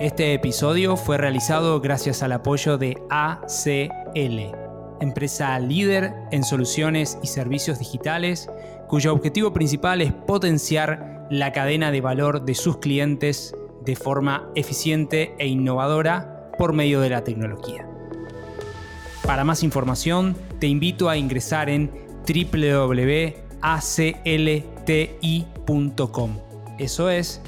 Este 0.00 0.32
episodio 0.32 0.96
fue 0.96 1.18
realizado 1.18 1.78
gracias 1.82 2.22
al 2.22 2.32
apoyo 2.32 2.78
de 2.78 2.96
ACL, 3.10 4.56
empresa 4.98 5.58
líder 5.58 6.14
en 6.30 6.42
soluciones 6.42 7.18
y 7.22 7.26
servicios 7.26 7.78
digitales 7.78 8.48
cuyo 8.88 9.12
objetivo 9.12 9.52
principal 9.52 10.00
es 10.00 10.14
potenciar 10.14 11.26
la 11.30 11.52
cadena 11.52 11.92
de 11.92 12.00
valor 12.00 12.46
de 12.46 12.54
sus 12.54 12.78
clientes 12.78 13.54
de 13.84 13.94
forma 13.94 14.50
eficiente 14.54 15.34
e 15.38 15.48
innovadora 15.48 16.50
por 16.56 16.72
medio 16.72 17.02
de 17.02 17.10
la 17.10 17.22
tecnología. 17.22 17.86
Para 19.26 19.44
más 19.44 19.62
información, 19.62 20.34
te 20.60 20.66
invito 20.66 21.10
a 21.10 21.18
ingresar 21.18 21.68
en 21.68 21.90
www.aclti.com. 22.26 23.34
Eso 26.78 27.10
es 27.10 27.42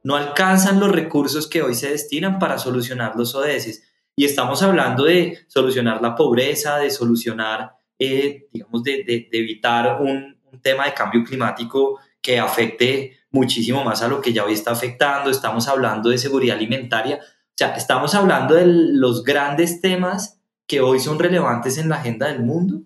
No 0.03 0.17
alcanzan 0.17 0.81
los 0.81 0.91
recursos 0.91 1.47
que 1.47 1.61
hoy 1.63 1.75
se 1.75 1.91
destinan 1.91 2.39
para 2.39 2.57
solucionar 2.59 3.17
los 3.17 3.35
ODS. 3.35 3.83
Y 4.17 4.25
estamos 4.25 4.63
hablando 4.63 5.05
de 5.05 5.41
solucionar 5.47 6.01
la 6.01 6.15
pobreza, 6.15 6.79
de 6.79 6.91
solucionar, 6.91 7.73
eh, 7.99 8.49
digamos, 8.53 8.83
de, 8.83 9.29
evitar 9.33 10.01
un, 10.01 10.41
un 10.51 10.63
tema 10.63 10.87
de 10.87 10.95
cambio 10.95 11.23
climático 11.25 11.99
que 12.23 12.39
afecte 12.39 13.19
muchísimo 13.31 13.85
más 13.85 14.03
a 14.03 14.09
lo 14.09 14.21
que 14.21 14.33
ya 14.33 14.45
hoy 14.45 14.55
está 14.55 14.73
afectando. 14.73 15.31
Estamos 15.31 15.69
hablando 15.69 16.11
de 16.11 16.19
seguridad 16.19 16.57
alimentaria. 16.57 17.17
O 17.17 17.57
sea, 17.57 17.75
estamos 17.75 18.15
hablando 18.15 18.55
de 18.55 18.67
los 18.67 19.23
grandes 19.23 19.81
temas 19.81 20.41
que 20.67 20.81
hoy 20.81 21.01
son 21.01 21.19
relevantes 21.19 21.79
en 21.79 21.89
la 21.89 21.97
agenda 21.97 22.29
del 22.29 22.45
mundo, 22.45 22.83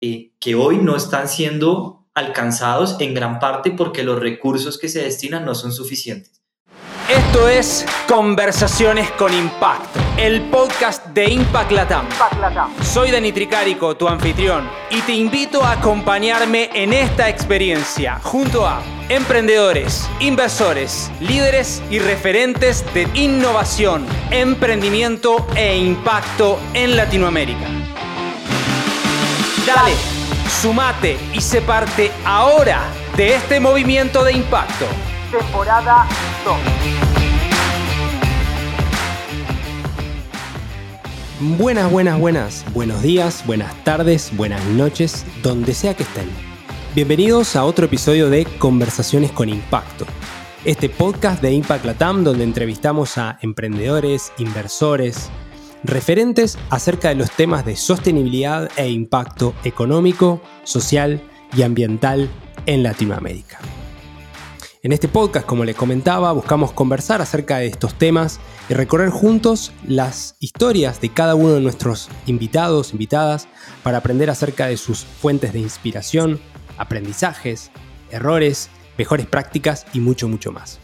eh, 0.00 0.32
que 0.38 0.54
hoy 0.54 0.78
no 0.78 0.96
están 0.96 1.28
siendo 1.28 2.06
alcanzados 2.14 2.96
en 3.00 3.14
gran 3.14 3.38
parte 3.38 3.70
porque 3.70 4.02
los 4.02 4.18
recursos 4.18 4.78
que 4.78 4.88
se 4.88 5.02
destinan 5.02 5.44
no 5.44 5.54
son 5.54 5.72
suficientes. 5.72 6.38
Esto 7.08 7.48
es 7.48 7.86
Conversaciones 8.06 9.10
con 9.12 9.32
Impacto, 9.32 9.98
el 10.18 10.42
podcast 10.50 11.06
de 11.06 11.30
Impact 11.30 11.72
Latam. 11.72 12.06
Soy 12.82 13.10
Dani 13.10 13.32
Tricarico, 13.32 13.96
tu 13.96 14.06
anfitrión, 14.06 14.68
y 14.90 15.00
te 15.00 15.14
invito 15.14 15.64
a 15.64 15.72
acompañarme 15.72 16.68
en 16.74 16.92
esta 16.92 17.30
experiencia 17.30 18.20
junto 18.22 18.66
a 18.66 18.82
emprendedores, 19.08 20.06
inversores, 20.20 21.10
líderes 21.20 21.82
y 21.90 21.98
referentes 21.98 22.84
de 22.92 23.08
innovación, 23.14 24.06
emprendimiento 24.30 25.46
e 25.56 25.78
impacto 25.78 26.58
en 26.74 26.94
Latinoamérica. 26.94 27.87
Dale, 29.68 29.92
sumate 30.62 31.18
y 31.34 31.42
se 31.42 31.60
parte 31.60 32.10
ahora 32.24 32.80
de 33.18 33.34
este 33.34 33.60
movimiento 33.60 34.24
de 34.24 34.32
impacto. 34.32 34.86
Temporada 35.30 36.08
2. 36.42 36.56
Buenas, 41.58 41.90
buenas, 41.90 42.18
buenas. 42.18 42.64
Buenos 42.72 43.02
días, 43.02 43.44
buenas 43.44 43.84
tardes, 43.84 44.34
buenas 44.34 44.64
noches, 44.64 45.26
donde 45.42 45.74
sea 45.74 45.92
que 45.92 46.04
estén. 46.04 46.30
Bienvenidos 46.94 47.54
a 47.54 47.64
otro 47.64 47.84
episodio 47.84 48.30
de 48.30 48.46
Conversaciones 48.46 49.32
con 49.32 49.50
Impacto. 49.50 50.06
Este 50.64 50.88
podcast 50.88 51.42
de 51.42 51.52
Impact 51.52 51.84
Latam 51.84 52.24
donde 52.24 52.44
entrevistamos 52.44 53.18
a 53.18 53.38
emprendedores, 53.42 54.32
inversores, 54.38 55.28
referentes 55.84 56.58
acerca 56.70 57.08
de 57.08 57.14
los 57.14 57.30
temas 57.30 57.64
de 57.64 57.76
sostenibilidad 57.76 58.70
e 58.76 58.88
impacto 58.88 59.54
económico, 59.64 60.40
social 60.64 61.22
y 61.56 61.62
ambiental 61.62 62.28
en 62.66 62.82
Latinoamérica. 62.82 63.58
En 64.82 64.92
este 64.92 65.08
podcast, 65.08 65.44
como 65.44 65.64
les 65.64 65.74
comentaba, 65.74 66.32
buscamos 66.32 66.72
conversar 66.72 67.20
acerca 67.20 67.58
de 67.58 67.66
estos 67.66 67.94
temas 67.94 68.38
y 68.68 68.74
recorrer 68.74 69.10
juntos 69.10 69.72
las 69.86 70.36
historias 70.38 71.00
de 71.00 71.08
cada 71.08 71.34
uno 71.34 71.54
de 71.54 71.60
nuestros 71.60 72.08
invitados, 72.26 72.92
invitadas, 72.92 73.48
para 73.82 73.98
aprender 73.98 74.30
acerca 74.30 74.66
de 74.66 74.76
sus 74.76 75.04
fuentes 75.04 75.52
de 75.52 75.58
inspiración, 75.58 76.38
aprendizajes, 76.76 77.72
errores, 78.12 78.70
mejores 78.96 79.26
prácticas 79.26 79.84
y 79.92 80.00
mucho, 80.00 80.28
mucho 80.28 80.52
más. 80.52 80.78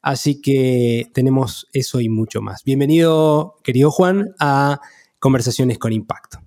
Así 0.00 0.40
que 0.40 1.06
tenemos 1.12 1.68
eso 1.72 2.00
y 2.00 2.08
mucho 2.08 2.40
más. 2.40 2.62
Bienvenido, 2.64 3.56
querido 3.64 3.90
Juan, 3.90 4.34
a 4.38 4.80
Conversaciones 5.18 5.78
con 5.78 5.92
Impacto. 5.92 6.38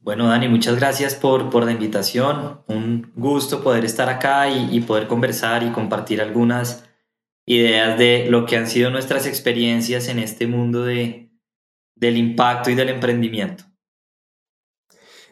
Bueno, 0.00 0.28
Dani, 0.28 0.48
muchas 0.48 0.76
gracias 0.76 1.14
por, 1.14 1.48
por 1.48 1.64
la 1.64 1.72
invitación. 1.72 2.60
Un 2.66 3.10
gusto 3.16 3.62
poder 3.62 3.86
estar 3.86 4.10
acá 4.10 4.50
y, 4.50 4.78
poder 4.80 5.06
conversar 5.06 5.62
y 5.62 5.70
compartir 5.70 6.20
algunas 6.20 6.84
ideas 7.46 7.98
de 7.98 8.26
lo 8.28 8.44
que 8.44 8.56
han 8.56 8.66
sido 8.66 8.90
nuestras 8.90 9.26
experiencias 9.26 10.08
en 10.08 10.18
este 10.18 10.46
mundo 10.46 10.84
de, 10.84 11.30
del 11.94 12.18
impacto 12.18 12.68
y 12.68 12.74
del 12.74 12.90
emprendimiento. 12.90 13.64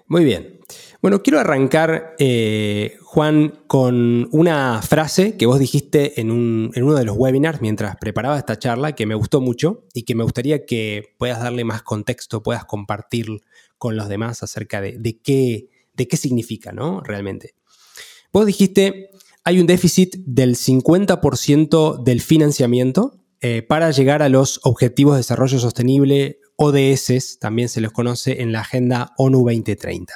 Muy 0.07 0.25
bien. 0.25 0.62
Bueno, 1.03 1.21
quiero 1.25 1.41
arrancar, 1.41 2.15
eh, 2.21 2.97
Juan, 3.03 3.65
con 3.67 4.29
una 4.31 4.81
frase 4.83 5.37
que 5.37 5.47
vos 5.47 5.59
dijiste 5.59 6.21
en, 6.21 6.31
uno 6.31 6.95
de 6.95 7.05
los 7.05 7.17
webinars 7.17 7.61
mientras 7.61 7.97
preparaba 7.97 8.39
esta 8.39 8.57
charla 8.57 8.95
que 8.95 9.05
me 9.05 9.17
gustó 9.17 9.41
mucho 9.41 9.85
y 9.95 10.05
que 10.05 10.15
me 10.15 10.23
gustaría 10.23 10.65
que 10.65 11.17
puedas 11.19 11.41
darle 11.41 11.65
más 11.65 11.83
contexto, 11.83 12.45
puedas 12.45 12.67
compartir 12.67 13.27
con 13.79 13.97
los 13.97 14.09
demás 14.09 14.45
acerca 14.45 14.81
de, 14.81 15.21
qué, 15.25 15.71
de 15.93 16.07
qué 16.07 16.17
significa, 16.17 16.71
¿no? 16.71 17.01
Realmente. 17.01 17.57
Vos 18.33 18.47
dijiste, 18.47 19.11
hay 19.43 19.59
un 19.59 19.67
déficit 19.67 20.15
del 20.19 20.55
50% 20.55 22.01
del 22.01 22.21
financiamiento 22.21 23.19
eh, 23.41 23.63
para 23.63 23.91
llegar 23.91 24.23
a 24.23 24.29
los 24.29 24.61
Objetivos 24.63 25.15
de 25.15 25.19
Desarrollo 25.19 25.59
Sostenible, 25.59 26.39
ODS, 26.55 27.41
también 27.41 27.69
se 27.69 27.81
los 27.81 27.91
conoce 27.91 28.41
en 28.41 28.53
la 28.53 28.61
Agenda 28.61 29.15
ONU 29.17 29.39
2030. 29.39 30.15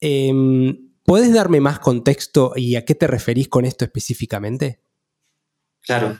Em, 0.00 0.88
¿Puedes 1.04 1.32
darme 1.32 1.60
más 1.60 1.78
contexto 1.78 2.52
y 2.54 2.76
a 2.76 2.84
qué 2.84 2.94
te 2.94 3.06
referís 3.06 3.48
con 3.48 3.64
esto 3.64 3.84
específicamente? 3.84 4.82
Claro. 5.80 6.18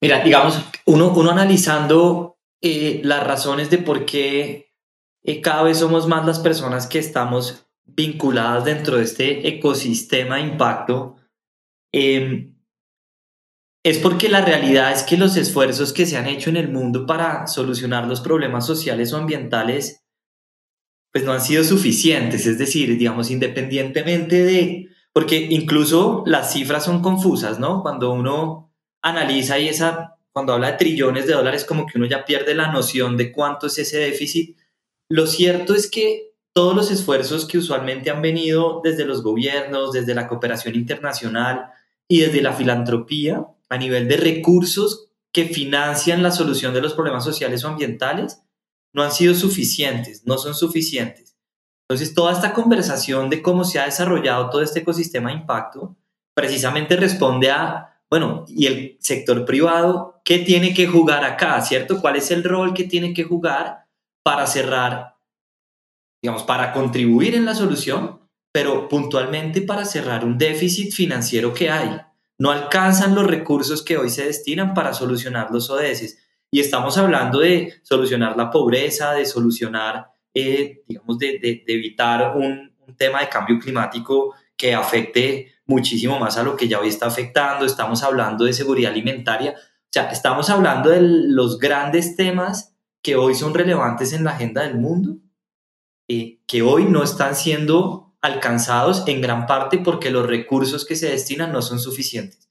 Mira, 0.00 0.24
digamos, 0.24 0.58
uno, 0.86 1.12
uno 1.14 1.30
analizando 1.30 2.38
eh, 2.62 3.02
las 3.04 3.26
razones 3.26 3.68
de 3.68 3.78
por 3.78 4.06
qué 4.06 4.72
eh, 5.22 5.40
cada 5.42 5.62
vez 5.62 5.78
somos 5.78 6.08
más 6.08 6.24
las 6.24 6.38
personas 6.38 6.86
que 6.86 6.98
estamos 6.98 7.66
vinculadas 7.84 8.64
dentro 8.64 8.96
de 8.96 9.04
este 9.04 9.46
ecosistema 9.46 10.36
de 10.36 10.42
impacto, 10.42 11.16
em, 11.92 12.56
es 13.84 13.98
porque 13.98 14.28
la 14.28 14.40
realidad 14.40 14.92
es 14.92 15.02
que 15.02 15.16
los 15.16 15.36
esfuerzos 15.36 15.92
que 15.92 16.06
se 16.06 16.16
han 16.16 16.26
hecho 16.26 16.50
en 16.50 16.56
el 16.56 16.68
mundo 16.68 17.06
para 17.06 17.46
solucionar 17.46 18.06
los 18.06 18.20
problemas 18.20 18.66
sociales 18.66 19.12
o 19.12 19.18
ambientales, 19.18 20.05
pues 21.16 21.24
no 21.24 21.32
han 21.32 21.40
sido 21.40 21.64
suficientes. 21.64 22.46
Es 22.46 22.58
decir, 22.58 22.98
digamos, 22.98 23.30
independientemente 23.30 24.44
de, 24.44 24.90
porque 25.14 25.46
incluso 25.48 26.22
las 26.26 26.52
cifras 26.52 26.84
son 26.84 27.00
confusas, 27.00 27.58
¿no? 27.58 27.80
Cuando 27.80 28.12
uno 28.12 28.70
analiza 29.00 29.58
y 29.58 29.66
esa, 29.66 30.18
cuando 30.30 30.52
habla 30.52 30.72
de 30.72 30.76
trillones 30.76 31.26
de 31.26 31.32
dólares, 31.32 31.64
como 31.64 31.86
que 31.86 31.96
uno 31.96 32.06
ya 32.06 32.26
pierde 32.26 32.54
la 32.54 32.70
noción 32.70 33.16
de 33.16 33.32
cuánto 33.32 33.68
es 33.68 33.78
ese 33.78 33.96
déficit. 33.96 34.58
Lo 35.08 35.26
cierto 35.26 35.74
es 35.74 35.90
que 35.90 36.34
todos 36.52 36.76
los 36.76 36.90
esfuerzos 36.90 37.46
que 37.46 37.56
usualmente 37.56 38.10
han 38.10 38.20
venido 38.20 38.82
desde 38.84 39.06
los 39.06 39.22
gobiernos, 39.22 39.92
desde 39.92 40.14
la 40.14 40.28
cooperación 40.28 40.74
internacional 40.74 41.70
y 42.08 42.20
desde 42.20 42.42
la 42.42 42.52
filantropía 42.52 43.46
a 43.70 43.78
nivel 43.78 44.06
de 44.06 44.18
recursos 44.18 45.08
que 45.32 45.46
financian 45.46 46.22
la 46.22 46.30
solución 46.30 46.74
de 46.74 46.82
los 46.82 46.92
problemas 46.92 47.24
sociales 47.24 47.64
o 47.64 47.68
ambientales, 47.68 48.42
no 48.92 49.02
han 49.02 49.12
sido 49.12 49.34
suficientes, 49.34 50.26
no 50.26 50.38
son 50.38 50.54
suficientes. 50.54 51.36
Entonces, 51.88 52.14
toda 52.14 52.32
esta 52.32 52.52
conversación 52.52 53.30
de 53.30 53.42
cómo 53.42 53.64
se 53.64 53.78
ha 53.78 53.84
desarrollado 53.84 54.50
todo 54.50 54.62
este 54.62 54.80
ecosistema 54.80 55.30
de 55.30 55.36
impacto 55.36 55.96
precisamente 56.34 56.96
responde 56.96 57.50
a, 57.50 58.00
bueno, 58.10 58.44
¿y 58.48 58.66
el 58.66 58.96
sector 59.00 59.44
privado 59.44 60.20
qué 60.24 60.38
tiene 60.38 60.74
que 60.74 60.86
jugar 60.86 61.24
acá, 61.24 61.60
cierto? 61.60 62.00
¿Cuál 62.00 62.16
es 62.16 62.30
el 62.30 62.44
rol 62.44 62.74
que 62.74 62.84
tiene 62.84 63.14
que 63.14 63.24
jugar 63.24 63.86
para 64.22 64.46
cerrar 64.46 65.16
digamos, 66.22 66.42
para 66.42 66.72
contribuir 66.72 67.36
en 67.36 67.44
la 67.44 67.54
solución, 67.54 68.20
pero 68.52 68.88
puntualmente 68.88 69.62
para 69.62 69.84
cerrar 69.84 70.24
un 70.24 70.38
déficit 70.38 70.92
financiero 70.92 71.54
que 71.54 71.70
hay. 71.70 72.00
No 72.38 72.50
alcanzan 72.50 73.14
los 73.14 73.26
recursos 73.26 73.82
que 73.82 73.96
hoy 73.96 74.10
se 74.10 74.26
destinan 74.26 74.74
para 74.74 74.92
solucionar 74.92 75.52
los 75.52 75.70
ODS. 75.70 76.18
Y 76.50 76.60
estamos 76.60 76.96
hablando 76.98 77.40
de 77.40 77.74
solucionar 77.82 78.36
la 78.36 78.50
pobreza, 78.50 79.12
de 79.12 79.26
solucionar, 79.26 80.12
eh, 80.32 80.82
digamos, 80.86 81.18
de, 81.18 81.64
evitar 81.66 82.36
un, 82.36 82.74
un 82.86 82.96
tema 82.96 83.20
de 83.20 83.28
cambio 83.28 83.58
climático 83.58 84.34
que 84.56 84.74
afecte 84.74 85.52
muchísimo 85.66 86.18
más 86.18 86.38
a 86.38 86.42
lo 86.42 86.56
que 86.56 86.68
ya 86.68 86.80
hoy 86.80 86.88
está 86.88 87.06
afectando. 87.06 87.66
Estamos 87.66 88.02
hablando 88.02 88.44
de 88.44 88.52
seguridad 88.52 88.92
alimentaria. 88.92 89.54
O 89.56 89.88
sea, 89.90 90.10
estamos 90.10 90.48
hablando 90.50 90.90
de 90.90 91.00
los 91.00 91.58
grandes 91.58 92.16
temas 92.16 92.76
que 93.02 93.16
hoy 93.16 93.34
son 93.34 93.54
relevantes 93.54 94.12
en 94.12 94.24
la 94.24 94.32
agenda 94.32 94.62
del 94.62 94.76
mundo 94.76 95.18
eh, 96.08 96.40
que 96.46 96.62
hoy 96.62 96.84
no 96.84 97.02
están 97.02 97.34
siendo 97.34 98.14
alcanzados 98.20 99.04
en 99.08 99.20
gran 99.20 99.46
parte 99.46 99.78
porque 99.78 100.10
los 100.10 100.26
recursos 100.26 100.84
que 100.84 100.96
se 100.96 101.10
destinan 101.10 101.52
no 101.52 101.62
son 101.62 101.80
suficientes. 101.80 102.48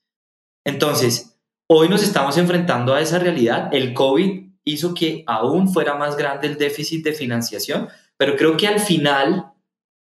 Entonces, 0.65 1.34
hoy 1.67 1.89
nos 1.89 2.03
estamos 2.03 2.37
enfrentando 2.37 2.93
a 2.93 3.01
esa 3.01 3.19
realidad. 3.19 3.69
El 3.71 3.93
COVID 3.93 4.43
hizo 4.63 4.93
que 4.93 5.23
aún 5.27 5.71
fuera 5.71 5.95
más 5.95 6.15
grande 6.17 6.47
el 6.47 6.57
déficit 6.57 7.03
de 7.03 7.13
financiación, 7.13 7.87
pero 8.17 8.35
creo 8.35 8.57
que 8.57 8.67
al 8.67 8.79
final 8.79 9.51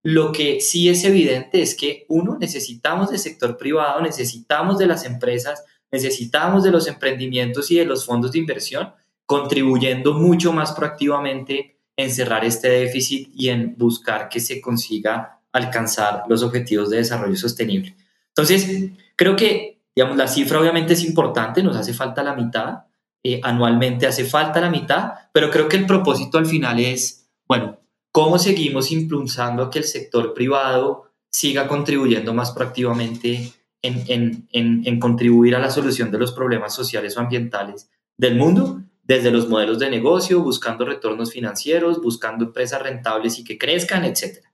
lo 0.03 0.33
que 0.33 0.61
sí 0.61 0.89
es 0.89 1.05
evidente 1.05 1.63
es 1.63 1.75
que 1.75 2.07
uno, 2.09 2.37
necesitamos 2.39 3.11
del 3.11 3.21
sector 3.21 3.57
privado, 3.57 4.01
necesitamos 4.01 4.79
de 4.79 4.87
las 4.87 5.05
empresas, 5.05 5.65
necesitamos 5.93 6.65
de 6.65 6.73
los 6.73 6.89
emprendimientos 6.89 7.71
y 7.71 7.77
de 7.77 7.85
los 7.85 8.05
fondos 8.05 8.33
de 8.33 8.39
inversión, 8.39 8.93
contribuyendo 9.27 10.15
mucho 10.15 10.53
más 10.53 10.73
proactivamente 10.73 11.79
en 11.97 12.11
cerrar 12.11 12.45
este 12.45 12.69
déficit 12.69 13.31
y 13.35 13.51
en 13.51 13.77
buscar 13.77 14.29
que 14.29 14.41
se 14.41 14.61
consiga 14.61 15.41
alcanzar 15.53 16.25
los 16.29 16.43
objetivos 16.43 16.91
de 16.91 16.97
desarrollo 16.97 17.37
sostenible. 17.37 17.95
Entonces, 18.29 18.91
creo 19.15 19.37
que, 19.37 19.72
digamos, 19.95 20.17
la 20.17 20.29
cifra 20.29 20.61
obviamente 20.61 20.95
es 20.95 21.05
importante, 21.05 21.63
nos 21.63 21.77
hace 21.77 21.93
falta 21.93 22.23
la 22.23 22.35
mitad, 22.35 22.85
eh, 23.25 23.41
anualmente 23.43 24.07
hace 24.07 24.25
falta 24.25 24.61
la 24.61 24.71
mitad, 24.71 25.13
pero 25.33 25.51
creo 25.51 25.69
que 25.69 25.77
el 25.77 25.87
propósito 25.87 26.39
al 26.39 26.47
final 26.47 26.81
es, 26.81 27.29
bueno, 27.47 27.79
¿cómo 28.11 28.39
seguimos 28.39 28.91
impulsando 28.91 29.71
que 29.71 29.79
el 29.79 29.85
sector 29.85 30.35
privado 30.35 31.11
siga 31.31 31.69
contribuyendo 31.69 32.35
más 32.35 32.53
proactivamente 32.53 33.53
en, 33.83 34.05
en, 34.09 34.49
en, 34.53 34.83
en 34.87 35.01
contribuir 35.01 35.57
a 35.57 35.61
la 35.61 35.71
solución 35.71 36.11
de 36.11 36.19
los 36.19 36.33
problemas 36.33 36.75
sociales 36.75 37.17
o 37.17 37.21
ambientales 37.21 37.91
del 38.17 38.37
mundo? 38.37 38.83
desde 39.03 39.31
los 39.31 39.49
modelos 39.49 39.79
de 39.79 39.91
negocio, 39.91 40.43
buscando 40.43 40.85
retornos 40.85 41.33
financieros, 41.33 42.01
buscando 42.01 42.47
empresas 42.47 42.83
rentables 42.83 43.39
y 43.39 43.45
que 43.45 43.59
crezcan, 43.59 44.05
etc. 44.05 44.45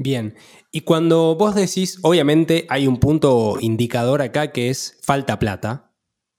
Bien, 0.00 0.36
y 0.70 0.82
cuando 0.82 1.34
vos 1.34 1.56
decís, 1.56 1.98
obviamente 2.02 2.66
hay 2.70 2.86
un 2.86 2.98
punto 2.98 3.56
indicador 3.60 4.22
acá 4.22 4.52
que 4.52 4.70
es 4.70 4.96
falta 5.02 5.40
plata, 5.40 5.92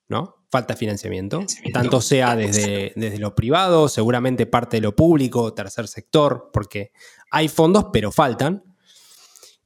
¿no? 0.08 0.38
Falta 0.50 0.78
financiamiento, 0.78 1.46
tanto 1.74 2.00
sea 2.00 2.38
desde, 2.38 2.94
desde 2.96 3.20
lo 3.20 3.36
privado, 3.36 3.90
seguramente 3.90 4.46
parte 4.46 4.78
de 4.78 4.82
lo 4.82 4.96
público, 4.96 5.54
tercer 5.54 5.90
sector, 5.90 6.50
porque 6.54 6.92
hay 7.32 7.50
fondos, 7.50 7.88
pero 7.92 8.14
faltan. 8.14 8.64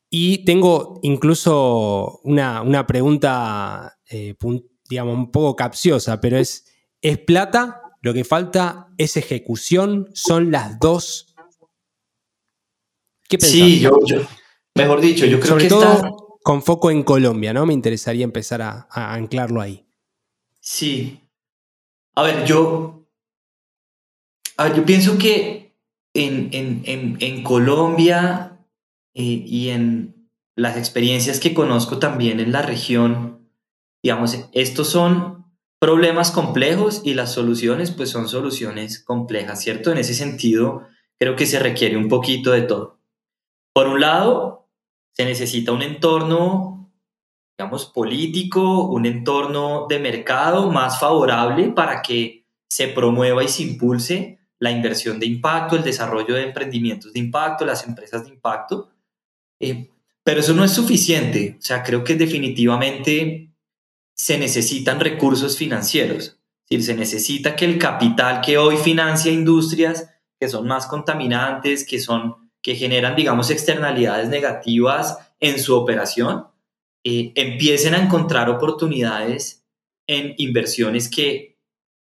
Y 0.09 0.43
tengo 0.43 0.99
incluso 1.03 2.19
una, 2.23 2.85
pregunta, 2.87 3.99
eh, 4.09 4.35
digamos, 4.89 5.15
un 5.15 5.31
poco 5.31 5.55
capciosa, 5.55 6.19
pero 6.19 6.37
es, 6.37 6.65
es 7.01 7.19
plata, 7.19 7.81
lo 8.01 8.13
que 8.13 8.23
falta 8.23 8.87
es 8.97 9.17
ejecución, 9.17 10.09
son 10.13 10.51
las 10.51 10.79
dos. 10.79 11.32
¿Qué 13.33 13.39
pensás? 13.39 13.57
Sí, 13.57 13.80
yo, 13.80 13.97
mejor 14.75 15.01
dicho, 15.01 15.25
yo 15.25 15.39
creo 15.39 15.53
Sobre 15.53 15.63
que 15.63 15.69
todo 15.69 16.38
con 16.44 16.62
foco 16.62 16.91
en 16.91 17.01
Colombia, 17.01 17.51
¿no? 17.51 17.65
Me 17.65 17.74
interesaría 17.74 18.24
empezar 18.24 18.62
a, 18.62 18.88
anclarlo 18.91 19.60
ahí. 19.60 19.88
Sí. 20.60 21.19
A 22.13 22.22
ver, 22.22 22.46
yo, 22.46 23.07
a 24.57 24.65
ver, 24.65 24.75
yo 24.75 24.86
pienso 24.86 25.17
que 25.17 25.74
en, 26.13 26.50
en, 26.53 27.43
Colombia 27.43 28.60
eh, 29.15 29.24
y 29.24 29.69
en 29.69 30.29
las 30.55 30.77
experiencias 30.77 31.39
que 31.39 31.55
conozco 31.55 31.98
también 31.98 32.39
en 32.39 32.51
la 32.51 32.62
región, 32.62 33.50
digamos, 34.03 34.48
estos 34.51 34.89
son 34.89 35.48
problemas 35.79 36.29
complejos 36.29 37.01
y 37.03 37.15
las 37.15 37.31
soluciones 37.31 37.89
pues 37.89 38.12
son 38.12 38.29
soluciones 38.29 39.03
complejas, 39.03 39.60
¿cierto? 39.60 39.91
En 39.91 39.98
ese 39.98 40.13
sentido, 40.13 40.84
creo 41.17 41.36
que 41.36 41.48
se 41.48 41.57
requiere 41.57 41.98
un 41.98 42.10
poquito 42.10 42.51
de 42.51 42.62
todo. 42.62 43.02
Por 43.74 43.88
un 43.88 44.00
lado, 44.00 44.70
se 45.13 45.25
necesita 45.25 45.72
un 45.72 45.82
entorno, 45.82 46.92
digamos, 47.58 47.86
político, 47.86 48.86
un 48.86 49.06
entorno 49.06 49.88
de 49.88 50.00
mercado 50.00 50.72
más 50.72 51.00
favorable 51.00 51.70
para 51.70 52.01
que 52.01 52.46
se 52.70 52.88
promueva 52.88 53.44
y 53.44 53.48
se 53.48 53.63
impulse 53.63 54.39
la 54.60 54.72
inversión 54.72 55.20
de 55.20 55.25
impacto, 55.25 55.75
el 55.75 55.84
desarrollo 55.84 56.36
de 56.36 56.44
emprendimientos 56.44 57.13
de 57.13 57.20
impacto, 57.20 57.65
las 57.65 57.86
empresas 57.86 58.24
de 58.25 58.32
impacto. 58.32 58.89
Eh, 59.60 59.89
pero 60.24 60.39
eso 60.39 60.53
no 60.53 60.63
es 60.63 60.72
suficiente. 60.72 61.58
O 61.60 61.62
sea, 61.62 61.84
creo 61.84 62.03
que 62.03 62.15
definitivamente 62.15 63.53
se 64.15 64.38
necesitan 64.38 65.00
recursos 65.00 65.58
financieros. 65.58 66.39
Es 66.70 66.86
se 66.86 66.96
necesita 66.96 67.56
que 67.56 67.65
el 67.65 67.77
capital 67.77 68.42
que 68.42 68.58
hoy 68.58 68.77
financia 68.77 69.32
industrias 69.32 70.10
que 70.39 70.50
son 70.50 70.68
más 70.68 70.88
contaminantes, 70.88 71.86
que, 71.86 72.00
son, 72.00 72.42
que 72.63 72.75
generan, 72.75 73.15
digamos, 73.15 73.51
externalidades 73.51 74.29
negativas 74.29 75.20
en 75.39 75.60
su 75.60 75.75
operación, 75.75 76.48
eh, 77.03 77.34
empiecen 77.36 77.93
a 77.93 78.01
encontrar 78.01 78.50
oportunidades 78.50 79.65
en 80.08 80.34
inversiones 80.38 81.10
que 81.10 81.60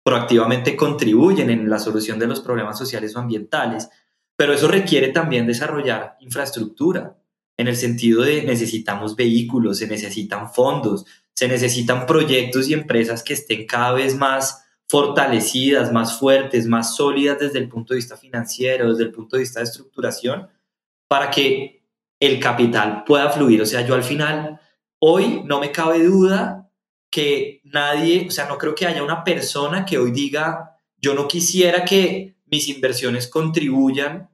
proactivamente 0.03 0.75
contribuyen 0.75 1.51
en 1.51 1.69
la 1.69 1.77
solución 1.77 2.17
de 2.17 2.27
los 2.27 2.41
problemas 2.41 2.77
sociales 2.77 3.15
o 3.15 3.19
ambientales. 3.19 3.89
Pero 4.35 4.53
eso 4.53 4.67
requiere 4.67 5.09
también 5.09 5.45
desarrollar 5.45 6.17
infraestructura, 6.19 7.15
en 7.57 7.67
el 7.67 7.75
sentido 7.75 8.23
de 8.23 8.41
necesitamos 8.41 9.15
vehículos, 9.15 9.79
se 9.79 9.87
necesitan 9.87 10.51
fondos, 10.51 11.05
se 11.35 11.47
necesitan 11.47 12.05
proyectos 12.05 12.69
y 12.69 12.73
empresas 12.73 13.21
que 13.21 13.33
estén 13.33 13.67
cada 13.67 13.91
vez 13.91 14.15
más 14.15 14.65
fortalecidas, 14.89 15.91
más 15.91 16.17
fuertes, 16.17 16.65
más 16.65 16.95
sólidas 16.95 17.37
desde 17.39 17.59
el 17.59 17.69
punto 17.69 17.93
de 17.93 17.99
vista 17.99 18.17
financiero, 18.17 18.89
desde 18.89 19.03
el 19.03 19.11
punto 19.11 19.35
de 19.35 19.43
vista 19.43 19.59
de 19.59 19.65
estructuración, 19.65 20.49
para 21.07 21.29
que 21.29 21.83
el 22.19 22.39
capital 22.39 23.03
pueda 23.05 23.29
fluir. 23.29 23.61
O 23.61 23.65
sea, 23.67 23.85
yo 23.85 23.93
al 23.93 24.03
final, 24.03 24.59
hoy 24.99 25.43
no 25.45 25.59
me 25.59 25.71
cabe 25.71 26.03
duda 26.03 26.71
que 27.11 27.61
nadie, 27.65 28.25
o 28.27 28.31
sea, 28.31 28.47
no 28.47 28.57
creo 28.57 28.73
que 28.73 28.87
haya 28.87 29.03
una 29.03 29.23
persona 29.23 29.85
que 29.85 29.99
hoy 29.99 30.11
diga, 30.11 30.77
yo 30.97 31.13
no 31.13 31.27
quisiera 31.27 31.85
que 31.85 32.35
mis 32.47 32.67
inversiones 32.67 33.27
contribuyan 33.27 34.29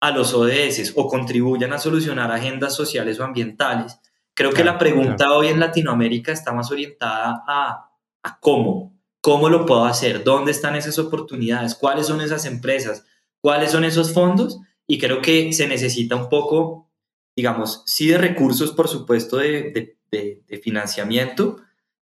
a 0.00 0.10
los 0.10 0.34
ODS 0.34 0.92
o 0.96 1.08
contribuyan 1.08 1.72
a 1.72 1.78
solucionar 1.78 2.30
agendas 2.30 2.74
sociales 2.74 3.18
o 3.18 3.24
ambientales. 3.24 3.98
Creo 4.34 4.52
que 4.52 4.64
la 4.64 4.76
pregunta 4.76 5.32
hoy 5.32 5.48
en 5.48 5.60
Latinoamérica 5.60 6.32
está 6.32 6.52
más 6.52 6.70
orientada 6.70 7.42
a, 7.46 7.90
a 8.22 8.38
cómo, 8.40 8.93
cómo 9.24 9.48
lo 9.48 9.64
puedo 9.64 9.86
hacer, 9.86 10.22
dónde 10.22 10.50
están 10.50 10.76
esas 10.76 10.98
oportunidades, 10.98 11.74
cuáles 11.74 12.08
son 12.08 12.20
esas 12.20 12.44
empresas, 12.44 13.06
cuáles 13.40 13.70
son 13.70 13.84
esos 13.84 14.12
fondos 14.12 14.60
y 14.86 14.98
creo 14.98 15.22
que 15.22 15.50
se 15.54 15.66
necesita 15.66 16.14
un 16.14 16.28
poco, 16.28 16.90
digamos, 17.34 17.84
sí 17.86 18.06
de 18.06 18.18
recursos, 18.18 18.72
por 18.72 18.86
supuesto, 18.86 19.38
de, 19.38 19.96
de, 20.10 20.60
financiamiento, 20.62 21.56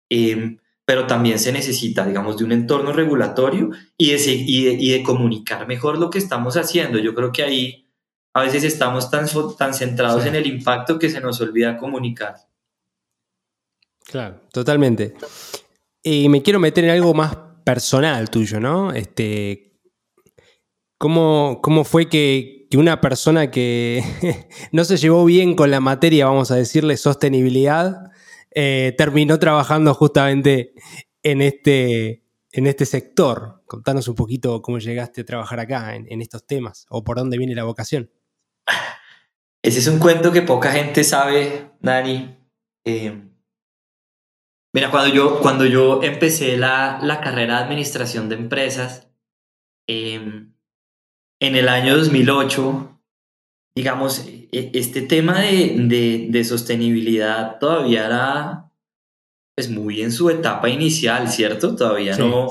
em, 0.10 0.58
pero 0.84 1.06
también 1.06 1.38
se 1.38 1.52
necesita, 1.52 2.08
digamos, 2.08 2.40
de 2.40 2.44
un 2.44 2.54
entorno 2.54 2.92
regulatorio 2.92 3.70
y 4.00 4.14
de, 4.14 4.34
y 4.34 4.90
de, 4.90 5.04
comunicar 5.04 5.68
mejor 5.68 6.00
lo 6.00 6.10
que 6.10 6.18
estamos 6.18 6.58
haciendo. 6.58 6.98
Yo 6.98 7.14
creo 7.14 7.32
que 7.32 7.44
ahí 7.44 7.88
a 8.34 8.42
veces 8.42 8.64
estamos 8.64 9.12
tan, 9.12 9.28
tan 9.60 9.76
centrados 9.76 10.26
en 10.26 10.34
el 10.34 10.48
impacto 10.48 10.98
que 10.98 11.12
se 11.12 11.22
nos 11.22 11.40
olvida 11.40 11.78
comunicar. 11.78 12.38
Claro, 14.06 14.42
totalmente. 14.52 15.14
Y 16.04 16.30
me 16.30 16.42
quiero 16.42 16.60
meter 16.60 16.84
en 16.84 16.92
algo 16.92 17.14
más 17.14 17.38
personal 17.64 18.30
tuyo, 18.30 18.60
¿no? 18.60 18.92
Este, 18.92 19.80
¿cómo, 20.98 21.60
cómo 21.62 21.84
fue 21.84 22.10
que, 22.10 22.68
una 22.76 23.02
persona 23.02 23.52
que 23.52 24.02
no 24.72 24.86
se 24.86 24.96
llevó 24.96 25.26
bien 25.26 25.56
con 25.56 25.72
la 25.72 25.82
materia, 25.82 26.28
vamos 26.28 26.52
a 26.52 26.56
decirle, 26.56 26.96
sostenibilidad, 26.96 28.12
eh, 28.56 28.96
terminó 28.98 29.38
trabajando 29.40 29.94
justamente 29.94 30.74
en 31.22 31.42
este, 31.42 32.24
en 32.54 32.68
este 32.68 32.86
sector. 32.86 33.62
Contanos 33.68 34.08
un 34.08 34.16
poquito 34.16 34.62
cómo 34.62 34.80
llegaste 34.80 35.22
a 35.22 35.26
trabajar 35.26 35.60
acá 35.60 35.96
en, 35.96 36.22
estos 36.22 36.48
temas 36.48 36.86
o 36.90 37.04
por 37.04 37.18
dónde 37.18 37.38
viene 37.38 37.56
la 37.56 37.66
vocación. 37.66 38.10
Ese 39.62 39.80
es 39.80 39.88
un 39.88 40.00
cuento 40.00 40.32
que 40.32 40.42
poca 40.42 40.72
gente 40.72 41.04
sabe, 41.04 41.72
Dani. 41.82 42.38
Eh, 42.86 43.31
mira, 44.74 44.92
cuando 44.92 45.14
yo, 45.14 45.40
cuando 45.40 45.66
yo 45.66 46.02
empecé 46.04 46.58
la, 46.58 47.00
la 47.02 47.22
carrera 47.22 47.58
de 47.58 47.64
administración 47.64 48.30
de 48.30 48.36
empresas, 48.36 49.08
eh, 49.88 50.48
en 51.42 51.56
el 51.56 51.68
año 51.68 51.98
2008, 51.98 53.02
digamos, 53.76 54.26
e, 54.28 54.72
este 54.74 55.02
tema 55.02 55.42
de, 55.42 56.28
de, 56.30 56.44
sostenibilidad 56.44 57.58
todavía 57.60 58.06
era 58.06 58.72
pues, 59.56 59.70
muy 59.70 60.02
en 60.02 60.12
su 60.12 60.30
etapa 60.30 60.70
inicial, 60.70 61.30
¿cierto? 61.30 61.76
Todavía 61.76 62.16
no, 62.18 62.48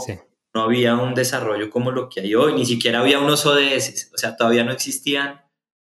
no 0.55 0.63
había 0.63 0.97
un 0.97 1.15
desarrollo 1.15 1.71
como 1.71 1.93
lo 1.93 2.09
que 2.09 2.21
hay 2.21 2.35
hoy, 2.35 2.55
ni 2.55 2.67
siquiera 2.67 3.01
había 3.01 3.21
unos 3.21 3.47
ODS, 3.47 4.11
o 4.13 4.19
sea, 4.19 4.37
todavía 4.37 4.65
no 4.65 4.73
existían 4.73 5.41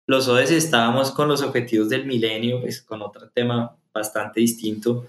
los 0.06 0.28
ODS, 0.28 0.50
estábamos 0.50 1.12
con 1.12 1.28
los 1.28 1.40
objetivos 1.42 1.88
del 1.88 2.04
milenio, 2.04 2.60
pues 2.60 2.82
con 2.82 3.00
otro 3.00 3.30
tema 3.30 3.76
bastante 3.94 4.40
distinto. 4.40 5.06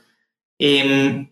Em, 0.64 1.28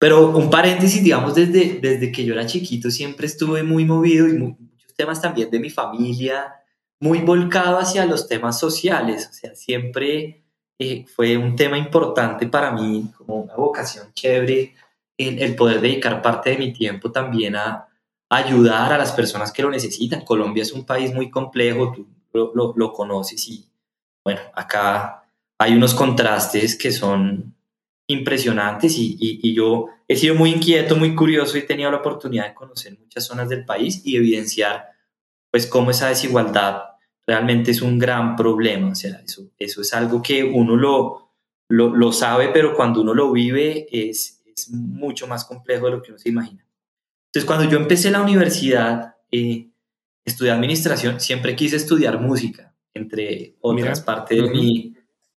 pero 0.00 0.36
un 0.36 0.50
paréntesis, 0.50 1.00
digamos, 1.00 1.36
desde, 1.36 1.78
desde 1.80 2.10
que 2.10 2.24
yo 2.24 2.34
era 2.34 2.44
chiquito 2.44 2.90
siempre 2.90 3.26
estuve 3.28 3.62
muy 3.62 3.84
movido 3.84 4.28
y 4.28 4.32
muy, 4.32 4.56
temas 4.96 5.22
también 5.22 5.48
de 5.48 5.60
mi 5.60 5.70
familia, 5.70 6.56
muy 6.98 7.20
volcado 7.20 7.78
hacia 7.78 8.04
los 8.04 8.26
temas 8.26 8.58
sociales, 8.58 9.28
o 9.30 9.32
sea, 9.32 9.54
siempre 9.54 10.42
eh, 10.76 11.06
fue 11.06 11.36
un 11.36 11.54
tema 11.54 11.78
importante 11.78 12.48
para 12.48 12.72
mí, 12.72 13.12
como 13.16 13.42
una 13.42 13.54
vocación 13.54 14.12
chévere, 14.12 14.74
el, 15.16 15.54
poder 15.54 15.80
dedicar 15.80 16.20
parte 16.20 16.50
de 16.50 16.58
mi 16.58 16.72
tiempo 16.72 17.12
también 17.12 17.54
a, 17.54 17.88
ayudar 18.28 18.92
a 18.92 18.98
las 18.98 19.12
personas 19.12 19.52
que 19.52 19.62
lo 19.62 19.70
necesitan. 19.70 20.24
Colombia 20.24 20.62
es 20.62 20.72
un 20.72 20.84
país 20.84 21.14
muy 21.14 21.30
complejo, 21.30 21.92
tú 21.92 22.08
lo, 22.32 22.74
lo, 22.74 22.92
conoces 22.92 23.46
y 23.48 23.64
bueno, 24.24 24.40
acá 24.54 25.28
hay 25.58 25.74
unos 25.74 25.94
contrastes 25.94 26.76
que 26.76 26.90
son 26.90 27.54
impresionantes 28.06 28.98
y, 28.98 29.16
y, 29.18 29.40
y, 29.42 29.54
yo 29.54 29.86
he 30.06 30.16
sido 30.16 30.34
muy 30.34 30.50
inquieto, 30.50 30.96
muy 30.96 31.14
curioso 31.14 31.56
y 31.56 31.60
he 31.60 31.64
tenido 31.64 31.90
la 31.90 31.98
oportunidad 31.98 32.48
de 32.48 32.54
conocer 32.54 32.98
muchas 32.98 33.24
zonas 33.24 33.48
del 33.48 33.64
país 33.64 34.02
y 34.04 34.16
evidenciar 34.16 34.88
pues 35.50 35.66
cómo 35.66 35.90
esa 35.90 36.08
desigualdad 36.08 36.82
realmente 37.26 37.70
es 37.70 37.80
un 37.80 37.98
gran 37.98 38.36
problema. 38.36 38.90
O 38.90 38.94
sea, 38.94 39.22
eso, 39.24 39.50
eso 39.58 39.80
es 39.80 39.94
algo 39.94 40.22
que 40.22 40.44
uno 40.44 40.76
lo, 40.76 41.30
lo, 41.68 41.94
lo 41.94 42.12
sabe, 42.12 42.50
pero 42.52 42.74
cuando 42.74 43.00
uno 43.00 43.14
lo 43.14 43.32
vive 43.32 43.86
es, 43.90 44.42
es, 44.44 44.70
mucho 44.70 45.26
más 45.26 45.44
complejo 45.44 45.86
de 45.86 45.92
lo 45.92 46.02
que 46.02 46.10
uno 46.10 46.18
se 46.18 46.28
imagina. 46.28 46.66
Entonces, 47.26 47.46
cuando 47.46 47.68
yo 47.70 47.78
empecé 47.78 48.10
la 48.10 48.22
universidad, 48.22 49.16
eh, 49.30 49.70
estudié 50.24 50.52
administración, 50.52 51.20
siempre 51.20 51.56
quise 51.56 51.76
estudiar 51.76 52.20
música, 52.20 52.74
entre 52.92 53.56
otras 53.60 54.00
partes 54.00 54.40
de, 54.40 54.50
mi, 54.50 54.94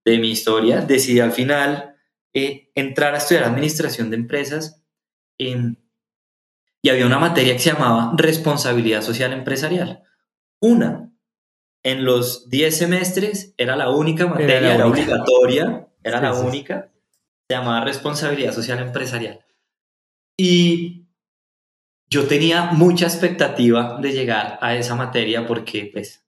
de 0.04 0.18
mi 0.18 0.30
historia. 0.30 0.80
Decidí 0.80 1.20
al 1.20 1.32
final 1.32 1.93
eh, 2.34 2.70
entrar 2.74 3.14
a 3.14 3.18
estudiar 3.18 3.44
administración 3.44 4.10
de 4.10 4.16
empresas 4.16 4.82
y 5.38 6.90
había 6.90 7.06
una 7.06 7.18
materia 7.18 7.54
que 7.54 7.60
se 7.60 7.72
llamaba 7.72 8.12
responsabilidad 8.16 9.02
social 9.02 9.32
empresarial. 9.32 10.02
Una, 10.60 11.12
en 11.82 12.04
los 12.04 12.50
10 12.50 12.76
semestres 12.76 13.54
era 13.56 13.76
la 13.76 13.90
única 13.90 14.26
materia, 14.26 14.74
era, 14.74 14.86
obligatoria, 14.86 15.88
era 16.02 16.20
la 16.20 16.34
única, 16.34 16.90
se 17.48 17.56
llamaba 17.56 17.84
responsabilidad 17.84 18.52
social 18.52 18.80
empresarial. 18.80 19.44
Y 20.36 21.06
yo 22.08 22.26
tenía 22.26 22.72
mucha 22.72 23.06
expectativa 23.06 23.98
de 24.00 24.12
llegar 24.12 24.58
a 24.60 24.74
esa 24.74 24.94
materia 24.94 25.46
porque 25.46 25.90
pues 25.92 26.24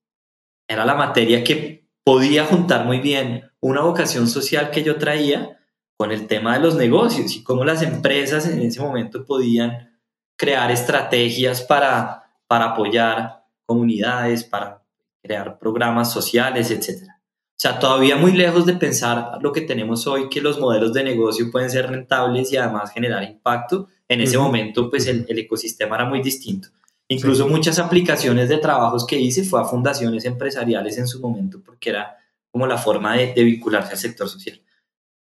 era 0.69 0.85
la 0.85 0.95
materia 0.95 1.43
que 1.43 1.89
podía 2.05 2.45
juntar 2.45 2.85
muy 2.85 3.01
bien 3.01 3.51
una 3.61 3.83
vocación 3.83 4.29
social 4.29 4.71
que 4.71 4.83
yo 4.83 4.97
traía 4.97 5.56
con 5.97 6.13
el 6.13 6.27
tema 6.27 6.55
de 6.55 6.61
los 6.61 6.77
negocios 6.77 7.35
y 7.35 7.43
cómo 7.43 7.65
las 7.65 7.83
empresas 7.83 8.47
en 8.47 8.61
ese 8.61 8.81
momento 8.81 9.25
podían 9.25 9.99
crear 10.37 10.71
estrategias 10.71 11.63
para, 11.63 12.25
para 12.47 12.67
apoyar 12.67 13.45
comunidades, 13.65 14.45
para 14.45 14.83
crear 15.23 15.59
programas 15.59 16.13
sociales, 16.13 16.71
etc. 16.71 17.09
O 17.11 17.59
sea, 17.59 17.79
todavía 17.79 18.17
muy 18.17 18.33
lejos 18.33 18.67
de 18.67 18.75
pensar 18.75 19.39
lo 19.41 19.53
que 19.53 19.63
tenemos 19.63 20.07
hoy, 20.07 20.29
que 20.29 20.43
los 20.43 20.61
modelos 20.61 20.93
de 20.93 21.03
negocio 21.03 21.51
pueden 21.51 21.71
ser 21.71 21.89
rentables 21.89 22.53
y 22.53 22.59
además 22.59 22.93
generar 22.93 23.25
impacto. 23.25 23.89
En 24.09 24.21
ese 24.21 24.37
momento, 24.37 24.91
pues 24.91 25.07
el, 25.07 25.27
ecosistema 25.29 25.97
era 25.97 26.05
muy 26.05 26.21
distinto. 26.21 26.69
Incluso 27.09 27.49
muchas 27.49 27.79
aplicaciones 27.79 28.49
de 28.49 28.59
trabajos 28.59 29.07
que 29.07 29.19
hice 29.19 29.43
fue 29.45 29.61
a 29.61 29.65
fundaciones 29.65 30.27
empresariales 30.27 30.99
en 30.99 31.09
su 31.09 31.21
momento, 31.21 31.61
porque 31.65 31.91
era 31.91 32.17
como 32.51 32.67
la 32.67 32.77
forma 32.77 33.17
de, 33.17 33.33
de 33.33 33.43
vincularse 33.43 33.93
al 33.93 33.99
sector 33.99 34.29
social. 34.29 34.61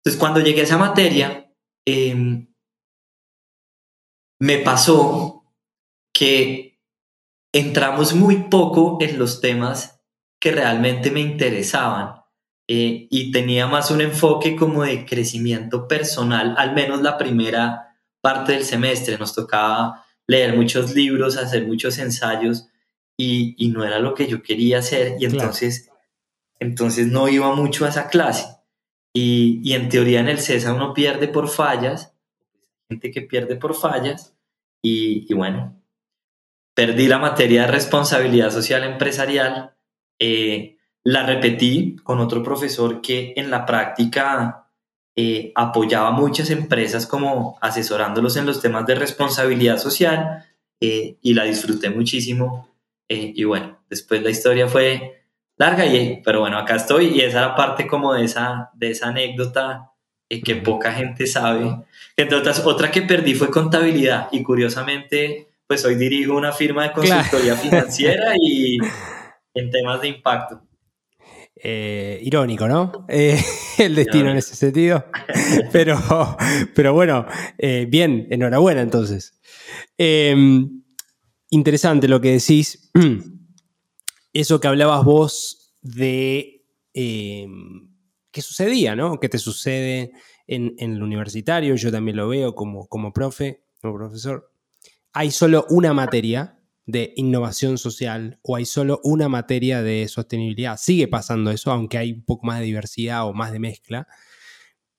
Entonces, 0.02 0.18
cuando 0.18 0.40
llegué 0.40 0.62
a 0.62 0.64
esa 0.64 0.78
materia, 0.78 1.52
em, 1.86 2.46
me 4.40 4.58
pasó 4.58 5.44
que 6.12 6.80
entramos 7.52 8.14
muy 8.14 8.44
poco 8.44 8.98
en 9.00 9.18
los 9.18 9.40
temas 9.40 10.00
que 10.40 10.52
realmente 10.52 11.10
me 11.10 11.20
interesaban 11.20 12.22
eh, 12.66 13.08
y 13.10 13.32
tenía 13.32 13.66
más 13.66 13.90
un 13.90 14.00
enfoque 14.00 14.56
como 14.56 14.84
de 14.84 15.04
crecimiento 15.04 15.86
personal, 15.86 16.54
al 16.56 16.74
menos 16.74 17.02
la 17.02 17.18
primera 17.18 17.96
parte 18.20 18.52
del 18.52 18.64
semestre. 18.64 19.18
Nos 19.18 19.34
tocaba 19.34 20.06
leer 20.26 20.56
muchos 20.56 20.94
libros, 20.94 21.36
hacer 21.36 21.66
muchos 21.66 21.98
ensayos 21.98 22.68
y, 23.16 23.68
no 23.74 23.84
era 23.84 23.98
lo 23.98 24.14
que 24.14 24.26
yo 24.26 24.42
quería 24.42 24.78
hacer 24.78 25.16
y 25.18 25.26
entonces, 25.26 25.90
entonces 26.58 27.08
no 27.08 27.28
iba 27.28 27.54
mucho 27.54 27.84
a 27.84 27.88
esa 27.88 28.08
clase. 28.08 28.59
Y, 29.12 29.72
en 29.72 29.88
teoría 29.88 30.20
en 30.20 30.28
el 30.28 30.38
CESA 30.38 30.72
uno 30.72 30.94
pierde 30.94 31.28
por 31.28 31.48
fallas, 31.48 32.14
gente 32.88 33.10
que 33.10 33.22
pierde 33.22 33.56
por 33.56 33.74
fallas, 33.74 34.36
y, 34.82 35.32
bueno, 35.34 35.82
perdí 36.74 37.08
la 37.08 37.18
materia 37.18 37.62
de 37.62 37.72
responsabilidad 37.72 38.50
social 38.50 38.84
empresarial, 38.84 39.74
eh, 40.18 40.78
la 41.02 41.26
repetí 41.26 41.96
con 41.96 42.20
otro 42.20 42.42
profesor 42.42 43.00
que 43.00 43.34
en 43.36 43.50
la 43.50 43.66
práctica 43.66 44.70
eh, 45.16 45.52
apoyaba 45.54 46.12
muchas 46.12 46.50
empresas 46.50 47.06
como 47.06 47.58
asesorándolos 47.60 48.36
en 48.36 48.46
los 48.46 48.60
temas 48.60 48.86
de 48.86 48.94
responsabilidad 48.94 49.78
social 49.78 50.46
eh, 50.80 51.18
y 51.20 51.34
la 51.34 51.44
disfruté 51.44 51.90
muchísimo. 51.90 52.68
y 53.08 53.42
bueno, 53.44 53.82
después 53.90 54.22
la 54.22 54.30
historia 54.30 54.68
fue 54.68 55.19
larga, 55.60 55.84
y, 55.84 56.22
pero 56.24 56.40
bueno, 56.40 56.56
acá 56.56 56.76
estoy 56.76 57.08
y 57.08 57.20
esa 57.20 57.38
era 57.40 57.54
parte 57.54 57.86
como 57.86 58.14
de 58.14 58.24
esa, 58.24 58.70
de 58.72 58.92
esa 58.92 59.08
anécdota 59.08 59.92
eh, 60.30 60.42
que 60.42 60.56
poca 60.56 60.90
gente 60.90 61.26
sabe. 61.26 61.84
Entre 62.16 62.36
otras, 62.36 62.64
otra 62.64 62.90
que 62.90 63.02
perdí 63.02 63.34
fue 63.34 63.50
contabilidad 63.50 64.28
y 64.32 64.42
curiosamente, 64.42 65.48
pues 65.66 65.84
hoy 65.84 65.96
dirijo 65.96 66.34
una 66.34 66.52
firma 66.52 66.84
de 66.84 66.92
consultoría 66.92 67.56
financiera 67.56 68.32
y 68.40 68.78
en 69.52 69.70
temas 69.70 70.00
de 70.00 70.08
impacto. 70.08 70.62
Eh, 71.62 72.18
irónico, 72.22 72.66
¿no? 72.66 73.04
Eh, 73.06 73.38
el 73.78 73.94
destino 73.94 74.30
en 74.30 74.38
ese 74.38 74.56
sentido. 74.56 75.04
Pero, 75.72 75.98
pero 76.74 76.94
bueno, 76.94 77.26
eh, 77.58 77.86
bien, 77.88 78.28
enhorabuena 78.30 78.80
entonces. 78.80 79.40
Em, 79.98 80.82
interesante 81.50 82.08
lo 82.08 82.20
que 82.20 82.32
decís. 82.32 82.90
Eso 84.32 84.60
que 84.60 84.68
hablabas 84.68 85.04
vos 85.04 85.74
de 85.82 86.64
em, 86.94 87.90
qué 88.30 88.42
sucedía, 88.42 88.94
¿no? 88.94 89.18
¿Qué 89.18 89.28
te 89.28 89.38
sucede 89.38 90.12
en, 90.46 90.74
el 90.78 91.02
universitario? 91.02 91.74
Yo 91.74 91.90
también 91.90 92.16
lo 92.16 92.28
veo 92.28 92.54
como, 92.54 92.86
como 92.86 93.12
profe, 93.12 93.64
como 93.80 93.94
profesor. 93.94 94.52
Hay 95.12 95.30
solo 95.30 95.66
una 95.70 95.92
materia 95.92 96.60
de 96.86 97.12
innovación 97.16 97.78
social 97.78 98.38
o 98.42 98.56
hay 98.56 98.64
solo 98.64 99.00
una 99.02 99.28
materia 99.28 99.82
de 99.82 100.06
sostenibilidad. 100.08 100.76
Sigue 100.76 101.08
pasando 101.08 101.50
eso, 101.50 101.70
aunque 101.72 101.98
hay 101.98 102.12
un 102.12 102.24
poco 102.24 102.46
más 102.46 102.60
de 102.60 102.66
diversidad 102.66 103.26
o 103.26 103.32
más 103.32 103.52
de 103.52 103.58
mezcla, 103.58 104.06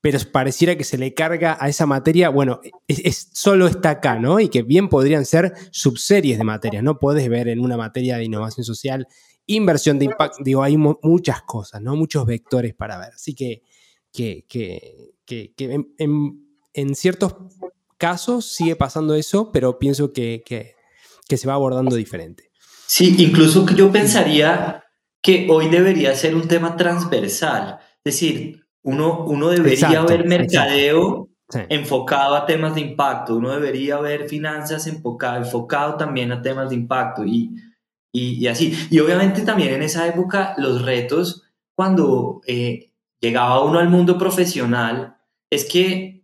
pero 0.01 0.17
pareciera 0.31 0.75
que 0.75 0.83
se 0.83 0.97
le 0.97 1.13
carga 1.13 1.57
a 1.59 1.69
esa 1.69 1.85
materia, 1.85 2.29
bueno, 2.29 2.59
es, 2.87 3.29
solo 3.33 3.67
está 3.67 3.91
acá, 3.91 4.19
¿no? 4.19 4.39
Y 4.39 4.49
que 4.49 4.63
bien 4.63 4.89
podrían 4.89 5.25
ser 5.25 5.53
subseries 5.71 6.39
de 6.39 6.43
materias, 6.43 6.83
¿no? 6.83 6.97
Puedes 6.97 7.29
ver 7.29 7.47
en 7.47 7.59
una 7.59 7.77
materia 7.77 8.17
de 8.17 8.25
innovación 8.25 8.65
social, 8.65 9.07
inversión 9.45 9.99
de 9.99 10.05
impacto, 10.05 10.43
digo, 10.43 10.63
hay 10.63 10.75
muchas 10.75 11.43
cosas, 11.43 11.81
¿no? 11.81 11.95
Muchos 11.95 12.25
vectores 12.25 12.73
para 12.73 12.97
ver. 12.97 13.11
Así 13.13 13.35
que, 13.35 13.61
que, 14.11 14.45
en, 15.99 16.95
ciertos 16.95 17.35
casos 17.97 18.45
sigue 18.45 18.75
pasando 18.75 19.13
eso, 19.13 19.51
pero 19.51 19.77
pienso 19.77 20.11
que, 20.11 20.43
que 20.45 21.37
se 21.37 21.47
va 21.47 21.53
abordando 21.53 21.95
diferente. 21.95 22.49
Sí, 22.87 23.15
incluso 23.19 23.65
yo 23.67 23.91
pensaría 23.91 24.83
que 25.21 25.47
hoy 25.49 25.69
debería 25.69 26.15
ser 26.15 26.35
un 26.35 26.47
tema 26.47 26.75
transversal. 26.75 27.77
Es 28.03 28.15
decir, 28.15 28.60
uno, 28.83 29.25
uno 29.25 29.49
debería 29.49 30.03
ver 30.03 30.27
mercadeo 30.27 31.29
enfocado 31.69 32.35
a 32.35 32.45
temas 32.45 32.75
de 32.75 32.81
impacto, 32.81 33.35
uno 33.35 33.51
debería 33.51 33.99
ver 33.99 34.29
finanzas 34.29 34.87
enfocado, 34.87 35.37
enfocado 35.37 35.95
también 35.95 36.31
a 36.31 36.41
temas 36.41 36.69
de 36.69 36.75
impacto 36.75 37.25
y, 37.25 37.55
y, 38.13 38.47
así. 38.47 38.87
Y 38.89 38.99
obviamente 38.99 39.41
también 39.41 39.73
en 39.73 39.83
esa 39.83 40.07
época 40.07 40.53
los 40.57 40.83
retos, 40.83 41.43
cuando 41.75 42.41
eh, 42.47 42.91
llegaba 43.19 43.63
uno 43.63 43.79
al 43.79 43.89
mundo 43.89 44.17
profesional, 44.17 45.17
es 45.49 45.65
que 45.65 46.23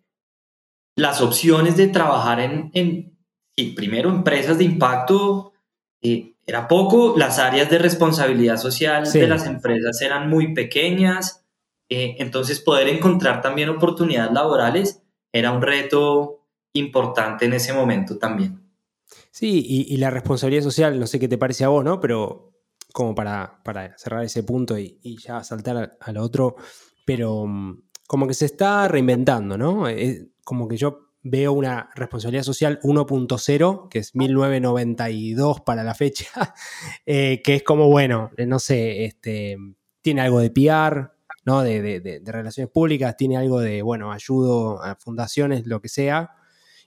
las 0.96 1.22
opciones 1.22 1.76
de 1.78 1.88
trabajar 1.88 2.40
en, 2.40 2.72
en 2.74 3.18
y 3.60 3.72
primero 3.72 4.10
empresas 4.10 4.60
de 4.60 4.64
impacto 4.64 5.54
eh, 6.02 6.36
era 6.46 6.68
poco, 6.68 7.16
las 7.18 7.40
áreas 7.40 7.70
de 7.70 7.80
responsabilidad 7.80 8.58
social 8.58 9.12
de 9.12 9.28
las 9.28 9.46
empresas 9.46 10.02
eran 10.02 10.30
muy 10.30 10.54
pequeñas, 10.54 11.44
eh, 11.90 12.16
entonces 12.20 12.60
poder 12.60 12.88
encontrar 12.88 13.42
también 13.42 13.70
oportunidades 13.70 14.34
laborales 14.34 15.04
era 15.32 15.52
un 15.52 15.62
reto 15.62 16.46
importante 16.74 17.46
en 17.46 17.54
ese 17.54 17.74
momento 17.74 18.18
también. 18.18 18.64
Sí, 19.32 19.64
y, 19.88 19.98
la 19.98 20.10
responsabilidad 20.10 20.64
social, 20.64 21.00
no 21.00 21.08
sé 21.08 21.20
qué 21.20 21.28
te 21.28 21.38
parece 21.38 21.64
a 21.64 21.70
vos, 21.70 21.84
¿no? 21.84 22.00
Pero 22.00 22.54
como 22.92 23.14
para, 23.16 23.62
para 23.64 23.98
cerrar 23.98 24.24
ese 24.24 24.44
punto 24.44 24.78
y, 24.78 25.18
ya 25.24 25.44
saltar 25.44 25.98
al 26.00 26.18
otro, 26.18 26.56
pero 27.06 27.46
mm, 27.46 27.84
como 28.08 28.28
que 28.28 28.34
se 28.34 28.46
está 28.46 28.88
reinventando, 28.88 29.58
¿no? 29.58 29.86
como 30.44 30.68
que 30.68 30.78
yo 30.78 31.08
veo 31.30 31.54
una 31.54 31.90
responsabilidad 31.96 32.44
social 32.44 32.80
1.0, 32.84 33.90
que 33.90 34.00
es 34.00 34.16
1992 34.16 35.62
para 35.62 35.84
la 35.84 35.94
fecha, 35.94 36.26
eh, 37.06 37.42
que 37.44 37.56
es 37.56 37.64
como, 37.64 37.90
bueno, 37.90 38.32
eh, 38.38 38.46
no 38.46 38.60
sé, 38.60 39.06
este, 39.06 39.58
tiene 40.02 40.22
algo 40.22 40.40
de 40.40 40.50
PR, 40.52 41.17
¿no? 41.48 41.64
De, 41.64 42.22
relaciones 42.26 42.70
públicas, 42.70 43.16
tiene 43.16 43.38
algo 43.38 43.62
de, 43.62 43.82
bueno, 43.82 44.12
ayudo 44.12 44.84
a 44.84 44.98
fundaciones, 44.98 45.66
lo 45.66 45.80
que 45.82 45.88
sea. 45.88 46.32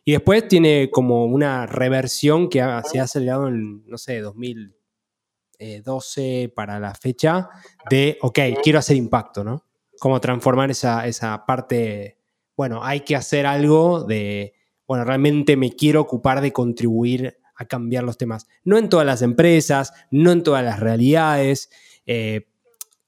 Y 0.05 0.12
después 0.12 0.46
tiene 0.49 0.90
como 0.90 1.25
una 1.25 1.64
reversión 1.66 2.51
que 2.51 2.59
se 2.85 3.01
ha 3.01 3.05
acelerado 3.05 3.49
en, 3.49 3.87
no 3.87 3.96
sé, 3.96 4.20
2012 4.20 6.53
para 6.55 6.79
la 6.79 6.94
fecha, 6.94 7.49
de, 7.88 8.18
ok, 8.20 8.38
quiero 8.62 8.79
hacer 8.79 8.96
impacto, 8.96 9.42
¿no? 9.42 9.64
Cómo 9.99 10.20
transformar 10.20 10.70
esa, 10.70 11.07
esa 11.07 11.46
parte 11.46 12.18
bueno, 12.55 12.85
hay 12.85 13.01
que 13.01 13.16
hacer 13.16 13.46
algo 13.46 14.05
de, 14.05 14.53
bueno, 14.87 15.07
realmente 15.07 15.57
me 15.57 15.70
quiero 15.70 16.03
ocupar 16.03 16.42
de 16.42 16.53
contribuir 16.53 17.38
a 17.55 17.64
cambiar 17.64 18.05
los 18.05 18.18
temas. 18.18 18.46
No 18.64 18.77
en 18.77 18.90
todas 18.90 19.07
las 19.07 19.23
empresas, 19.23 19.94
no 20.11 20.31
en 20.31 20.42
todas 20.42 20.62
las 20.62 20.79
realidades, 20.79 21.70
eh, 22.05 22.50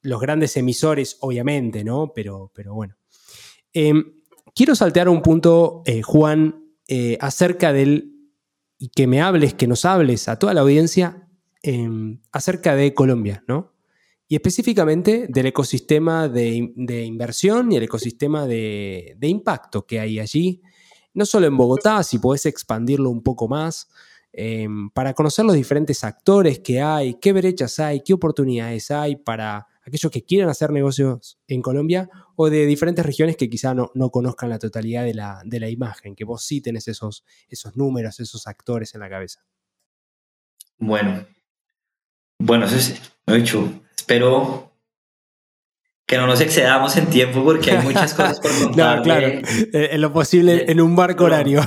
los 0.03 0.21
grandes 0.21 0.55
emisores, 0.55 1.17
obviamente, 1.21 1.83
¿no? 1.83 2.11
Pero, 2.13 2.51
pero 2.53 2.73
bueno. 2.75 2.95
Em, 3.73 4.13
quiero 4.53 4.75
saltear 4.75 5.09
un 5.09 5.21
punto, 5.21 5.81
eh, 5.85 6.01
Juan, 6.03 6.63
eh, 6.87 7.17
acerca 7.19 7.73
del, 7.73 8.13
y 8.77 8.89
que 8.89 9.07
me 9.07 9.21
hables, 9.21 9.55
que 9.55 9.67
nos 9.67 9.85
hables 9.85 10.27
a 10.27 10.37
toda 10.37 10.53
la 10.53 10.61
audiencia 10.61 11.27
em, 11.63 12.21
acerca 12.31 12.75
de 12.75 12.93
Colombia, 12.93 13.43
¿no? 13.47 13.73
y 14.33 14.35
específicamente 14.35 15.27
del 15.29 15.45
ecosistema 15.45 16.27
de, 16.27 16.55
inversión 17.05 17.71
y 17.71 17.75
el 17.75 17.83
ecosistema 17.83 18.47
de, 18.47 19.15
impacto 19.21 19.85
que 19.85 19.99
hay 19.99 20.19
allí, 20.19 20.61
no 21.13 21.25
solo 21.27 21.45
en 21.45 21.55
Bogotá, 21.55 22.01
si 22.01 22.17
podés 22.17 22.47
expandirlo 22.47 23.11
un 23.11 23.21
poco 23.21 23.47
más, 23.47 23.89
em, 24.31 24.89
para 24.89 25.13
conocer 25.13 25.45
los 25.45 25.53
diferentes 25.53 26.03
actores 26.03 26.57
que 26.61 26.81
hay, 26.81 27.19
qué 27.21 27.31
brechas 27.31 27.77
hay, 27.77 28.01
qué 28.01 28.13
oportunidades 28.13 28.89
hay 28.89 29.17
para 29.17 29.67
aquellos 29.85 30.11
que 30.11 30.23
quieran 30.23 30.49
hacer 30.49 30.71
negocios 30.71 31.39
en 31.47 31.61
Colombia 31.61 32.09
o 32.35 32.49
de 32.49 32.65
diferentes 32.65 33.05
regiones 33.05 33.37
que 33.37 33.49
quizá 33.49 33.73
no, 33.73 33.91
no 33.93 34.09
conozcan 34.09 34.49
la 34.49 34.59
totalidad 34.59 35.03
de 35.03 35.13
la, 35.13 35.41
de 35.45 35.59
la, 35.59 35.69
imagen, 35.69 36.15
que 36.15 36.23
vos 36.23 36.43
sí 36.43 36.61
tenés 36.61 36.87
esos, 36.87 37.23
esos 37.49 37.75
números, 37.75 38.19
esos 38.19 38.47
actores 38.47 38.93
en 38.95 39.01
la 39.01 39.09
cabeza. 39.09 39.45
Bueno, 40.77 41.25
bueno, 42.39 42.65
eso 42.65 42.75
es, 42.75 43.01
he 43.27 43.35
dicho, 43.35 43.81
Espero 44.03 44.73
que 46.05 46.17
no 46.17 46.27
nos 46.27 46.41
excedamos 46.41 46.97
en 46.97 47.07
tiempo 47.07 47.41
porque 47.41 47.71
hay 47.71 47.85
muchas 47.85 48.13
cosas 48.15 48.41
por 48.41 48.51
contar. 48.51 48.97
no, 48.97 49.03
claro, 49.03 49.27
eh, 49.27 49.89
en 49.91 50.01
lo 50.01 50.11
posible 50.11 50.65
en 50.69 50.81
un 50.81 50.93
barco 50.93 51.23
horario. 51.23 51.61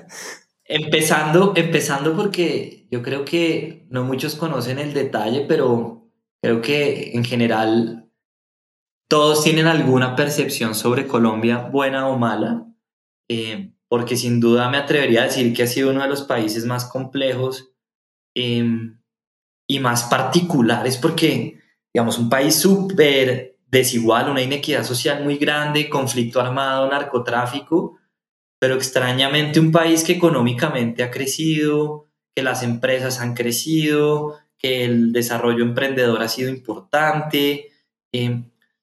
empezando, 0.64 1.52
empezando 1.54 2.16
porque 2.16 2.88
yo 2.90 3.02
creo 3.02 3.24
que 3.24 3.86
no 3.88 4.02
muchos 4.02 4.34
conocen 4.34 4.80
el 4.80 4.94
detalle, 4.94 5.44
pero 5.46 5.99
creo 6.42 6.60
que 6.60 7.12
en 7.12 7.24
general 7.24 8.10
todos 9.08 9.42
tienen 9.42 9.66
alguna 9.66 10.14
percepción 10.16 10.74
sobre 10.74 11.06
Colombia, 11.06 11.58
buena 11.58 12.08
o 12.08 12.18
mala, 12.18 12.66
eh, 13.28 13.72
porque 13.88 14.16
sin 14.16 14.40
duda 14.40 14.70
me 14.70 14.76
atrevería 14.76 15.22
a 15.22 15.26
decir 15.26 15.52
que 15.52 15.64
ha 15.64 15.66
sido 15.66 15.90
uno 15.90 16.02
de 16.02 16.08
los 16.08 16.22
países 16.22 16.64
más 16.64 16.84
complejos. 16.84 17.72
Eh, 18.36 18.64
y 19.70 19.78
más 19.78 20.02
particulares 20.04 20.96
porque, 20.96 21.60
digamos, 21.94 22.18
un 22.18 22.28
país 22.28 22.56
súper 22.56 23.56
desigual, 23.68 24.28
una 24.28 24.42
inequidad 24.42 24.82
social 24.82 25.22
muy 25.22 25.36
grande, 25.36 25.88
conflicto 25.88 26.40
armado, 26.40 26.90
narcotráfico, 26.90 27.96
pero 28.58 28.74
extrañamente 28.74 29.60
un 29.60 29.70
país 29.70 30.02
que 30.02 30.14
económicamente 30.14 31.04
ha 31.04 31.12
crecido, 31.12 32.08
que 32.34 32.42
las 32.42 32.64
empresas 32.64 33.20
han 33.20 33.34
crecido, 33.34 34.38
que 34.60 34.84
el 34.84 35.12
desarrollo 35.12 35.64
emprendedor 35.64 36.22
ha 36.22 36.28
sido 36.28 36.50
importante. 36.50 37.72
Eh, 38.12 38.42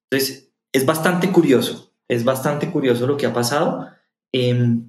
entonces, 0.09 0.49
es 0.73 0.85
bastante 0.85 1.31
curioso, 1.31 1.93
es 2.07 2.23
bastante 2.23 2.69
curioso 2.71 3.07
lo 3.07 3.17
que 3.17 3.27
ha 3.27 3.33
pasado, 3.33 3.87
eh, 4.33 4.79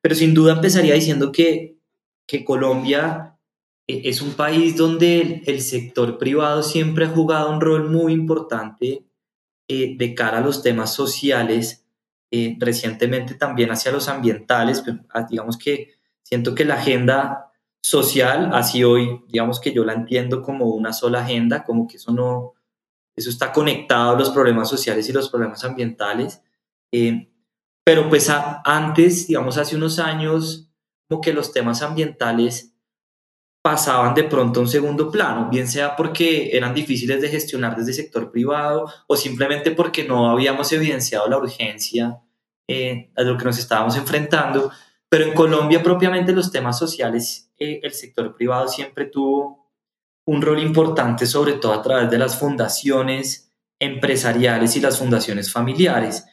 pero 0.00 0.14
sin 0.14 0.34
duda 0.34 0.52
empezaría 0.52 0.94
diciendo 0.94 1.32
que, 1.32 1.78
que 2.26 2.44
Colombia 2.44 3.34
e-, 3.86 4.08
es 4.08 4.22
un 4.22 4.34
país 4.34 4.76
donde 4.76 5.42
el, 5.46 5.60
sector 5.60 6.18
privado 6.18 6.62
siempre 6.62 7.06
ha 7.06 7.08
jugado 7.08 7.50
un 7.50 7.60
rol 7.60 7.90
muy 7.90 8.12
importante 8.12 9.04
eh, 9.68 9.96
de 9.96 10.14
cara 10.14 10.38
a 10.38 10.40
los 10.42 10.62
temas 10.62 10.92
sociales, 10.92 11.86
eh, 12.30 12.56
recientemente 12.58 13.34
también 13.34 13.70
hacia 13.70 13.92
los 13.92 14.08
ambientales, 14.08 14.82
pero, 14.82 14.98
ah, 15.10 15.26
digamos 15.28 15.56
que 15.56 15.94
siento 16.22 16.54
que 16.54 16.64
la 16.64 16.74
agenda 16.74 17.52
social, 17.84 18.48
así 18.54 18.82
hoy, 18.82 19.22
digamos 19.28 19.60
que 19.60 19.70
yo 19.70 19.84
la 19.84 19.92
entiendo 19.92 20.40
como 20.40 20.64
una 20.70 20.94
sola 20.94 21.20
agenda, 21.20 21.64
como 21.64 21.86
que 21.86 21.98
eso 21.98 22.12
no, 22.12 22.54
eso 23.14 23.28
está 23.28 23.52
conectado 23.52 24.12
a 24.12 24.18
los 24.18 24.30
problemas 24.30 24.70
sociales 24.70 25.06
y 25.06 25.12
los 25.12 25.28
problemas 25.28 25.62
ambientales, 25.64 26.40
eh, 26.90 27.30
pero 27.84 28.08
pues 28.08 28.30
antes, 28.64 29.26
digamos 29.26 29.58
hace 29.58 29.76
unos 29.76 29.98
años, 29.98 30.70
como 31.10 31.20
que 31.20 31.34
los 31.34 31.52
temas 31.52 31.82
ambientales 31.82 32.74
pasaban 33.62 34.14
de 34.14 34.24
pronto 34.24 34.60
a 34.60 34.62
un 34.62 34.68
segundo 34.68 35.10
plano, 35.10 35.50
bien 35.50 35.68
sea 35.68 35.94
porque 35.94 36.56
eran 36.56 36.72
difíciles 36.72 37.20
de 37.20 37.28
gestionar 37.28 37.76
desde 37.76 37.92
sector 37.92 38.30
privado 38.30 38.90
o 39.06 39.14
simplemente 39.14 39.72
porque 39.72 40.04
no 40.04 40.30
habíamos 40.30 40.72
evidenciado 40.72 41.28
la 41.28 41.36
urgencia 41.36 42.18
eh, 42.66 43.10
a 43.14 43.20
lo 43.20 43.36
que 43.36 43.44
nos 43.44 43.58
estábamos 43.58 43.94
enfrentando. 43.98 44.70
Pero 45.14 45.26
en 45.26 45.34
Colombia 45.34 45.80
propiamente 45.80 46.32
los 46.32 46.50
temas 46.50 46.76
sociales, 46.76 47.48
eh, 47.56 47.78
el 47.84 47.92
sector 47.92 48.34
privado 48.34 48.66
siempre 48.66 49.04
tuvo 49.04 49.70
un 50.26 50.42
rol 50.42 50.58
importante, 50.58 51.24
sobre 51.24 51.52
todo 51.52 51.72
a 51.72 51.82
través 51.82 52.10
de 52.10 52.18
las 52.18 52.36
fundaciones 52.36 53.54
empresariales 53.78 54.74
y 54.74 54.80
las 54.80 54.98
fundaciones 54.98 55.52
familiares. 55.52 56.26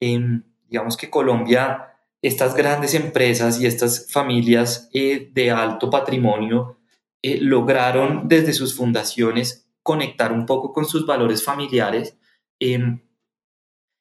digamos 0.00 0.96
que 0.96 1.10
Colombia, 1.10 1.94
estas 2.22 2.56
grandes 2.56 2.94
empresas 2.94 3.60
y 3.60 3.66
estas 3.66 4.10
familias 4.10 4.90
eh, 4.92 5.30
de 5.32 5.52
alto 5.52 5.88
patrimonio 5.88 6.80
eh, 7.22 7.38
lograron 7.40 8.26
desde 8.26 8.52
sus 8.52 8.74
fundaciones 8.74 9.68
conectar 9.84 10.32
un 10.32 10.44
poco 10.44 10.72
con 10.72 10.86
sus 10.86 11.06
valores 11.06 11.44
familiares 11.44 12.18
em, 12.58 13.00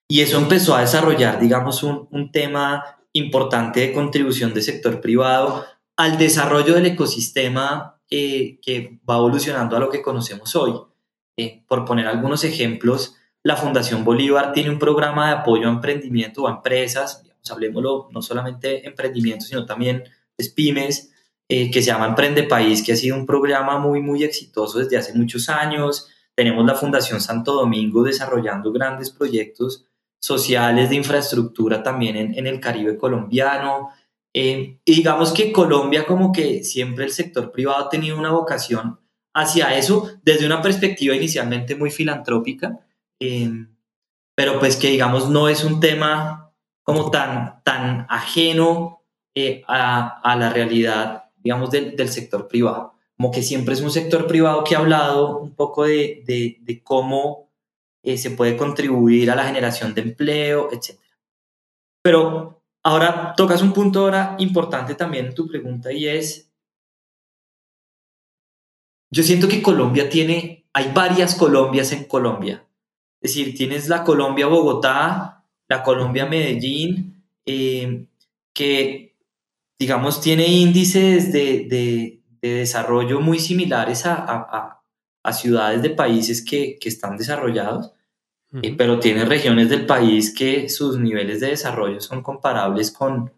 y 0.08 0.22
eso 0.22 0.40
empezó 0.40 0.76
a 0.76 0.82
desarrollar, 0.82 1.40
digamos, 1.40 1.84
un, 1.84 2.08
un 2.10 2.32
tema 2.32 3.03
importante 3.14 3.80
de 3.80 3.94
contribución 3.94 4.54
del 4.54 4.64
sector 4.64 5.00
privado 5.00 5.66
al 5.96 6.18
desarrollo 6.18 6.74
del 6.74 6.88
ecosistema 6.88 8.02
eh, 8.10 8.60
que 8.62 9.00
va 9.10 9.18
evolucionando 9.18 9.78
a 9.78 9.80
lo 9.80 9.90
que 9.90 10.02
conocemos 10.02 10.56
hoy. 10.56 10.74
Eh, 11.38 11.64
por 11.68 11.86
poner 11.86 12.08
algunos 12.08 12.44
ejemplos, 12.44 13.16
la 13.44 13.56
Fundación 13.56 14.04
Bolívar 14.04 14.54
tiene 14.54 14.70
un 14.70 14.80
programa 14.80 15.28
de 15.28 15.36
apoyo 15.38 15.68
a 15.68 15.72
emprendimiento 15.72 16.44
o 16.44 16.48
a 16.48 16.52
empresas, 16.52 17.24
digamos, 17.24 17.50
hablemoslo, 17.52 18.10
no 18.12 18.22
solamente 18.22 18.88
emprendimiento, 18.88 19.46
sino 19.46 19.66
también 19.66 20.04
pymes, 20.56 21.12
eh, 21.50 21.70
que 21.72 21.82
se 21.82 21.88
llama 21.88 22.08
Emprende 22.08 22.44
País, 22.44 22.84
que 22.84 22.94
ha 22.94 22.96
sido 22.96 23.16
un 23.16 23.26
programa 23.26 23.78
muy, 23.78 24.02
muy 24.02 24.24
exitoso 24.24 24.80
desde 24.80 24.98
hace 24.98 25.14
muchos 25.14 25.50
años. 25.50 26.10
Tenemos 26.36 26.66
la 26.66 26.76
Fundación 26.76 27.22
Santo 27.22 27.54
Domingo 27.54 28.04
desarrollando 28.04 28.72
grandes 28.72 29.10
proyectos 29.10 29.86
sociales 30.24 30.90
de 30.90 30.96
infraestructura 30.96 31.84
también 31.84 32.16
en, 32.16 32.48
el 32.48 32.62
Caribe 32.62 32.98
colombiano. 32.98 33.90
Y 34.32 34.78
digamos 34.86 35.34
que 35.34 35.52
Colombia 35.52 36.06
como 36.06 36.32
que 36.32 36.64
siempre 36.64 37.04
el 37.04 37.12
sector 37.12 37.52
privado 37.52 37.86
ha 37.86 37.90
tenido 37.90 38.18
una 38.18 38.32
vocación 38.32 39.02
hacia 39.34 39.76
eso 39.76 40.10
desde 40.24 40.46
una 40.46 40.62
perspectiva 40.62 41.14
inicialmente 41.14 41.76
muy 41.76 41.92
filantrópica, 41.92 42.80
eh, 43.20 43.52
pero 44.34 44.60
pues 44.60 44.78
que 44.78 44.92
digamos 44.92 45.30
no 45.30 45.50
es 45.50 45.66
un 45.66 45.82
tema 45.82 46.54
como 46.84 47.12
tan, 47.12 47.62
tan 47.64 48.08
ajeno 48.10 49.04
eh, 49.36 49.62
a, 49.68 50.36
la 50.40 50.54
realidad, 50.54 51.26
digamos, 51.44 51.70
del, 51.70 52.10
sector 52.10 52.48
privado. 52.48 52.94
Como 53.18 53.30
que 53.30 53.42
siempre 53.42 53.74
es 53.74 53.82
un 53.82 53.92
sector 53.92 54.26
privado 54.26 54.64
que 54.64 54.76
ha 54.76 54.80
hablado 54.80 55.40
un 55.40 55.54
poco 55.54 55.84
de 55.84 56.82
cómo 56.86 57.44
se 58.04 58.32
puede 58.32 58.58
contribuir 58.58 59.32
a 59.32 59.36
la 59.36 59.46
generación 59.46 59.94
de 59.94 60.02
empleo, 60.02 60.70
etc. 60.72 61.00
Pero 62.02 62.64
Ahora 62.86 63.34
tocas 63.38 63.62
un 63.62 63.72
punto 63.72 64.02
ahora 64.02 64.36
importante 64.40 64.94
también 64.96 65.28
en 65.28 65.34
tu 65.34 65.48
pregunta 65.48 65.94
y 65.94 66.06
es, 66.06 66.52
yo 69.10 69.24
siento 69.24 69.48
que 69.48 69.62
Colombia 69.62 70.10
tiene, 70.10 70.66
hay 70.74 70.92
varias 70.94 71.36
Colombias 71.36 71.94
en 71.94 72.04
Colombia. 72.04 72.68
Es 73.22 73.34
decir, 73.36 73.56
tienes 73.56 73.88
la 73.88 74.04
Colombia 74.04 74.48
Bogotá, 74.48 75.46
la 75.70 75.82
Colombia 75.82 76.26
Medellín, 76.26 77.24
eh, 77.46 78.06
que 78.54 79.16
digamos 79.80 80.20
tiene 80.20 80.48
índices 80.48 81.32
de, 81.32 81.68
de, 81.70 82.20
desarrollo 82.42 83.22
muy 83.22 83.40
similares 83.40 84.06
a, 84.06 84.16
a, 84.16 84.84
a 85.24 85.34
ciudades 85.34 85.82
de 85.82 85.92
países 85.92 86.44
que, 86.44 86.78
que 86.78 86.90
están 86.90 87.16
desarrollados 87.16 87.93
eh, 88.62 88.76
pero 88.78 89.00
tiene 89.00 89.26
regiones 89.26 89.70
del 89.70 89.86
país 89.86 90.34
que 90.34 90.70
sus 90.70 91.00
niveles 91.00 91.40
de 91.40 91.48
desarrollo 91.48 92.00
son 92.00 92.22
comparables 92.22 92.92
con, 92.92 93.32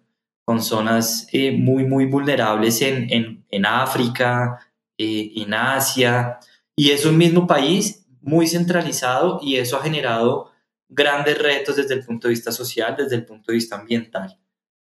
con 0.43 0.61
zonas 0.61 1.27
eh, 1.31 1.51
muy, 1.51 1.85
muy 1.85 2.05
vulnerables 2.05 2.81
en, 2.81 3.09
en, 3.09 3.45
en 3.49 3.65
África, 3.65 4.59
eh, 4.97 5.31
en 5.35 5.53
Asia, 5.53 6.39
y 6.75 6.91
es 6.91 7.05
un 7.05 7.17
mismo 7.17 7.47
país 7.47 8.05
muy 8.21 8.47
centralizado 8.47 9.39
y 9.41 9.55
eso 9.55 9.77
ha 9.77 9.83
generado 9.83 10.51
grandes 10.89 11.37
retos 11.41 11.77
desde 11.77 11.93
el 11.93 12.03
punto 12.03 12.27
de 12.27 12.33
vista 12.33 12.51
social, 12.51 12.95
desde 12.97 13.15
el 13.15 13.25
punto 13.25 13.51
de 13.51 13.55
vista 13.55 13.77
ambiental. 13.77 14.37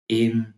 Em, 0.09 0.55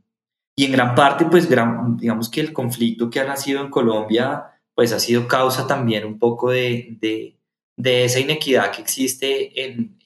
y 0.56 0.64
en 0.66 0.72
gran 0.72 0.94
parte, 0.94 1.24
pues, 1.24 1.48
gran, 1.48 1.96
digamos 1.96 2.28
que 2.28 2.40
el 2.40 2.52
conflicto 2.52 3.10
que 3.10 3.20
ha 3.20 3.24
nacido 3.24 3.60
en 3.60 3.70
Colombia, 3.70 4.44
pues 4.74 4.92
ha 4.92 5.00
sido 5.00 5.26
causa 5.26 5.66
también 5.66 6.04
un 6.04 6.18
poco 6.18 6.50
de, 6.50 6.96
de 7.00 7.36
de 7.76 8.04
esa 8.04 8.20
inequidad 8.20 8.70
que 8.70 8.82
existe 8.82 9.64
en 9.64 9.98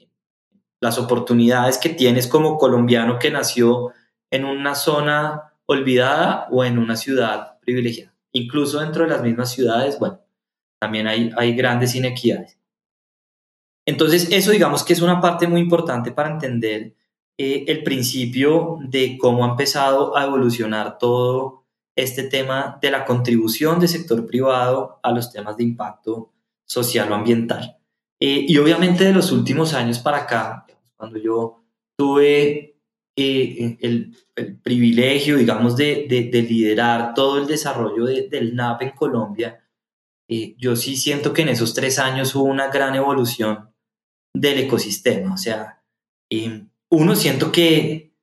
las 0.81 0.99
oportunidades 0.99 1.79
que 1.79 1.89
tienes 1.91 2.27
como 2.27 2.59
colombiano 2.59 3.19
que 3.19 3.31
nació 3.31 3.93
en 4.31 4.45
una 4.45 4.75
zona 4.75 5.55
olvidada 5.67 6.49
o 6.51 6.65
en 6.65 6.79
una 6.79 6.97
ciudad 6.97 7.59
privilegiada. 7.61 8.15
Incluso 8.33 8.81
dentro 8.81 9.05
de 9.05 9.11
las 9.11 9.23
mismas 9.23 9.51
ciudades, 9.51 9.99
bueno, 9.99 10.21
también 10.81 11.07
hay, 11.07 11.31
hay 11.37 11.55
grandes 11.55 11.95
inequidades. 11.95 12.59
Entonces, 13.87 14.31
eso 14.31 14.51
digamos 14.51 14.85
que 14.85 14.93
es 14.93 15.01
una 15.01 15.21
parte 15.21 15.47
muy 15.47 15.61
importante 15.61 16.13
para 16.13 16.31
entender 16.31 16.95
eh, 17.39 17.65
el 17.69 17.83
principio 17.83 18.79
de 18.83 19.17
cómo 19.19 19.45
ha 19.45 19.51
empezado 19.51 20.17
a 20.17 20.25
evolucionar 20.25 20.99
todo 20.99 21.65
este 21.97 22.25
tema 22.25 22.79
de 22.81 22.91
la 22.91 23.05
contribución 23.05 23.81
del 23.81 23.89
sector 23.89 24.27
privado 24.27 25.01
a 25.03 25.11
los 25.11 25.33
temas 25.33 25.57
de 25.57 25.65
impacto 25.65 26.33
social 26.69 27.11
o 27.11 27.15
ambiental. 27.15 27.79
Eh, 28.21 28.45
y 28.49 28.59
obviamente 28.59 29.05
de 29.05 29.13
los 29.13 29.33
últimos 29.33 29.75
años 29.75 29.99
para 30.01 30.19
acá, 30.19 30.67
cuando 30.97 31.19
yo 31.19 31.65
tuve 31.97 32.77
eh, 33.17 33.79
el, 33.81 34.17
privilegio, 34.63 35.37
digamos, 35.37 35.77
de, 35.77 36.07
de, 36.09 36.43
liderar 36.43 37.13
todo 37.15 37.39
el 37.39 37.47
desarrollo 37.49 38.05
del 38.05 38.55
NAP 38.55 38.83
en 38.83 38.91
Colombia, 38.91 39.65
eh, 40.29 40.55
yo 40.59 40.77
sí 40.77 40.97
siento 40.97 41.33
que 41.33 41.43
en 41.43 41.49
esos 41.49 41.75
tres 41.75 41.99
años 41.99 42.35
hubo 42.37 42.45
una 42.45 42.69
gran 42.69 42.95
evolución 42.95 43.75
del 44.33 44.59
ecosistema. 44.59 45.35
O 45.35 45.37
sea, 45.37 45.83
uno 46.91 47.17
siento 47.17 47.51
que, 47.51 48.15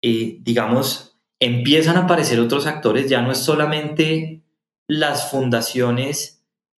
digamos, 0.00 1.18
empiezan 1.40 1.96
a 1.96 2.04
aparecer 2.04 2.38
otros 2.38 2.68
actores, 2.68 3.08
ya 3.08 3.20
no 3.20 3.32
es 3.32 3.38
solamente 3.38 4.44
las 4.88 5.30
fundaciones 5.30 6.33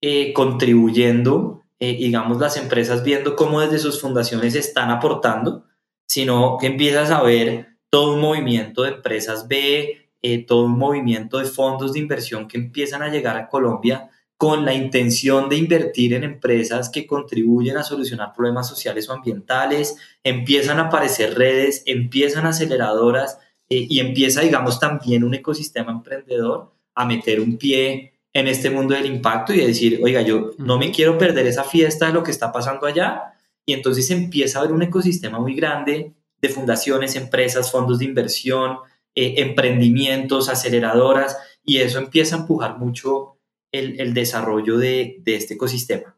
eh, 0.08 0.32
contribuyendo, 0.32 1.64
eh, 1.80 1.96
digamos, 1.96 2.38
las 2.38 2.56
empresas 2.56 3.02
viendo 3.02 3.34
cómo 3.34 3.60
desde 3.60 3.80
sus 3.80 4.00
fundaciones 4.00 4.54
están 4.54 4.90
aportando, 4.90 5.64
sino 6.06 6.58
que 6.60 6.68
empiezas 6.68 7.10
a 7.10 7.24
ver 7.24 7.78
todo 7.90 8.14
un 8.14 8.20
movimiento 8.20 8.84
de 8.84 8.90
empresas 8.90 9.48
B, 9.48 10.08
eh, 10.22 10.46
todo 10.46 10.66
un 10.66 10.78
movimiento 10.78 11.38
de 11.38 11.46
fondos 11.46 11.92
de 11.92 11.98
inversión 11.98 12.46
que 12.46 12.56
empiezan 12.56 13.02
a 13.02 13.08
llegar 13.08 13.36
a 13.36 13.48
Colombia 13.48 14.08
con 14.36 14.64
la 14.64 14.74
intención 14.74 15.48
de 15.48 15.56
invertir 15.56 16.14
en 16.14 16.22
empresas 16.22 16.88
que 16.88 17.04
contribuyen 17.04 17.76
a 17.76 17.82
solucionar 17.82 18.32
problemas 18.32 18.68
sociales 18.68 19.08
o 19.08 19.12
ambientales, 19.12 19.96
empiezan 20.22 20.78
a 20.78 20.82
aparecer 20.82 21.36
redes, 21.36 21.82
empiezan 21.84 22.46
aceleradoras 22.46 23.40
y 23.68 23.98
empieza, 23.98 24.42
digamos, 24.42 24.78
también 24.78 25.24
un 25.24 25.34
ecosistema 25.34 25.90
emprendedor 25.90 26.72
a 26.94 27.04
meter 27.04 27.40
un 27.40 27.58
pie 27.58 28.15
en 28.36 28.48
este 28.48 28.68
mundo 28.68 28.94
del 28.94 29.06
impacto 29.06 29.54
y 29.54 29.64
decir, 29.64 29.98
oiga, 30.02 30.20
yo 30.20 30.50
no 30.58 30.76
me 30.76 30.92
quiero 30.92 31.16
perder 31.16 31.46
esa 31.46 31.64
fiesta 31.64 32.08
de 32.08 32.12
lo 32.12 32.22
que 32.22 32.30
está 32.30 32.52
pasando 32.52 32.86
allá. 32.86 33.32
Y 33.64 33.72
entonces 33.72 34.10
empieza 34.10 34.58
a 34.58 34.60
haber 34.60 34.74
un 34.74 34.82
ecosistema 34.82 35.38
muy 35.38 35.54
grande 35.54 36.12
de 36.42 36.48
fundaciones, 36.50 37.16
empresas, 37.16 37.72
fondos 37.72 37.98
de 37.98 38.04
inversión, 38.04 38.76
eh, 39.14 39.36
emprendimientos, 39.38 40.50
aceleradoras, 40.50 41.38
y 41.64 41.78
eso 41.78 41.98
empieza 41.98 42.36
a 42.36 42.40
empujar 42.40 42.78
mucho 42.78 43.38
el, 43.72 44.12
desarrollo 44.12 44.76
de, 44.76 45.22
este 45.24 45.54
ecosistema. 45.54 46.14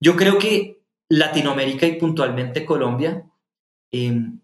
Yo 0.00 0.14
creo 0.14 0.38
que 0.38 0.84
Latinoamérica 1.08 1.84
y 1.86 1.98
puntualmente 1.98 2.64
Colombia 2.64 3.28
em, 3.90 4.38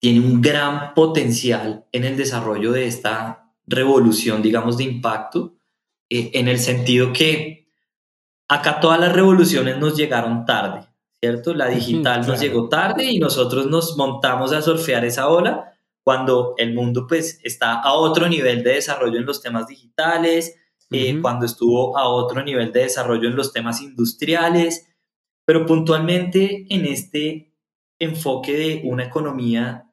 tiene 0.00 0.20
un 0.20 0.42
gran 0.42 0.92
potencial 0.92 1.86
en 1.92 2.04
el 2.04 2.18
desarrollo 2.18 2.72
de 2.72 2.86
esta 2.86 3.54
revolución, 3.66 4.42
digamos, 4.42 4.76
de 4.76 4.84
impacto 4.84 5.56
eh, 6.08 6.30
en 6.34 6.48
el 6.48 6.58
sentido 6.58 7.12
que 7.12 7.68
acá 8.48 8.80
todas 8.80 9.00
las 9.00 9.12
revoluciones 9.12 9.78
nos 9.78 9.96
llegaron 9.96 10.44
tarde, 10.44 10.86
¿cierto? 11.20 11.54
La 11.54 11.66
digital 11.66 12.26
nos 12.26 12.40
llegó 12.40 12.68
tarde 12.68 13.04
y 13.04 13.18
nosotros 13.18 13.66
nos 13.66 13.96
montamos 13.96 14.52
a 14.52 14.62
surfear 14.62 15.04
esa 15.04 15.28
ola 15.28 15.72
cuando 16.04 16.54
el 16.56 16.72
mundo 16.72 17.06
pues 17.08 17.40
está 17.42 17.80
a 17.80 17.92
otro 17.94 18.28
nivel 18.28 18.62
de 18.62 18.74
desarrollo 18.74 19.18
en 19.18 19.26
los 19.26 19.42
temas 19.42 19.66
digitales, 19.66 20.54
eh, 20.92 21.18
cuando 21.20 21.46
estuvo 21.46 21.98
a 21.98 22.08
otro 22.08 22.44
nivel 22.44 22.70
de 22.70 22.82
desarrollo 22.82 23.28
en 23.28 23.34
los 23.34 23.52
temas 23.52 23.82
industriales, 23.82 24.86
pero 25.44 25.66
puntualmente 25.66 26.66
en 26.70 26.84
este 26.84 27.52
enfoque 27.98 28.52
de 28.52 28.82
una 28.84 29.04
economía 29.04 29.85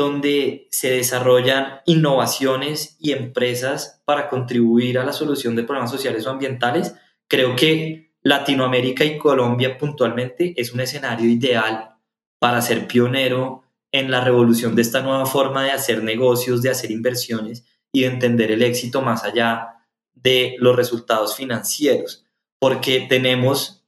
donde 0.00 0.66
se 0.70 0.90
desarrollan 0.90 1.80
innovaciones 1.84 2.96
y 2.98 3.12
empresas 3.12 4.02
para 4.06 4.30
contribuir 4.30 4.98
a 4.98 5.04
la 5.04 5.12
solución 5.12 5.54
de 5.56 5.64
problemas 5.64 5.90
sociales 5.90 6.26
o 6.26 6.30
ambientales, 6.30 6.94
creo 7.28 7.54
que 7.54 8.14
Latinoamérica 8.22 9.04
y 9.04 9.18
Colombia 9.18 9.76
puntualmente 9.76 10.54
es 10.56 10.72
un 10.72 10.80
escenario 10.80 11.28
ideal 11.28 11.96
para 12.38 12.62
ser 12.62 12.86
pionero 12.86 13.62
en 13.92 14.10
la 14.10 14.24
revolución 14.24 14.74
de 14.74 14.82
esta 14.82 15.02
nueva 15.02 15.26
forma 15.26 15.64
de 15.64 15.72
hacer 15.72 16.02
negocios, 16.02 16.62
de 16.62 16.70
hacer 16.70 16.90
inversiones 16.90 17.66
y 17.92 18.00
de 18.00 18.06
entender 18.06 18.52
el 18.52 18.62
éxito 18.62 19.02
más 19.02 19.24
allá 19.24 19.84
de 20.14 20.56
los 20.60 20.76
resultados 20.76 21.36
financieros, 21.36 22.24
porque 22.58 23.06
tenemos 23.06 23.84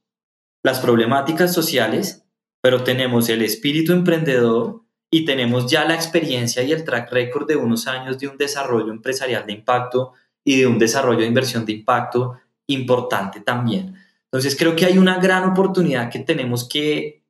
las 0.61 0.79
problemáticas 0.79 1.53
sociales, 1.53 2.27
pero 2.61 2.83
tenemos 2.83 3.29
el 3.29 3.41
espíritu 3.41 3.93
emprendedor 3.93 4.82
y 5.13 5.25
tenemos 5.25 5.69
ya 5.69 5.85
la 5.85 5.93
experiencia 5.93 6.63
y 6.63 6.71
el 6.71 6.83
track 6.83 7.11
record 7.11 7.47
de 7.47 7.55
unos 7.55 7.85
años 7.85 8.17
de 8.17 8.27
un 8.27 8.35
desarrollo 8.35 8.91
empresarial 8.91 9.45
de 9.45 9.53
impacto 9.53 10.13
y 10.43 10.59
de 10.59 10.65
un 10.65 10.79
desarrollo 10.79 11.19
de 11.19 11.27
inversión 11.27 11.65
de 11.65 11.73
impacto 11.73 12.39
importante 12.65 13.39
también. 13.41 13.95
Entonces 14.23 14.55
creo 14.57 14.75
que 14.75 14.87
hay 14.87 14.97
una 14.97 15.19
gran 15.19 15.43
oportunidad 15.43 16.09
que 16.09 16.17
tenemos 16.17 16.67
que 16.67 17.21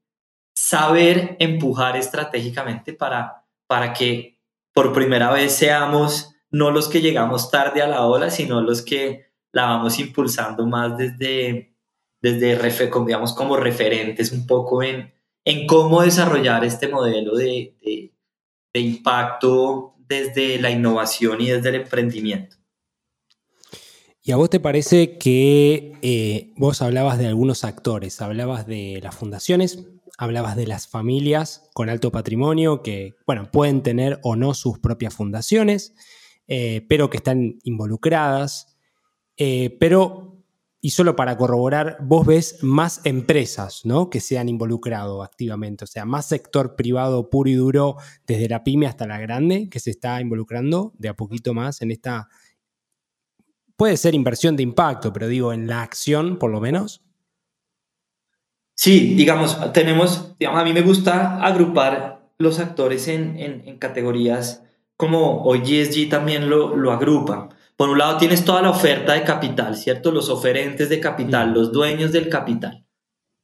saber 0.56 1.36
empujar 1.40 1.98
estratégicamente 1.98 2.94
para, 2.94 3.44
para 3.68 3.92
que 3.92 4.40
por 4.72 4.94
primera 4.94 5.34
vez 5.34 5.54
seamos 5.54 6.34
no 6.52 6.72
los 6.72 6.88
que 6.88 7.02
llegamos 7.02 7.52
tarde 7.52 7.82
a 7.82 7.88
la 7.88 8.06
ola, 8.06 8.30
sino 8.30 8.62
los 8.62 8.82
que 8.82 9.34
la 9.52 9.66
vamos 9.66 10.00
impulsando 10.00 10.66
más 10.66 10.98
desde, 10.98 11.76
desde 12.22 12.58
digamos, 13.06 13.34
como 13.34 13.58
referentes 13.58 14.32
un 14.32 14.48
poco 14.48 14.82
en, 14.82 15.12
en 15.46 15.68
cómo 15.68 16.02
desarrollar 16.02 16.64
este 16.64 16.88
modelo 16.88 17.36
de, 17.36 17.76
impacto 18.74 19.96
desde 20.08 20.60
la 20.60 20.72
innovación 20.72 21.42
y 21.42 21.50
desde 21.50 21.70
el 21.70 21.76
emprendimiento. 21.76 22.58
¿Y 24.22 24.32
a 24.32 24.38
vos 24.38 24.50
te 24.50 24.60
parece 24.60 25.18
que 25.18 25.94
eh, 26.02 26.54
vos 26.56 26.82
hablabas 26.82 27.18
de 27.18 27.28
algunos 27.28 27.66
actores, 27.66 28.22
hablabas 28.22 28.66
de 28.66 29.00
las 29.04 29.14
fundaciones, 29.16 29.86
hablabas 30.18 30.56
de 30.56 30.66
las 30.66 30.88
familias 30.88 31.70
con 31.74 31.90
alto 31.90 32.12
patrimonio 32.12 32.82
que, 32.82 33.16
bueno, 33.28 33.50
pueden 33.52 33.84
tener 33.84 34.20
o 34.24 34.36
no 34.36 34.54
sus 34.54 34.80
propias 34.80 35.14
fundaciones, 35.14 35.94
eh, 36.48 36.86
pero 36.88 37.10
que 37.10 37.18
están 37.18 37.60
involucradas, 37.64 38.78
eh, 39.38 39.76
pero 39.80 40.33
y 40.86 40.90
solo 40.90 41.16
para 41.16 41.38
corroborar, 41.38 41.96
vos 42.02 42.26
ves 42.26 42.58
más 42.62 43.00
empresas 43.06 43.86
¿no? 43.86 44.10
que 44.10 44.20
se 44.20 44.38
han 44.38 44.50
involucrado 44.50 45.24
activamente, 45.24 45.86
o 45.86 45.88
sea, 45.88 46.04
más 46.04 46.28
sector 46.28 46.76
privado 46.76 47.30
puro 47.30 47.50
y 47.50 47.54
duro, 47.54 47.96
desde 48.28 48.50
la 48.50 48.66
pyme 48.66 48.86
hasta 48.86 49.08
la 49.08 49.18
grande, 49.18 49.70
que 49.70 49.80
se 49.80 49.92
está 49.92 50.20
involucrando 50.20 50.92
de 50.98 51.08
a 51.08 51.14
poquito 51.14 51.54
más 51.54 51.82
en 51.82 51.92
esta, 51.92 52.28
puede 53.78 53.96
ser 53.96 54.14
inversión 54.14 54.58
de 54.58 54.64
impacto, 54.64 55.14
pero 55.14 55.30
digo, 55.30 55.54
en 55.54 55.68
la 55.68 55.84
acción 55.84 56.38
por 56.38 56.52
lo 56.52 56.60
menos. 56.60 57.02
Sí, 58.76 59.14
digamos, 59.16 59.72
tenemos, 59.72 60.36
a 60.46 60.64
mí 60.66 60.74
me 60.74 60.82
gusta 60.82 61.42
agrupar 61.42 62.28
los 62.38 62.60
actores 62.60 63.08
en, 63.08 63.78
categorías 63.80 64.64
como 64.98 65.44
hoy 65.44 66.08
también 66.10 66.50
lo, 66.50 66.76
lo 66.76 66.92
agrupa. 66.92 67.48
Por 67.76 67.90
un 67.90 67.98
lado 67.98 68.18
tienes 68.18 68.46
toda 68.46 68.62
la 68.62 68.70
oferta 68.70 69.14
de 69.14 69.24
capital, 69.24 69.76
¿cierto? 69.76 70.12
Los 70.12 70.30
oferentes 70.30 70.90
de 70.90 71.00
capital, 71.00 71.54
los 71.54 71.72
dueños 71.72 72.12
del 72.12 72.30
capital, 72.30 72.86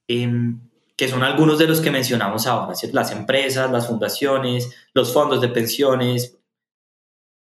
em, 0.07 0.61
que 0.95 1.07
son 1.07 1.23
algunos 1.23 1.57
de 1.57 1.67
los 1.67 1.81
que 1.81 1.91
mencionamos 1.91 2.45
ahora, 2.45 2.75
¿cierto? 2.75 2.95
Las 2.95 3.11
empresas, 3.11 3.71
las 3.71 3.87
fundaciones, 3.87 4.71
los 4.93 5.11
fondos 5.13 5.41
de 5.41 5.49
pensiones. 5.49 6.37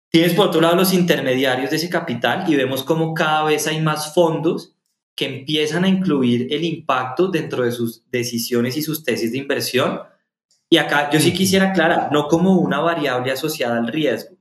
Tienes 0.09 0.35
por 0.35 0.49
otro 0.49 0.61
lado 0.61 0.77
los 0.77 0.93
intermediarios 0.93 1.71
de 1.71 1.77
ese 1.77 1.91
capital 1.91 2.45
y 2.49 2.57
vemos 2.57 2.83
cómo 2.83 3.15
cada 3.15 3.45
vez 3.45 3.67
hay 3.67 3.81
más 3.81 4.15
fondos 4.15 4.75
que 5.15 5.27
empiezan 5.27 5.85
a 5.85 5.89
incluir 5.89 6.53
el 6.53 6.65
impacto 6.65 7.29
dentro 7.29 7.65
de 7.65 7.73
sus 7.73 8.03
decisiones 8.11 8.77
y 8.77 8.83
sus 8.83 9.05
tesis 9.05 9.33
de 9.33 9.39
inversión. 9.39 10.01
Y 10.71 10.79
acá 10.79 11.11
yo 11.11 11.21
sí 11.21 11.35
quisiera 11.35 11.71
aclarar, 11.71 12.11
no 12.11 12.27
como 12.27 12.55
una 12.55 12.81
variable 12.81 13.31
asociada 13.31 13.77
al 13.77 13.89
riesgo, 13.89 14.40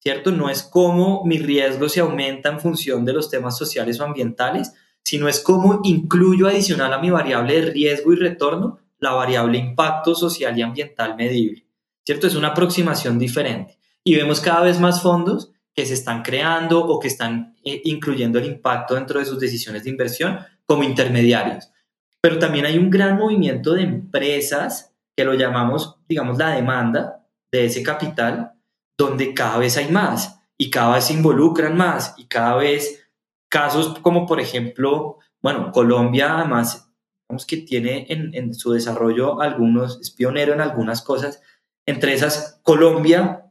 ¿cierto? 0.00 0.32
No 0.32 0.48
es 0.48 0.62
cómo 0.62 1.24
mi 1.24 1.38
riesgo 1.38 1.88
se 1.88 2.00
aumenta 2.00 2.48
en 2.48 2.60
función 2.60 3.04
de 3.04 3.12
los 3.12 3.30
temas 3.30 3.56
sociales 3.56 4.00
o 4.00 4.04
ambientales, 4.04 4.72
sino 5.04 5.28
es 5.28 5.40
cómo 5.40 5.80
incluyo 5.84 6.48
adicional 6.48 6.92
a 6.92 6.98
mi 6.98 7.10
variable 7.10 7.60
de 7.60 7.70
riesgo 7.70 8.12
y 8.12 8.16
retorno 8.16 8.78
la 8.98 9.12
variable 9.12 9.58
impacto 9.58 10.14
social 10.14 10.58
y 10.58 10.62
ambiental 10.62 11.16
medible, 11.16 11.66
¿cierto? 12.04 12.26
Es 12.26 12.34
una 12.34 12.48
aproximación 12.48 13.18
diferente. 13.18 13.78
Y 14.04 14.14
vemos 14.16 14.40
cada 14.40 14.62
vez 14.62 14.80
más 14.80 15.02
fondos 15.02 15.52
que 15.74 15.86
se 15.86 15.94
están 15.94 16.22
creando 16.22 16.84
o 16.84 16.98
que 16.98 17.08
están 17.08 17.54
eh, 17.64 17.80
incluyendo 17.84 18.38
el 18.38 18.46
impacto 18.46 18.96
dentro 18.96 19.20
de 19.20 19.24
sus 19.24 19.38
decisiones 19.38 19.84
de 19.84 19.90
inversión 19.90 20.38
como 20.66 20.82
intermediarios. 20.82 21.70
Pero 22.20 22.38
también 22.38 22.66
hay 22.66 22.76
un 22.76 22.90
gran 22.90 23.16
movimiento 23.16 23.74
de 23.74 23.82
empresas 23.82 24.92
que 25.16 25.24
lo 25.24 25.34
llamamos, 25.34 25.96
digamos, 26.08 26.36
la 26.36 26.50
demanda 26.50 27.24
de 27.50 27.66
ese 27.66 27.82
capital, 27.82 28.52
donde 28.98 29.32
cada 29.32 29.58
vez 29.58 29.76
hay 29.76 29.90
más 29.90 30.40
y 30.58 30.70
cada 30.70 30.96
vez 30.96 31.04
se 31.04 31.14
involucran 31.14 31.76
más 31.76 32.14
y 32.18 32.26
cada 32.26 32.56
vez 32.56 33.08
casos 33.48 34.00
como 34.00 34.26
por 34.26 34.40
ejemplo, 34.40 35.18
bueno, 35.40 35.70
Colombia 35.72 36.36
además, 36.36 36.90
digamos 37.22 37.46
que 37.46 37.58
tiene 37.58 38.06
en, 38.08 38.52
su 38.52 38.72
desarrollo 38.72 39.40
algunos, 39.40 40.00
es 40.00 40.10
pionero 40.10 40.52
en 40.52 40.60
algunas 40.60 41.00
cosas, 41.00 41.40
entre 41.86 42.12
esas 42.12 42.60
Colombia 42.64 43.44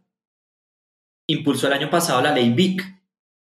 impulsó 1.28 1.68
el 1.68 1.74
año 1.74 1.90
pasado 1.90 2.22
la 2.22 2.34
ley 2.34 2.52
BIC, 2.54 2.84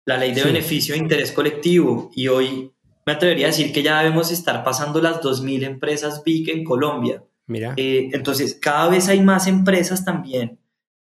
la 0.05 0.19
ley 0.19 0.33
de 0.33 0.43
beneficio 0.43 0.95
de 0.95 1.01
interés 1.01 1.31
colectivo 1.31 2.11
y 2.15 2.27
hoy 2.27 2.73
me 3.07 3.13
atrevería 3.13 3.47
a 3.47 3.51
decir 3.51 3.73
que 3.73 3.83
ya 3.83 4.01
debemos 4.01 4.33
estar 4.33 4.65
pasando 4.65 5.01
las 5.01 5.21
2.000 5.21 5.65
empresas 5.65 6.23
BIC 6.25 6.49
en 6.49 6.65
Colombia. 6.65 7.25
Mira. 7.47 7.75
Eh, 7.77 8.11
entonces, 8.13 8.55
cada 8.55 8.89
vez 8.89 9.09
hay 9.09 9.21
más 9.21 9.49
empresas 9.49 10.05
también 10.05 10.62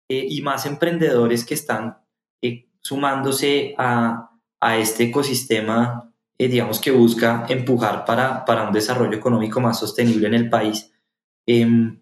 eh, 0.08 0.26
y 0.28 0.40
más 0.42 0.64
emprendedores 0.64 1.44
que 1.44 1.54
están 1.54 1.98
eh, 2.42 2.68
sumándose 2.80 3.74
a, 3.76 4.30
a, 4.60 4.78
este 4.78 5.04
ecosistema, 5.04 6.12
eh, 6.38 6.48
digamos, 6.48 6.80
que 6.80 6.90
busca 6.90 7.44
empujar 7.48 8.04
para, 8.04 8.44
para, 8.44 8.66
un 8.66 8.72
desarrollo 8.72 9.16
económico 9.16 9.60
más 9.60 9.78
sostenible 9.78 10.26
en 10.26 10.34
el 10.34 10.48
país. 10.48 10.92
Em, 11.46 12.00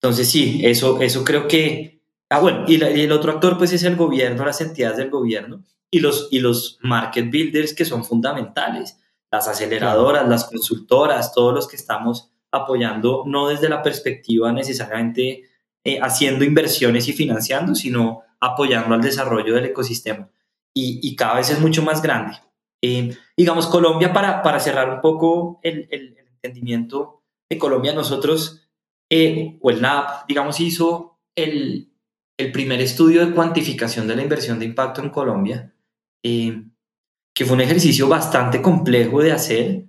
entonces, 0.00 0.30
sí, 0.30 0.60
eso, 0.64 1.00
eso 1.00 1.24
creo 1.24 1.46
que... 1.46 2.02
Ah, 2.30 2.40
bueno, 2.40 2.64
y, 2.66 2.82
y, 2.82 3.00
el 3.02 3.12
otro 3.12 3.32
actor 3.32 3.58
pues 3.58 3.72
es 3.72 3.82
el 3.82 3.96
gobierno, 3.96 4.44
las 4.44 4.60
entidades 4.60 4.96
del 4.96 5.10
gobierno 5.10 5.62
y 5.90 6.00
los, 6.00 6.28
y 6.30 6.40
los 6.40 6.78
market 6.82 7.30
builders 7.30 7.74
que 7.74 7.84
son 7.84 8.04
fundamentales, 8.04 8.98
las 9.30 9.48
aceleradoras, 9.48 10.28
las 10.28 10.44
consultoras, 10.46 11.32
todos 11.32 11.54
los 11.54 11.68
que 11.68 11.76
estamos 11.76 12.32
apoyando, 12.50 13.24
no 13.26 13.48
desde 13.48 13.68
la 13.68 13.82
perspectiva 13.82 14.52
necesariamente 14.52 15.42
eh, 15.86 15.98
haciendo 16.00 16.46
inversiones 16.46 17.08
y 17.08 17.12
financiando, 17.12 17.74
sino 17.74 18.22
apoyando 18.40 18.94
al 18.94 19.02
desarrollo 19.02 19.54
del 19.54 19.66
ecosistema. 19.66 20.30
Y, 20.72 21.14
cada 21.14 21.34
vez 21.34 21.50
es 21.50 21.60
mucho 21.60 21.82
más 21.82 22.00
grande. 22.00 22.38
Eh, 22.82 23.14
digamos, 23.36 23.66
Colombia, 23.66 24.12
para, 24.12 24.42
para 24.42 24.58
cerrar 24.58 24.88
un 24.88 25.00
poco 25.02 25.60
el, 25.62 25.86
el, 25.90 26.16
entendimiento 26.42 27.22
de 27.50 27.58
Colombia, 27.58 27.92
nosotros, 27.92 28.66
eh, 29.10 29.58
o 29.60 29.70
el 29.70 29.82
NAP, 29.82 30.26
digamos, 30.26 30.58
hizo 30.58 31.20
el, 31.36 31.92
el, 32.38 32.50
primer 32.50 32.80
estudio 32.80 33.24
de 33.24 33.34
cuantificación 33.34 34.08
de 34.08 34.16
la 34.16 34.22
inversión 34.22 34.58
de 34.58 34.64
impacto 34.64 35.02
en 35.02 35.10
Colombia, 35.10 35.74
que 36.22 37.44
fue 37.44 37.52
un 37.52 37.60
ejercicio 37.60 38.08
bastante 38.08 38.60
complejo 38.60 39.20
de 39.20 39.32
hacer, 39.32 39.84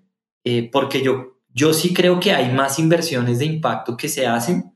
porque 0.71 1.01
yo, 1.01 1.39
yo 1.49 1.73
sí 1.73 1.93
creo 1.93 2.19
que 2.19 2.33
hay 2.33 2.53
más 2.53 2.79
inversiones 2.79 3.39
de 3.39 3.45
impacto 3.45 3.97
que 3.97 4.09
se 4.09 4.27
hacen 4.27 4.74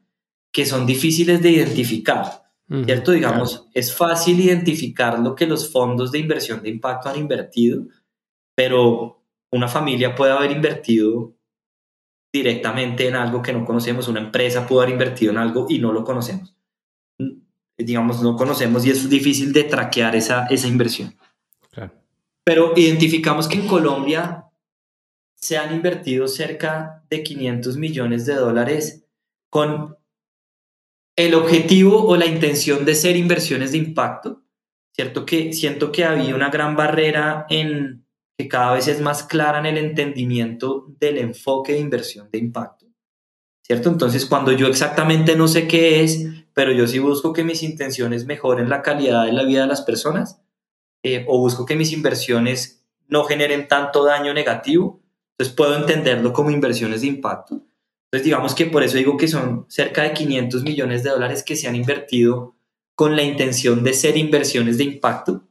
que 0.52 0.66
son 0.66 0.86
difíciles 0.86 1.42
de 1.42 1.52
identificar. 1.52 2.44
¿Cierto? 2.86 3.14
Digamos, 3.14 3.68
es 3.74 3.96
fácil 3.96 4.40
identificar 4.40 5.18
lo 5.18 5.34
que 5.34 5.48
los 5.48 5.72
fondos 5.72 6.12
de 6.12 6.20
inversión 6.20 6.62
de 6.62 6.70
impacto 6.70 7.10
han 7.10 7.18
invertido, 7.18 7.88
pero 8.54 9.24
una 9.52 9.68
familia 9.68 10.14
puede 10.14 10.34
haber 10.34 10.52
invertido 10.52 11.34
directamente 12.32 13.08
en 13.08 13.16
algo 13.16 13.42
que 13.42 13.54
no 13.54 13.66
conocemos, 13.66 14.08
una 14.08 14.20
empresa 14.20 14.68
puede 14.68 14.84
haber 14.84 14.94
invertido 14.94 15.32
en 15.32 15.40
algo 15.40 15.66
y 15.68 15.80
no 15.80 15.92
lo 15.92 16.04
conocemos. 16.04 16.56
Digamos, 17.76 18.22
no 18.22 18.36
conocemos 18.36 18.86
y 18.86 18.92
es 18.92 19.10
difícil 19.10 19.52
de 19.52 19.64
traquear 19.64 20.16
esa, 20.16 20.46
esa 20.46 20.68
inversión. 20.68 21.16
Pero 22.44 22.74
identificamos 22.76 23.48
que 23.48 23.58
en 23.58 23.68
Colombia 23.68 24.46
se 25.36 25.58
han 25.58 25.74
invertido 25.74 26.28
cerca 26.28 27.04
de 27.10 27.24
500 27.24 27.78
millones 27.78 28.26
de 28.26 28.36
dólares 28.36 29.06
con 29.50 29.99
el 31.20 31.36
objetivo 31.36 32.06
o 32.06 32.16
la 32.16 32.26
intención 32.26 32.86
de 32.86 32.96
ser 32.96 33.18
inversiones 33.18 33.74
de 33.74 33.78
impacto, 33.78 34.42
¿cierto? 34.96 35.26
Que 35.26 35.52
siento 35.52 35.92
que 35.92 36.06
había 36.06 36.34
una 36.34 36.50
gran 36.50 36.78
barrera 36.78 37.46
en 37.50 38.06
que 38.38 38.48
cada 38.48 38.76
vez 38.76 38.88
es 38.88 39.02
más 39.02 39.24
clara 39.24 39.60
en 39.60 39.66
el 39.66 39.78
entendimiento 39.78 40.86
del 40.98 41.18
enfoque 41.18 41.74
de 41.74 41.80
inversión 41.80 42.30
de 42.32 42.38
impacto, 42.38 42.86
¿cierto? 43.62 43.90
Entonces, 43.90 44.26
cuando 44.26 44.54
yo 44.54 44.68
exactamente 44.68 45.36
no 45.36 45.50
sé 45.50 45.68
qué 45.68 46.04
es, 46.04 46.26
pero 46.54 46.72
yo 46.72 46.88
sí 46.88 47.00
busco 47.00 47.34
que 47.34 47.44
mis 47.44 47.64
intenciones 47.64 48.26
mejoren 48.26 48.70
la 48.70 48.82
calidad 48.82 49.26
de 49.26 49.34
la 49.34 49.44
vida 49.44 49.64
de 49.64 49.68
las 49.68 49.82
personas, 49.82 50.42
eh, 51.04 51.26
o 51.28 51.38
busco 51.38 51.66
que 51.66 51.76
mis 51.76 51.92
inversiones 51.92 52.86
no 53.10 53.26
generen 53.26 53.68
tanto 53.68 54.06
daño 54.06 54.34
negativo, 54.34 55.02
entonces 55.32 55.54
puedo 55.54 55.76
entenderlo 55.76 56.32
como 56.32 56.50
inversiones 56.50 57.02
de 57.02 57.08
impacto. 57.08 57.62
Entonces, 58.12 58.26
digamos 58.26 58.56
que 58.56 58.66
por 58.66 58.84
eso 58.84 58.98
digo 58.98 59.18
que 59.18 59.28
son 59.28 59.66
cerca 59.70 60.02
de 60.02 60.14
500 60.14 60.64
millones 60.64 61.04
de 61.04 61.12
dólares 61.12 61.44
que 61.44 61.56
se 61.56 61.68
han 61.68 61.76
invertido 61.76 62.56
con 62.96 63.16
la 63.16 63.22
intención 63.22 63.84
de 63.84 63.94
ser 63.94 64.18
inversiones 64.18 64.78
de 64.80 64.86
impacto. 64.86 65.48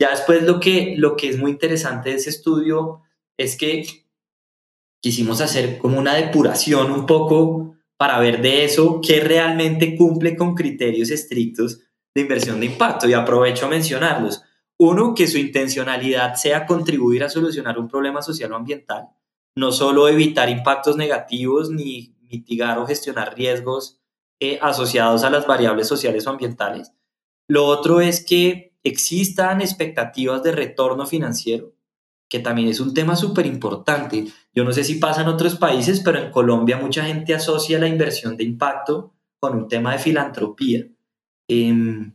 Ya 0.00 0.10
después 0.10 0.42
lo 0.42 0.58
que, 0.58 0.94
lo 0.98 1.16
que 1.16 1.28
es 1.28 1.38
muy 1.38 1.52
interesante 1.52 2.10
de 2.10 2.16
ese 2.16 2.30
estudio 2.30 3.02
es 3.38 3.56
que 3.56 3.86
quisimos 5.00 5.40
hacer 5.40 5.78
como 5.78 5.98
una 5.98 6.14
depuración 6.14 6.90
un 6.90 7.06
poco 7.06 7.76
para 7.96 8.18
ver 8.18 8.42
de 8.42 8.64
eso 8.64 9.00
qué 9.00 9.20
realmente 9.20 9.96
cumple 9.96 10.36
con 10.36 10.56
criterios 10.56 11.10
estrictos 11.10 11.82
de 12.14 12.22
inversión 12.22 12.58
de 12.58 12.66
impacto. 12.66 13.08
Y 13.08 13.12
aprovecho 13.12 13.66
a 13.66 13.70
mencionarlos. 13.70 14.42
Uno, 14.76 15.14
que 15.14 15.28
su 15.28 15.38
intencionalidad 15.38 16.34
sea 16.34 16.66
contribuir 16.66 17.22
a 17.22 17.28
solucionar 17.28 17.78
un 17.78 17.86
problema 17.86 18.20
social 18.22 18.52
o 18.52 18.56
ambiental, 18.56 19.08
no 19.56 19.72
solo 19.72 20.08
evitar 20.08 20.48
impactos 20.48 20.96
negativos 20.96 21.70
ni 21.70 22.14
mitigar 22.22 22.78
o 22.78 22.86
gestionar 22.86 23.34
riesgos 23.36 24.00
eh, 24.40 24.58
asociados 24.60 25.22
a 25.24 25.30
las 25.30 25.46
variables 25.46 25.86
sociales 25.86 26.26
o 26.26 26.30
ambientales. 26.30 26.92
Lo 27.48 27.66
otro 27.66 28.00
es 28.00 28.24
que 28.24 28.72
existan 28.82 29.60
expectativas 29.60 30.42
de 30.42 30.52
retorno 30.52 31.06
financiero, 31.06 31.74
que 32.28 32.40
también 32.40 32.68
es 32.68 32.80
un 32.80 32.94
tema 32.94 33.14
súper 33.14 33.46
importante. 33.46 34.26
Yo 34.54 34.64
no 34.64 34.72
sé 34.72 34.84
si 34.84 34.94
pasa 34.94 35.22
en 35.22 35.28
otros 35.28 35.56
países, 35.56 36.00
pero 36.00 36.18
en 36.18 36.30
Colombia 36.30 36.78
mucha 36.78 37.04
gente 37.04 37.34
asocia 37.34 37.78
la 37.78 37.88
inversión 37.88 38.36
de 38.36 38.44
impacto 38.44 39.12
con 39.38 39.56
un 39.56 39.68
tema 39.68 39.92
de 39.92 39.98
filantropía, 39.98 40.86
em, 41.48 42.14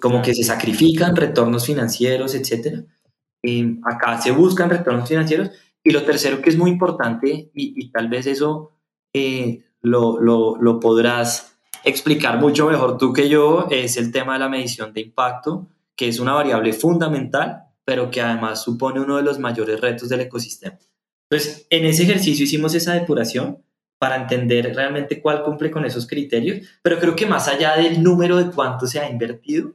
como 0.00 0.22
que 0.22 0.34
se 0.34 0.44
sacrifican 0.44 1.14
retornos 1.14 1.66
financieros, 1.66 2.34
etc. 2.34 2.84
Em, 3.42 3.80
acá 3.84 4.20
se 4.20 4.30
buscan 4.30 4.70
retornos 4.70 5.08
financieros. 5.08 5.50
Y 5.82 5.90
lo 5.90 6.02
tercero 6.04 6.42
que 6.42 6.50
es 6.50 6.58
muy 6.58 6.70
importante, 6.70 7.50
y, 7.54 7.90
tal 7.90 8.08
vez 8.08 8.26
eso 8.26 8.72
eh, 9.12 9.64
lo, 9.80 10.20
lo, 10.20 10.56
lo 10.56 10.78
podrás 10.78 11.58
explicar 11.84 12.38
mucho 12.38 12.68
mejor 12.68 12.98
tú 12.98 13.12
que 13.12 13.28
yo, 13.28 13.66
es 13.70 13.96
el 13.96 14.12
tema 14.12 14.34
de 14.34 14.40
la 14.40 14.48
medición 14.48 14.92
de 14.92 15.00
impacto, 15.00 15.68
que 15.96 16.08
es 16.08 16.20
una 16.20 16.34
variable 16.34 16.72
fundamental, 16.72 17.64
pero 17.84 18.10
que 18.10 18.20
además 18.20 18.62
supone 18.62 19.00
uno 19.00 19.16
de 19.16 19.22
los 19.22 19.38
mayores 19.38 19.80
retos 19.80 20.08
del 20.08 20.20
ecosistema. 20.20 20.78
Entonces, 21.30 21.66
en 21.70 21.84
ese 21.84 22.02
ejercicio 22.02 22.44
hicimos 22.44 22.74
esa 22.74 22.94
depuración 22.94 23.62
para 23.98 24.16
entender 24.16 24.74
realmente 24.74 25.20
cuál 25.20 25.42
cumple 25.42 25.70
con 25.70 25.84
esos 25.84 26.06
criterios, 26.06 26.66
pero 26.82 26.98
creo 26.98 27.14
que 27.14 27.26
más 27.26 27.48
allá 27.48 27.76
del 27.76 28.02
número 28.02 28.36
de 28.38 28.50
cuánto 28.50 28.86
se 28.86 28.98
ha 28.98 29.08
invertido, 29.08 29.74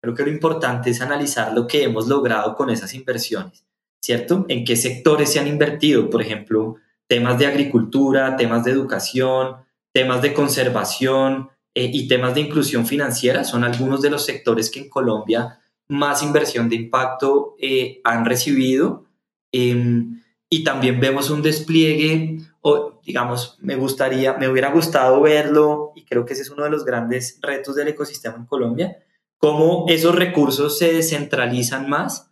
creo 0.00 0.14
que 0.14 0.22
lo 0.22 0.30
importante 0.30 0.90
es 0.90 1.00
analizar 1.00 1.52
lo 1.54 1.66
que 1.66 1.82
hemos 1.82 2.06
logrado 2.06 2.54
con 2.54 2.70
esas 2.70 2.94
inversiones, 2.94 3.65
¿cierto? 4.06 4.46
En 4.48 4.64
qué 4.64 4.76
sectores 4.76 5.32
se 5.32 5.40
han 5.40 5.48
invertido, 5.48 6.08
por 6.08 6.22
ejemplo, 6.22 6.76
temas 7.08 7.40
de 7.40 7.46
agricultura, 7.48 8.36
temas 8.36 8.62
de 8.62 8.70
educación, 8.70 9.56
temas 9.92 10.22
de 10.22 10.32
conservación 10.32 11.50
eh, 11.74 11.90
y 11.92 12.06
temas 12.06 12.32
de 12.36 12.42
inclusión 12.42 12.86
financiera 12.86 13.42
son 13.42 13.64
algunos 13.64 14.00
de 14.02 14.10
los 14.10 14.24
sectores 14.24 14.70
que 14.70 14.78
en 14.78 14.88
Colombia 14.88 15.58
más 15.88 16.22
inversión 16.22 16.68
de 16.68 16.76
impacto 16.76 17.56
eh, 17.58 18.00
han 18.04 18.24
recibido. 18.24 19.06
Em, 19.50 20.22
y 20.48 20.62
también 20.62 21.00
vemos 21.00 21.28
un 21.30 21.42
despliegue, 21.42 22.38
o 22.60 23.00
digamos, 23.04 23.58
me 23.60 23.74
gustaría, 23.74 24.34
me 24.34 24.48
hubiera 24.48 24.70
gustado 24.70 25.20
verlo, 25.20 25.90
y 25.96 26.04
creo 26.04 26.24
que 26.24 26.34
ese 26.34 26.42
es 26.42 26.50
uno 26.50 26.62
de 26.62 26.70
los 26.70 26.84
grandes 26.84 27.40
retos 27.42 27.74
del 27.74 27.88
ecosistema 27.88 28.36
en 28.36 28.46
Colombia, 28.46 28.98
cómo 29.38 29.86
esos 29.88 30.14
recursos 30.14 30.78
se 30.78 30.92
descentralizan 30.92 31.88
más, 31.88 32.25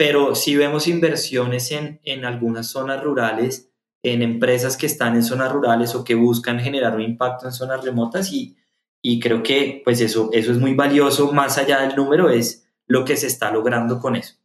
pero 0.00 0.34
si 0.34 0.56
vemos 0.56 0.88
inversiones 0.88 1.72
en, 1.72 2.00
en 2.04 2.24
algunas 2.24 2.68
zonas 2.68 3.04
rurales, 3.04 3.68
en 4.02 4.22
empresas 4.22 4.78
que 4.78 4.86
están 4.86 5.14
en 5.14 5.22
zonas 5.22 5.52
rurales 5.52 5.94
o 5.94 6.04
que 6.04 6.14
buscan 6.14 6.58
generar 6.58 6.94
un 6.96 7.02
impacto 7.02 7.44
en 7.44 7.52
zonas 7.52 7.84
remotas, 7.84 8.32
y, 8.32 8.56
y 9.02 9.20
creo 9.20 9.42
que 9.42 9.82
pues 9.84 10.00
eso, 10.00 10.30
eso 10.32 10.52
es 10.52 10.58
muy 10.58 10.72
valioso, 10.72 11.34
más 11.34 11.58
allá 11.58 11.82
del 11.82 11.96
número, 11.96 12.30
es 12.30 12.66
lo 12.86 13.04
que 13.04 13.14
se 13.18 13.26
está 13.26 13.50
logrando 13.50 14.00
con 14.00 14.16
eso. 14.16 14.36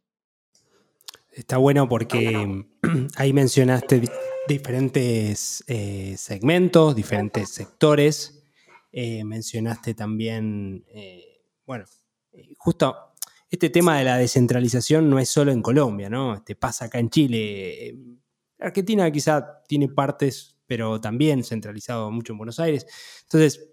Está 1.32 1.56
bueno 1.56 1.88
porque 1.88 2.66
ahí 3.16 3.32
mencionaste 3.32 4.10
diferentes 4.46 5.64
eh, 5.68 6.16
segmentos, 6.18 6.94
diferentes 6.94 7.48
sectores. 7.48 8.44
Eh, 8.92 9.24
mencionaste 9.24 9.94
también, 9.94 10.84
eh, 10.88 11.40
bueno, 11.64 11.86
justo 12.58 13.05
este 13.50 13.70
tema 13.70 13.98
de 13.98 14.04
la 14.04 14.18
descentralización 14.18 15.08
no 15.08 15.18
es 15.18 15.28
solo 15.28 15.52
en 15.52 15.62
Colombia, 15.62 16.10
¿no? 16.10 16.34
Este 16.34 16.56
pasa 16.56 16.86
acá 16.86 16.98
en 16.98 17.10
Chile. 17.10 17.96
Argentina 18.58 19.10
quizá 19.10 19.62
tiene 19.68 19.88
partes, 19.88 20.56
pero 20.66 21.00
también 21.00 21.44
centralizado 21.44 22.10
mucho 22.10 22.32
en 22.32 22.38
Buenos 22.38 22.58
Aires. 22.58 22.86
Entonces, 23.22 23.70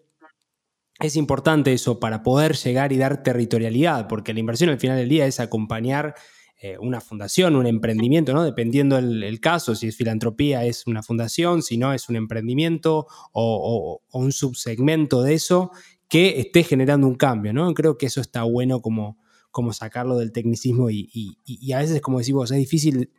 es 1.00 1.16
importante 1.16 1.74
eso 1.74 2.00
para 2.00 2.24
poder 2.24 2.56
llegar 2.56 2.94
y 2.94 2.98
dar 2.98 3.24
territorialidad, 3.24 4.08
porque 4.08 4.34
la 4.34 4.40
inversión 4.40 4.70
al 4.70 4.80
final 4.80 4.98
del 4.98 5.10
día 5.10 5.26
es 5.26 5.40
acompañar 5.40 6.16
eh, 6.62 6.78
una 6.80 7.02
fundación, 7.02 7.58
un 7.58 7.68
emprendimiento, 7.68 8.32
¿no? 8.32 8.44
Dependiendo 8.44 8.98
el, 8.98 9.40
caso, 9.42 9.76
si 9.76 9.88
es 9.88 9.98
filantropía 9.98 10.64
es 10.64 10.88
una 10.88 11.04
fundación, 11.04 11.62
si 11.62 11.78
no 11.78 11.94
es 11.94 12.08
un 12.08 12.16
emprendimiento 12.16 13.08
o, 13.34 14.02
un 14.14 14.32
subsegmento 14.32 15.24
de 15.24 15.34
eso 15.34 15.72
que 16.08 16.40
esté 16.40 16.64
generando 16.64 17.06
un 17.06 17.16
cambio, 17.16 17.52
¿no? 17.52 17.74
Creo 17.74 17.98
que 17.98 18.06
eso 18.06 18.22
está 18.22 18.44
bueno 18.44 18.82
como, 18.82 19.18
como 19.54 19.72
sacarlo 19.72 20.18
del 20.18 20.32
tecnicismo 20.32 20.90
y, 20.90 21.38
a 21.74 21.78
veces, 21.78 22.02
como 22.02 22.18
decimos, 22.18 22.52
es 22.52 22.58
difícil 22.58 23.12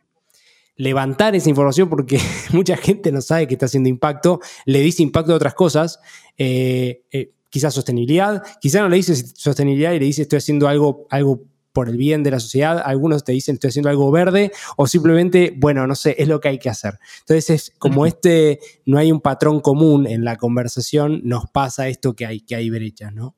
levantar 0.75 1.33
esa 1.33 1.49
información 1.49 1.89
porque 1.89 2.19
mucha 2.51 2.75
gente 2.75 3.09
no 3.11 3.21
sabe 3.21 3.47
que 3.47 3.55
está 3.55 3.67
haciendo 3.67 3.87
impacto, 3.89 4.41
le 4.65 4.81
dice 4.81 5.01
impacto 5.01 5.31
a 5.31 5.37
otras 5.37 5.53
cosas. 5.53 5.99
Eh, 6.37 7.03
eh, 7.11 7.31
quizás 7.49 7.73
sostenibilidad, 7.73 8.43
quizás 8.59 8.81
no 8.81 8.89
le 8.89 8.97
dice 8.97 9.15
sostenibilidad 9.15 9.93
y 9.93 9.99
le 9.99 10.05
dice 10.05 10.23
estoy 10.23 10.37
haciendo 10.37 10.67
algo, 10.67 11.07
algo 11.09 11.41
por 11.71 11.87
el 11.87 11.95
bien 11.95 12.21
de 12.21 12.31
la 12.31 12.41
sociedad, 12.41 12.81
algunos 12.83 13.23
te 13.23 13.31
dicen 13.31 13.55
estoy 13.55 13.69
haciendo 13.69 13.89
algo 13.89 14.11
verde 14.11 14.51
o 14.75 14.87
simplemente, 14.87 15.53
bueno, 15.55 15.87
no 15.87 15.95
sé, 15.95 16.15
es 16.17 16.27
lo 16.27 16.41
que 16.41 16.49
hay 16.49 16.59
que 16.59 16.69
hacer. 16.69 16.99
Entonces 17.21 17.49
es 17.49 17.73
como 17.77 18.05
este, 18.05 18.59
no 18.85 18.97
hay 18.97 19.09
un 19.09 19.21
patrón 19.21 19.61
común 19.61 20.05
en 20.05 20.25
la 20.25 20.35
conversación, 20.35 21.21
nos 21.23 21.49
pasa 21.49 21.87
esto 21.87 22.13
que 22.13 22.25
hay, 22.25 22.41
que 22.41 22.55
hay 22.55 22.69
brechas, 22.69 23.13
¿no? 23.13 23.37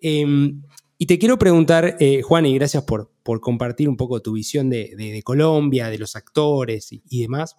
Em, 0.00 0.62
y 0.98 1.06
te 1.06 1.18
quiero 1.18 1.38
preguntar, 1.38 1.96
eh, 2.00 2.22
Juan, 2.22 2.46
y 2.46 2.54
gracias 2.54 2.84
por, 2.84 3.10
por, 3.22 3.40
compartir 3.40 3.88
un 3.88 3.96
poco 3.96 4.22
tu 4.22 4.32
visión 4.32 4.70
de, 4.70 5.20
Colombia, 5.24 5.90
de 5.90 5.98
los 5.98 6.16
actores 6.16 6.90
y, 6.90 7.20
demás. 7.20 7.56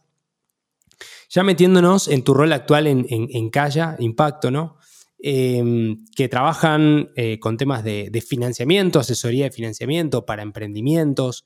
Ya 1.29 1.43
metiéndonos 1.43 2.07
en 2.07 2.23
tu 2.23 2.33
rol 2.33 2.51
actual 2.53 2.87
en, 2.87 3.05
en, 3.09 3.49
Calla, 3.49 3.95
Impacto, 3.99 4.49
¿no? 4.49 4.77
Em, 5.19 6.05
que 6.15 6.29
trabajan 6.29 7.09
eh, 7.15 7.39
con 7.39 7.57
temas 7.57 7.83
de, 7.83 8.23
financiamiento, 8.27 8.99
asesoría 8.99 9.45
de 9.45 9.51
financiamiento 9.51 10.25
para 10.25 10.41
emprendimientos. 10.41 11.45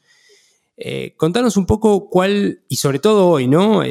Eh, 0.77 1.13
contanos 1.17 1.58
un 1.58 1.65
poco 1.65 2.10
cuál, 2.10 2.63
y 2.69 2.77
sobre 2.77 2.99
todo 2.99 3.27
hoy, 3.27 3.47
¿no? 3.47 3.84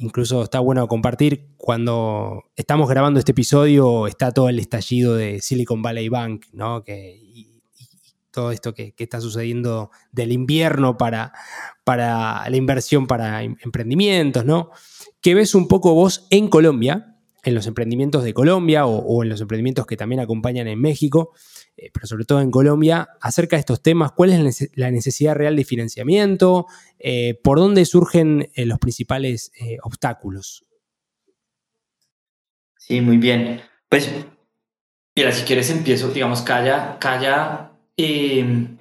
Incluso 0.00 0.44
está 0.44 0.60
bueno 0.60 0.86
compartir 0.86 1.48
cuando 1.56 2.44
estamos 2.54 2.88
grabando 2.88 3.18
este 3.18 3.32
episodio, 3.32 4.06
está 4.06 4.30
todo 4.30 4.48
el 4.48 4.60
estallido 4.60 5.16
de 5.16 5.40
Silicon 5.40 5.82
Valley 5.82 6.08
Bank, 6.08 6.46
¿no? 6.52 6.84
Que, 6.84 7.18
y, 7.20 7.60
todo 8.30 8.52
esto 8.52 8.72
que, 8.74 8.94
está 8.96 9.20
sucediendo 9.20 9.90
del 10.12 10.30
invierno 10.30 10.96
para, 10.96 11.32
para 11.82 12.48
la 12.48 12.56
inversión 12.56 13.08
para 13.08 13.42
em, 13.42 13.56
emprendimientos, 13.64 14.44
¿no? 14.44 14.70
¿Qué 15.20 15.34
ves 15.34 15.56
un 15.56 15.66
poco 15.66 15.94
vos 15.94 16.28
en 16.30 16.48
Colombia? 16.48 17.17
En 17.48 17.54
los 17.54 17.66
emprendimientos 17.66 18.24
de 18.24 18.34
Colombia 18.34 18.86
o, 18.86 19.22
en 19.22 19.30
los 19.30 19.40
emprendimientos 19.40 19.86
que 19.86 19.96
también 19.96 20.20
acompañan 20.20 20.68
en 20.68 20.80
México, 20.80 21.32
eh, 21.76 21.90
pero 21.92 22.06
sobre 22.06 22.24
todo 22.24 22.40
en 22.40 22.50
Colombia, 22.50 23.08
acerca 23.20 23.56
de 23.56 23.60
estos 23.60 23.82
temas, 23.82 24.12
cuál 24.12 24.30
es 24.30 24.70
la 24.74 24.90
necesidad 24.90 25.34
real 25.34 25.56
de 25.56 25.64
financiamiento, 25.64 26.66
eh, 26.98 27.38
por 27.42 27.58
dónde 27.58 27.84
surgen 27.86 28.50
eh, 28.54 28.66
los 28.66 28.78
principales 28.78 29.50
obstáculos. 29.82 30.64
Sí, 32.76 33.00
muy 33.00 33.16
bien. 33.16 33.60
Pues, 33.88 34.10
mira, 35.16 35.32
si 35.32 35.44
quieres 35.44 35.70
empiezo, 35.70 36.08
digamos, 36.10 36.42
calla, 36.42 36.98
calla. 37.00 37.72
un 37.96 38.78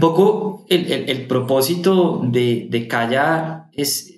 poco 0.00 0.64
el, 0.68 1.26
propósito 1.26 2.20
de, 2.24 2.66
de 2.70 2.88
Calla 2.88 3.68
es, 3.72 4.08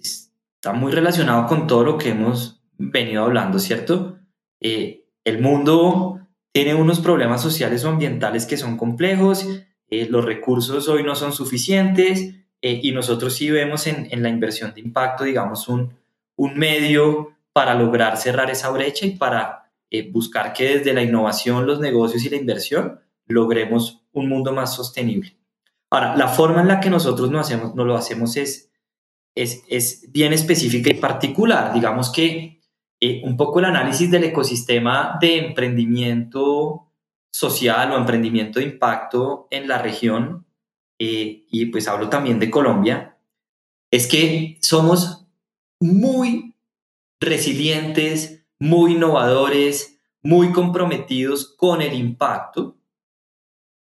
está 0.56 0.72
muy 0.72 0.92
relacionado 0.92 1.46
con 1.46 1.66
todo 1.66 1.84
lo 1.84 1.98
que 1.98 2.10
hemos 2.10 2.53
venido 2.78 3.24
hablando, 3.24 3.58
¿cierto? 3.58 4.18
Eh, 4.60 5.04
el 5.24 5.40
mundo 5.40 6.20
tiene 6.52 6.74
unos 6.74 7.00
problemas 7.00 7.42
sociales 7.42 7.84
o 7.84 7.88
ambientales 7.88 8.46
que 8.46 8.56
son 8.56 8.76
complejos, 8.76 9.46
eh, 9.90 10.06
los 10.08 10.24
recursos 10.24 10.88
hoy 10.88 11.02
no 11.02 11.14
son 11.14 11.32
suficientes 11.32 12.34
eh, 12.62 12.80
y 12.82 12.92
nosotros 12.92 13.34
sí 13.34 13.50
vemos 13.50 13.86
en, 13.86 14.22
la 14.22 14.28
inversión 14.28 14.72
de 14.74 14.80
impacto, 14.80 15.24
digamos, 15.24 15.68
un, 15.68 15.94
un, 16.36 16.56
medio 16.56 17.32
para 17.52 17.74
lograr 17.74 18.16
cerrar 18.16 18.50
esa 18.50 18.70
brecha 18.70 19.06
y 19.06 19.10
para 19.10 19.70
buscar 20.10 20.52
que 20.52 20.78
desde 20.78 20.92
la 20.92 21.02
innovación, 21.02 21.66
los 21.66 21.78
negocios 21.78 22.24
y 22.24 22.30
la 22.30 22.36
inversión 22.36 23.00
logremos 23.26 24.02
un 24.12 24.28
mundo 24.28 24.52
más 24.52 24.74
sostenible. 24.74 25.36
Ahora, 25.90 26.16
la 26.16 26.26
forma 26.26 26.62
en 26.62 26.68
la 26.68 26.80
que 26.80 26.90
nosotros 26.90 27.30
no, 27.30 27.38
hacemos, 27.38 27.74
no 27.76 27.84
lo 27.84 27.96
hacemos 27.96 28.36
es, 28.36 28.72
es, 29.36 29.62
es 29.68 30.10
bien 30.10 30.32
específica 30.32 30.90
y 30.90 30.94
particular. 30.94 31.72
Digamos 31.72 32.10
que 32.10 32.60
eh, 33.06 33.20
un 33.22 33.36
poco 33.36 33.58
el 33.58 33.66
análisis 33.66 34.10
del 34.10 34.24
ecosistema 34.24 35.18
de 35.20 35.36
emprendimiento 35.36 36.90
social 37.30 37.92
o 37.92 37.98
emprendimiento 37.98 38.60
de 38.60 38.64
impacto 38.64 39.46
en 39.50 39.68
la 39.68 39.76
región, 39.76 40.46
eh, 40.98 41.44
y 41.50 41.66
pues 41.66 41.86
hablo 41.86 42.08
también 42.08 42.38
de 42.38 42.50
Colombia, 42.50 43.18
es 43.90 44.06
que 44.06 44.56
somos 44.62 45.26
muy 45.80 46.54
resilientes, 47.20 48.46
muy 48.58 48.92
innovadores, 48.92 50.00
muy 50.22 50.50
comprometidos 50.52 51.54
con 51.58 51.82
el 51.82 51.92
impacto, 51.92 52.78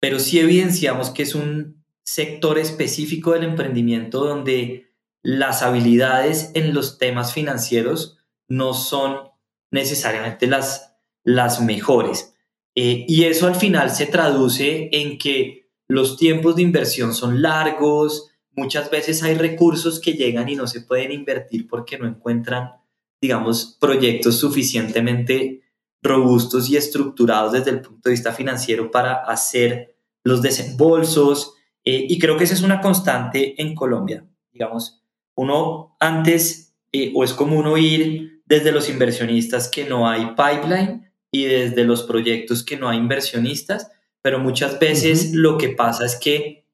pero 0.01 0.19
sí 0.19 0.39
evidenciamos 0.39 1.11
que 1.11 1.25
es 1.25 1.35
un 1.35 1.85
sector 2.07 2.59
específico 2.59 3.33
del 3.33 3.45
emprendimiento 3.45 4.25
donde 4.25 4.95
las 5.23 5.63
habilidades 5.63 6.53
en 6.55 6.73
los 6.73 6.97
temas 6.97 7.35
financieros 7.35 8.24
no 8.49 8.75
son 8.75 9.31
necesariamente 9.71 10.47
las, 10.47 10.97
las 11.25 11.61
mejores. 11.61 12.35
Eh, 12.75 13.05
y 13.09 13.25
eso 13.25 13.47
al 13.47 13.55
final 13.55 13.91
se 13.91 14.07
traduce 14.07 14.89
en 14.93 15.19
que 15.19 15.71
los 15.89 16.17
tiempos 16.17 16.57
de 16.57 16.63
inversión 16.63 17.15
son 17.15 17.43
largos, 17.43 18.31
muchas 18.53 18.91
veces 18.91 19.23
hay 19.23 19.35
recursos 19.35 20.01
que 20.01 20.15
llegan 20.15 20.49
y 20.49 20.57
no 20.57 20.67
se 20.67 20.81
pueden 20.81 21.13
invertir 21.13 21.69
porque 21.69 21.99
no 21.99 22.07
encuentran, 22.07 22.73
digamos, 23.21 23.77
proyectos 23.81 24.37
suficientemente 24.37 25.63
robustos 26.03 26.69
y 26.69 26.77
estructurados 26.77 27.53
desde 27.53 27.71
el 27.71 27.81
punto 27.81 28.09
de 28.09 28.13
vista 28.13 28.33
financiero 28.33 28.91
para 28.91 29.15
hacer 29.25 29.97
los 30.23 30.43
desembolsos. 30.43 31.55
Eh, 31.85 32.07
y 32.09 32.19
creo 32.19 32.37
que 32.37 32.45
esa 32.45 32.55
es 32.55 32.63
una 32.63 32.81
constante 32.81 33.61
en 33.61 33.75
Colombia. 33.75 34.27
Digamos, 34.53 35.03
uno 35.35 35.97
antes, 36.01 36.75
eh, 36.93 37.13
o 37.15 37.25
es 37.25 37.33
común 37.33 37.67
oír 37.67 38.34
desde 38.45 38.73
los 38.73 38.89
inversionistas 38.89 39.69
que 39.69 39.85
no 39.85 40.09
hay 40.09 40.35
pipeline 40.37 41.11
y 41.31 41.45
desde 41.45 41.85
los 41.85 42.03
proyectos 42.03 42.63
que 42.63 42.77
no 42.77 42.89
hay 42.89 42.99
inversionistas, 42.99 43.91
pero 44.23 44.39
muchas 44.39 44.79
veces 44.79 45.33
lo 45.33 45.59
que 45.59 45.71
pasa 45.71 46.05
es 46.05 46.17
que 46.17 46.65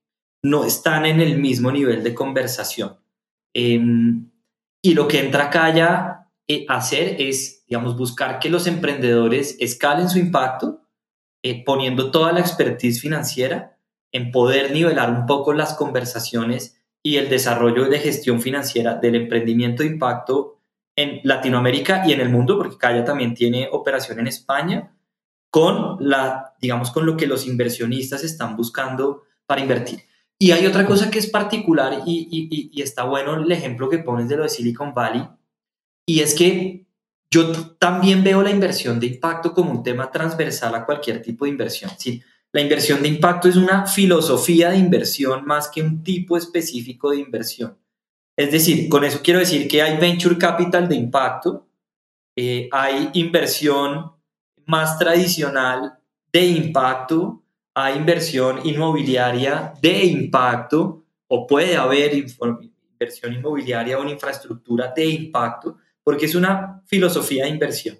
no 0.42 0.64
están 0.64 1.06
en 1.06 1.20
el 1.20 1.38
mismo 1.38 1.70
nivel 1.70 2.02
de 2.02 2.14
conversación. 2.14 2.98
Em, 3.54 4.30
y 4.82 4.94
lo 4.94 5.08
que 5.08 5.20
entra 5.20 5.44
acá 5.44 5.74
ya 5.74 6.30
eh, 6.48 6.66
a 6.68 6.76
hacer 6.76 7.16
es, 7.20 7.64
digamos, 7.66 7.96
buscar 7.96 8.38
que 8.38 8.50
los 8.50 8.66
emprendedores 8.66 9.56
escalen 9.60 10.08
su 10.08 10.18
impacto, 10.18 10.86
eh, 11.42 11.64
poniendo 11.64 12.10
toda 12.10 12.32
la 12.32 12.40
expertise 12.40 13.00
financiera 13.00 13.78
en 14.12 14.30
poder 14.30 14.72
nivelar 14.72 15.10
un 15.10 15.26
poco 15.26 15.52
las 15.52 15.74
conversaciones 15.74 16.80
y 17.02 17.16
el 17.16 17.28
desarrollo 17.28 17.88
de 17.88 17.98
gestión 17.98 18.42
financiera 18.42 18.96
del 18.96 19.14
emprendimiento 19.14 19.82
de 19.82 19.90
impacto 19.90 20.59
en 21.00 21.20
Latinoamérica 21.24 22.06
y 22.06 22.12
en 22.12 22.20
el 22.20 22.28
mundo, 22.28 22.56
porque 22.56 22.76
Calla 22.76 23.04
también 23.04 23.34
tiene 23.34 23.68
operación 23.72 24.18
en 24.20 24.26
España, 24.26 24.94
con 25.50 25.96
la, 26.00 26.54
digamos, 26.60 26.90
con 26.90 27.06
lo 27.06 27.16
que 27.16 27.26
los 27.26 27.46
inversionistas 27.46 28.22
están 28.22 28.56
buscando 28.56 29.24
para 29.46 29.60
invertir. 29.60 30.04
Y 30.38 30.52
hay 30.52 30.66
otra 30.66 30.86
cosa 30.86 31.10
que 31.10 31.18
es 31.18 31.26
particular 31.26 32.02
y, 32.06 32.28
y, 32.30 32.70
y 32.72 32.82
está 32.82 33.04
bueno 33.04 33.34
el 33.34 33.50
ejemplo 33.50 33.88
que 33.88 33.98
pones 33.98 34.28
de 34.28 34.36
lo 34.36 34.44
de 34.44 34.48
Silicon 34.48 34.94
Valley, 34.94 35.28
y 36.06 36.20
es 36.20 36.34
que 36.34 36.86
yo 37.30 37.52
también 37.78 38.24
veo 38.24 38.42
la 38.42 38.50
inversión 38.50 38.98
de 38.98 39.06
impacto 39.06 39.54
como 39.54 39.70
un 39.70 39.82
tema 39.82 40.10
transversal 40.10 40.74
a 40.74 40.84
cualquier 40.84 41.22
tipo 41.22 41.44
de 41.44 41.52
inversión. 41.52 41.90
¿sí? 41.96 42.20
La 42.52 42.60
inversión 42.60 43.00
de 43.02 43.08
impacto 43.08 43.48
es 43.48 43.54
una 43.54 43.86
filosofía 43.86 44.70
de 44.70 44.78
inversión 44.78 45.44
más 45.44 45.68
que 45.68 45.82
un 45.82 46.02
tipo 46.02 46.36
específico 46.36 47.10
de 47.10 47.18
inversión. 47.18 47.78
Es 48.36 48.52
decir, 48.52 48.88
con 48.88 49.04
eso 49.04 49.20
quiero 49.22 49.40
decir 49.40 49.68
que 49.68 49.82
hay 49.82 49.98
venture 49.98 50.38
capital 50.38 50.88
de 50.88 50.96
impacto, 50.96 51.66
eh, 52.36 52.68
hay 52.72 53.10
inversión 53.14 54.12
más 54.66 54.98
tradicional 54.98 55.98
de 56.32 56.46
impacto, 56.46 57.42
hay 57.74 57.96
inversión 57.96 58.60
inmobiliaria 58.64 59.74
de 59.80 60.04
impacto, 60.04 61.04
o 61.28 61.46
puede 61.46 61.76
haber 61.76 62.12
inversión 62.14 63.32
inmobiliaria 63.32 63.98
o 63.98 64.02
una 64.02 64.10
infraestructura 64.10 64.92
de 64.94 65.06
impacto, 65.06 65.76
porque 66.02 66.26
es 66.26 66.34
una 66.34 66.82
filosofía 66.86 67.44
de 67.44 67.50
inversión. 67.50 67.98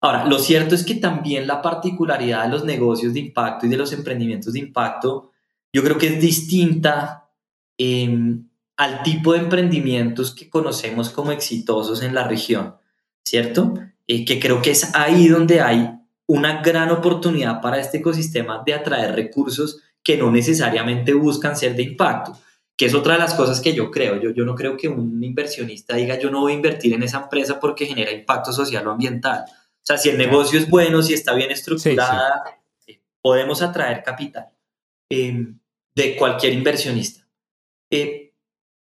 Ahora, 0.00 0.24
lo 0.26 0.38
cierto 0.38 0.74
es 0.74 0.84
que 0.84 0.96
también 0.96 1.46
la 1.46 1.62
particularidad 1.62 2.44
de 2.44 2.50
los 2.50 2.64
negocios 2.64 3.14
de 3.14 3.20
impacto 3.20 3.66
y 3.66 3.70
de 3.70 3.76
los 3.76 3.92
emprendimientos 3.92 4.52
de 4.52 4.58
impacto, 4.58 5.32
yo 5.72 5.82
creo 5.82 5.98
que 5.98 6.08
es 6.08 6.20
distinta 6.20 7.30
em, 7.78 8.48
al 8.76 9.02
tipo 9.02 9.32
de 9.32 9.40
emprendimientos 9.40 10.34
que 10.34 10.50
conocemos 10.50 11.10
como 11.10 11.32
exitosos 11.32 12.02
en 12.02 12.14
la 12.14 12.26
región, 12.26 12.76
¿cierto? 13.24 13.74
Eh, 14.06 14.24
que 14.24 14.40
creo 14.40 14.60
que 14.60 14.72
es 14.72 14.94
ahí 14.94 15.28
donde 15.28 15.60
hay 15.60 15.90
una 16.26 16.62
gran 16.62 16.90
oportunidad 16.90 17.60
para 17.60 17.78
este 17.78 17.98
ecosistema 17.98 18.62
de 18.64 18.74
atraer 18.74 19.14
recursos 19.14 19.80
que 20.02 20.16
no 20.16 20.30
necesariamente 20.30 21.14
buscan 21.14 21.56
ser 21.56 21.76
de 21.76 21.82
impacto, 21.82 22.38
que 22.76 22.86
es 22.86 22.94
otra 22.94 23.14
de 23.14 23.20
las 23.20 23.34
cosas 23.34 23.60
que 23.60 23.74
yo 23.74 23.90
creo. 23.90 24.20
Yo, 24.20 24.30
yo 24.30 24.44
no 24.44 24.54
creo 24.54 24.76
que 24.76 24.88
un 24.88 25.22
inversionista 25.22 25.96
diga 25.96 26.18
yo 26.18 26.30
no 26.30 26.40
voy 26.40 26.52
a 26.52 26.56
invertir 26.56 26.92
en 26.92 27.02
esa 27.02 27.22
empresa 27.22 27.60
porque 27.60 27.86
genera 27.86 28.10
impacto 28.10 28.52
social 28.52 28.86
o 28.86 28.90
ambiental 28.90 29.44
o 29.84 29.86
sea, 29.86 29.98
si 29.98 30.08
el 30.08 30.16
negocio 30.16 30.58
es 30.58 30.70
bueno, 30.70 31.02
si 31.02 31.12
está 31.12 31.34
bien 31.34 31.50
estructurada, 31.50 32.42
eh, 32.86 33.02
podemos 33.20 33.60
atraer 33.60 34.02
capital 34.02 34.48
em, 35.10 35.58
de 35.94 36.16
cualquier 36.16 36.54
inversionista. 36.54 37.28
Eh, 37.90 38.23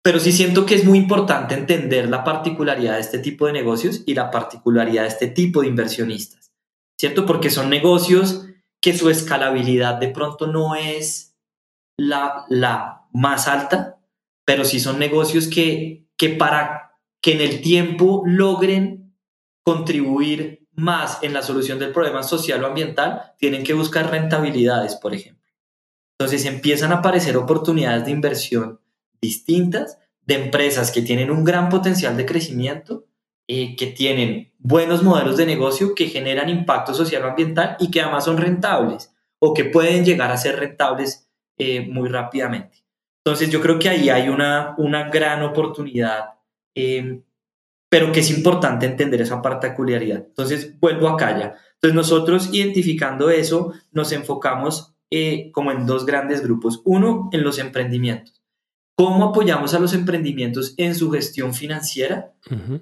pero 0.08 0.22
sí 0.22 0.32
siento 0.32 0.66
que 0.66 0.76
es 0.76 0.86
muy 0.86 0.99
importante 0.99 1.53
entender 1.53 2.08
la 2.08 2.24
particularidad 2.24 2.93
de 2.93 3.01
este 3.01 3.20
tipo 3.20 3.45
de 3.45 3.51
negocios 3.51 4.03
y 4.05 4.14
la 4.14 4.32
particularidad 4.32 5.01
de 5.01 5.10
este 5.10 5.28
tipo 5.28 5.60
de 5.60 5.68
inversionistas, 5.68 6.53
¿cierto? 6.97 7.26
Porque 7.26 7.49
son 7.49 7.70
negocios 7.70 8.45
que 8.80 8.97
su 8.97 9.10
escalabilidad 9.10 9.95
de 9.95 10.08
pronto 10.08 10.47
no 10.47 10.76
es 10.76 11.36
la, 11.97 12.45
la 12.47 13.10
más 13.12 13.49
alta, 13.49 13.99
pero 14.45 14.64
sí 14.64 14.80
son 14.80 14.97
negocios 14.97 15.49
que, 15.49 16.08
que 16.16 16.30
para 16.30 16.97
que 17.22 17.34
en 17.34 17.41
el 17.41 17.60
tiempo 17.60 18.24
logren 18.26 19.14
contribuir 19.66 20.70
más 20.72 21.22
en 21.22 21.34
la 21.34 21.41
solución 21.41 21.80
del 21.80 21.91
problema 21.91 22.24
social 22.24 22.64
o 22.64 22.68
ambiental, 22.68 23.34
tienen 23.39 23.66
que 23.66 23.74
buscar 23.74 24.10
rentabilidades, 24.10 24.95
por 24.95 25.14
ejemplo. 25.14 25.51
Entonces 26.18 26.45
empiezan 26.45 26.93
a 26.93 26.99
aparecer 26.99 27.36
oportunidades 27.36 28.05
de 28.05 28.12
inversión 28.12 28.80
distintas 29.22 29.99
de 30.26 30.36
empresas 30.36 30.91
que 30.91 31.01
tienen 31.01 31.32
un 31.32 31.43
gran 31.43 31.70
potencial 31.70 32.18
de 32.18 32.26
crecimiento, 32.26 33.05
eh, 33.47 33.76
que 33.76 33.88
tienen 33.88 34.51
buenos 34.59 35.03
modelos 35.03 35.38
de 35.38 35.45
negocio, 35.45 35.95
que 35.95 36.07
generan 36.07 36.49
impacto 36.49 36.93
social 36.93 37.24
o 37.24 37.30
ambiental 37.30 37.78
y 37.80 37.89
que 37.89 38.01
además 38.01 38.26
son 38.26 38.38
rentables 38.38 39.13
o 39.39 39.53
que 39.53 39.65
pueden 39.65 40.03
llegar 40.03 40.32
a 40.32 40.38
ser 40.38 40.59
rentables 40.59 41.30
eh, 41.57 41.82
muy 41.82 42.09
rápidamente. 42.09 42.84
Entonces 43.24 43.49
yo 43.49 43.61
creo 43.61 43.80
que 43.80 43.89
ahí 43.89 44.09
hay 44.09 44.30
una, 44.30 44.76
una 44.78 45.09
gran 45.09 45.43
oportunidad 45.43 46.38
eh, 46.76 47.22
pero 47.89 48.11
que 48.11 48.20
es 48.20 48.30
importante 48.30 48.86
entender 48.86 49.22
esa 49.22 49.41
particularidad. 49.41 50.26
Entonces, 50.28 50.80
vuelvo 50.80 51.07
acá 51.07 51.39
ya. 51.39 51.55
Entonces, 51.76 51.95
nosotros 51.95 52.49
identificando 52.53 53.30
eso, 53.30 53.74
nos 53.91 54.11
enfocamos 54.11 54.95
eh, 55.09 55.51
como 55.53 55.72
en 55.72 55.86
dos 55.86 56.05
grandes 56.05 56.43
grupos. 56.43 56.82
Uno, 56.84 57.30
en 57.32 57.43
los 57.43 57.59
emprendimientos. 57.59 58.37
¿Cómo 58.98 59.26
apoyamos 59.26 59.76
a 59.76 59.80
los 59.80 59.93
emprendimientos 59.93 60.74
en 60.78 60.95
su 60.95 61.12
gestión 61.12 61.54
financiera 61.54 62.34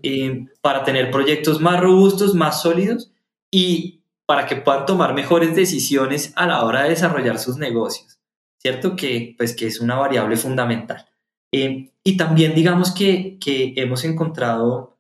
eh, 0.01 0.45
para 0.61 0.86
tener 0.86 1.11
proyectos 1.11 1.59
más 1.59 1.82
robustos, 1.82 2.34
más 2.34 2.61
sólidos 2.61 3.11
y 3.51 4.01
para 4.26 4.45
que 4.45 4.55
puedan 4.55 4.86
tomar 4.86 5.13
mejores 5.13 5.57
decisiones 5.57 6.32
a 6.38 6.47
la 6.47 6.63
hora 6.63 6.84
de 6.84 6.91
desarrollar 6.91 7.38
sus 7.38 7.57
negocios? 7.57 8.18
¿Cierto? 8.57 8.95
Que, 8.95 9.36
pues, 9.38 9.53
que 9.53 9.68
es 9.68 9.82
una 9.82 9.95
variable 9.95 10.38
fundamental. 10.38 11.05
Eh, 11.51 11.91
y 12.01 12.16
también 12.16 12.55
digamos 12.55 12.93
que, 12.93 13.38
que 13.38 13.74
hemos 13.76 14.05
encontrado 14.05 14.97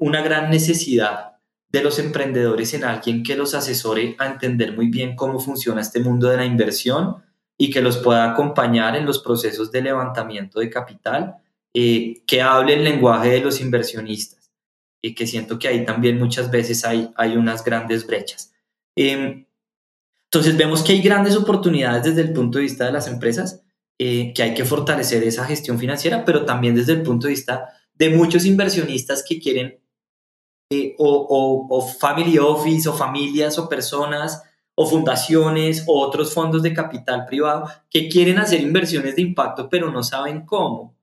una 0.00 0.22
gran 0.22 0.48
necesidad 0.48 1.34
de 1.68 1.82
los 1.82 1.98
emprendedores 1.98 2.72
en 2.72 2.84
alguien 2.84 3.22
que 3.22 3.36
los 3.36 3.54
asesore 3.54 4.16
a 4.18 4.28
entender 4.28 4.74
muy 4.74 4.88
bien 4.88 5.14
cómo 5.14 5.40
funciona 5.40 5.82
este 5.82 6.00
mundo 6.00 6.28
de 6.28 6.38
la 6.38 6.46
inversión 6.46 7.16
y 7.58 7.70
que 7.70 7.80
los 7.80 7.98
pueda 7.98 8.30
acompañar 8.30 8.96
en 8.96 9.06
los 9.06 9.20
procesos 9.20 9.70
de 9.70 9.82
levantamiento 9.82 10.60
de 10.60 10.70
capital, 10.70 11.36
eh, 11.72 12.22
que 12.26 12.42
hable 12.42 12.74
el 12.74 12.84
lenguaje 12.84 13.30
de 13.30 13.40
los 13.40 13.60
inversionistas, 13.60 14.50
y 15.02 15.14
que 15.14 15.26
siento 15.26 15.58
que 15.58 15.68
ahí 15.68 15.84
también 15.84 16.18
muchas 16.18 16.50
veces 16.50 16.84
hay, 16.84 17.10
hay 17.16 17.36
unas 17.36 17.64
grandes 17.64 18.06
brechas. 18.06 18.52
Em, 18.96 19.46
entonces 20.26 20.56
vemos 20.56 20.82
que 20.82 20.92
hay 20.92 21.02
grandes 21.02 21.36
oportunidades 21.36 22.04
desde 22.04 22.22
el 22.22 22.32
punto 22.32 22.58
de 22.58 22.64
vista 22.64 22.86
de 22.86 22.92
las 22.92 23.06
empresas, 23.06 23.62
eh, 23.98 24.32
que 24.34 24.42
hay 24.42 24.54
que 24.54 24.64
fortalecer 24.64 25.22
esa 25.22 25.44
gestión 25.44 25.78
financiera, 25.78 26.24
pero 26.24 26.44
también 26.44 26.74
desde 26.74 26.94
el 26.94 27.02
punto 27.02 27.26
de 27.26 27.34
vista 27.34 27.68
de 27.94 28.10
muchos 28.10 28.44
inversionistas 28.44 29.24
que 29.26 29.38
quieren 29.38 29.78
eh, 30.70 30.96
o, 30.98 31.68
o, 31.70 31.88
family 31.88 32.38
office 32.38 32.88
o 32.88 32.92
familias 32.92 33.58
o 33.58 33.68
personas 33.68 34.42
o 34.74 34.86
fundaciones 34.86 35.84
o 35.86 36.00
otros 36.00 36.32
fondos 36.32 36.62
de 36.62 36.74
capital 36.74 37.26
privado 37.26 37.68
que 37.90 38.08
quieren 38.08 38.38
hacer 38.38 38.60
inversiones 38.60 39.16
de 39.16 39.22
impacto 39.22 39.68
pero 39.68 39.90
no 39.90 40.02
saben 40.02 40.44
cómo, 40.44 40.96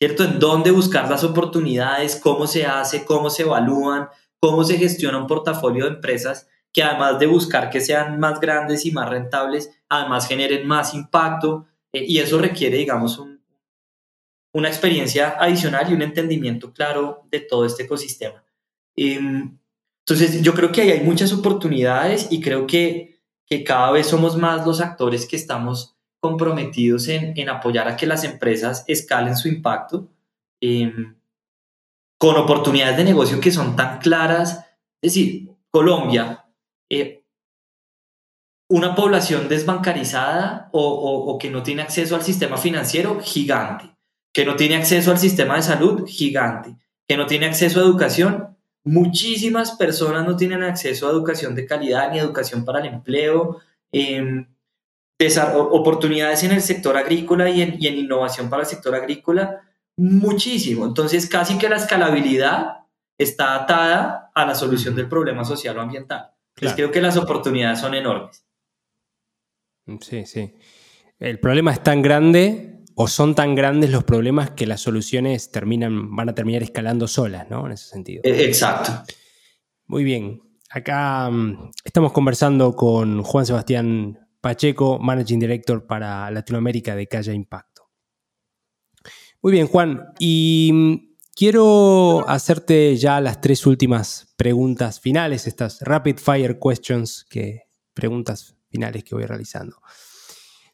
¿cierto? 0.00 0.24
En 0.24 0.38
dónde 0.38 0.70
buscar 0.70 1.10
las 1.10 1.24
oportunidades, 1.24 2.16
cómo 2.16 2.46
se 2.46 2.66
hace, 2.66 3.04
cómo 3.04 3.30
se 3.30 3.42
evalúan, 3.42 4.08
cómo 4.40 4.64
se 4.64 4.78
gestiona 4.78 5.18
un 5.18 5.26
portafolio 5.26 5.84
de 5.84 5.94
empresas 5.94 6.48
que 6.72 6.82
además 6.82 7.18
de 7.18 7.26
buscar 7.26 7.70
que 7.70 7.80
sean 7.80 8.20
más 8.20 8.40
grandes 8.40 8.84
y 8.86 8.92
más 8.92 9.08
rentables, 9.08 9.70
además 9.88 10.28
generen 10.28 10.66
más 10.66 10.94
impacto 10.94 11.66
eh, 11.92 12.04
y 12.06 12.18
eso 12.18 12.38
requiere, 12.38 12.76
digamos, 12.76 13.18
un 13.18 13.38
una 14.52 14.68
experiencia 14.68 15.36
adicional 15.38 15.90
y 15.90 15.94
un 15.94 16.02
entendimiento 16.02 16.72
claro 16.72 17.22
de 17.30 17.40
todo 17.40 17.64
este 17.64 17.84
ecosistema. 17.84 18.42
Em, 18.96 19.58
entonces, 20.08 20.40
yo 20.40 20.54
creo 20.54 20.72
que 20.72 20.80
ahí 20.80 20.90
hay 20.90 21.00
muchas 21.02 21.34
oportunidades 21.34 22.28
y 22.30 22.40
creo 22.40 22.66
que, 22.66 23.20
que 23.46 23.62
cada 23.62 23.90
vez 23.90 24.06
somos 24.06 24.38
más 24.38 24.66
los 24.66 24.80
actores 24.80 25.26
que 25.26 25.36
estamos 25.36 25.98
comprometidos 26.18 27.08
en, 27.08 27.38
en 27.38 27.50
apoyar 27.50 27.88
a 27.88 27.96
que 27.96 28.06
las 28.06 28.24
empresas 28.24 28.84
escalen 28.86 29.36
su 29.36 29.48
impacto 29.48 30.08
em, 30.62 31.14
con 32.18 32.36
oportunidades 32.36 32.96
de 32.96 33.04
negocio 33.04 33.38
que 33.38 33.50
son 33.50 33.76
tan 33.76 33.98
claras. 33.98 34.64
Es 35.02 35.12
decir, 35.12 35.50
Colombia, 35.68 36.46
eh, 36.90 37.22
una 38.70 38.94
población 38.94 39.46
desbancarizada 39.46 40.70
o, 40.72 40.88
o, 40.88 41.38
que 41.38 41.50
no 41.50 41.62
tiene 41.62 41.82
acceso 41.82 42.16
al 42.16 42.22
sistema 42.22 42.56
financiero, 42.56 43.20
gigante. 43.20 43.94
Que 44.32 44.46
no 44.46 44.56
tiene 44.56 44.76
acceso 44.76 45.10
al 45.10 45.18
sistema 45.18 45.56
de 45.56 45.62
salud, 45.62 46.06
gigante. 46.06 46.76
Que 47.06 47.18
no 47.18 47.26
tiene 47.26 47.44
acceso 47.44 47.80
a 47.80 47.82
educación, 47.82 48.47
muchísimas 48.88 49.72
personas 49.72 50.26
no 50.26 50.36
tienen 50.36 50.62
acceso 50.62 51.06
a 51.06 51.10
educación 51.10 51.54
de 51.54 51.66
calidad 51.66 52.10
ni 52.10 52.18
educación 52.18 52.64
para 52.64 52.80
el 52.80 52.86
empleo. 52.86 53.60
Eh, 53.92 54.46
oportunidades 55.54 56.44
en 56.44 56.52
el 56.52 56.62
sector 56.62 56.96
agrícola 56.96 57.50
y 57.50 57.62
en, 57.62 57.82
innovación 57.82 58.48
para 58.48 58.62
el 58.62 58.68
sector 58.68 58.94
agrícola, 58.94 59.62
muchísimo. 59.96 60.86
Entonces, 60.86 61.28
casi 61.28 61.58
que 61.58 61.68
la 61.68 61.76
escalabilidad 61.76 62.84
está 63.18 63.56
atada 63.56 64.30
a 64.34 64.46
la 64.46 64.54
solución 64.54 64.94
del 64.94 65.08
problema 65.08 65.44
social 65.44 65.76
o 65.76 65.80
ambiental. 65.80 66.30
Entonces, 66.54 66.76
creo 66.76 66.90
que 66.90 67.00
las 67.00 67.16
oportunidades 67.16 67.80
son 67.80 67.94
enormes. 67.94 68.44
Sí, 70.00 70.24
sí. 70.24 70.54
El 71.18 71.40
problema 71.40 71.72
es 71.72 71.82
tan 71.82 72.00
grande 72.00 72.77
o 73.00 73.06
son 73.06 73.36
tan 73.36 73.54
grandes 73.54 73.90
los 73.90 74.02
problemas 74.02 74.50
que 74.50 74.66
las 74.66 74.80
soluciones 74.80 75.52
terminan, 75.52 76.16
van 76.16 76.30
a 76.30 76.34
terminar 76.34 76.64
escalando 76.64 77.06
solas, 77.06 77.48
¿no? 77.48 77.64
En 77.66 77.72
ese 77.72 77.88
sentido. 77.88 78.22
E, 78.24 78.44
exacto. 78.44 78.90
Muy 79.86 80.02
bien. 80.02 80.42
Acá 80.68 81.30
mm, 81.30 81.70
estamos 81.84 82.10
conversando 82.10 82.74
con 82.74 83.22
Juan 83.22 83.46
Sebastián 83.46 84.18
Pacheco, 84.40 84.98
Managing 84.98 85.38
Director 85.38 85.86
para 85.86 86.28
Latinoamérica 86.32 86.96
de 86.96 87.06
Calla 87.06 87.32
Impacto. 87.32 87.88
Muy 89.42 89.52
bien, 89.52 89.68
Juan, 89.68 90.02
y 90.18 90.70
mm, 90.72 91.14
quiero 91.36 92.28
hacerte 92.28 92.96
ya 92.96 93.20
las 93.20 93.40
tres 93.40 93.64
últimas 93.64 94.34
preguntas 94.36 94.98
finales, 94.98 95.46
estas 95.46 95.82
rapid 95.82 96.16
fire 96.16 96.58
questions, 96.58 97.24
que, 97.30 97.68
preguntas 97.94 98.56
finales 98.68 99.04
que 99.04 99.14
voy 99.14 99.24
realizando. 99.24 99.76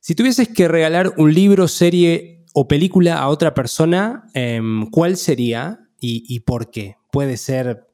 Si 0.07 0.15
tuvieses 0.15 0.49
que 0.51 0.69
regalar 0.69 1.15
un 1.17 1.33
libro, 1.33 1.67
serie 1.67 2.45
o 2.53 2.69
película 2.69 3.21
a 3.21 3.29
otra 3.29 3.55
persona, 3.55 4.29
em, 4.35 4.91
¿cuál 4.91 5.17
sería 5.17 5.81
y 5.99 6.41
por 6.41 6.71
qué? 6.71 6.99
Puede 7.11 7.39
ser 7.39 7.89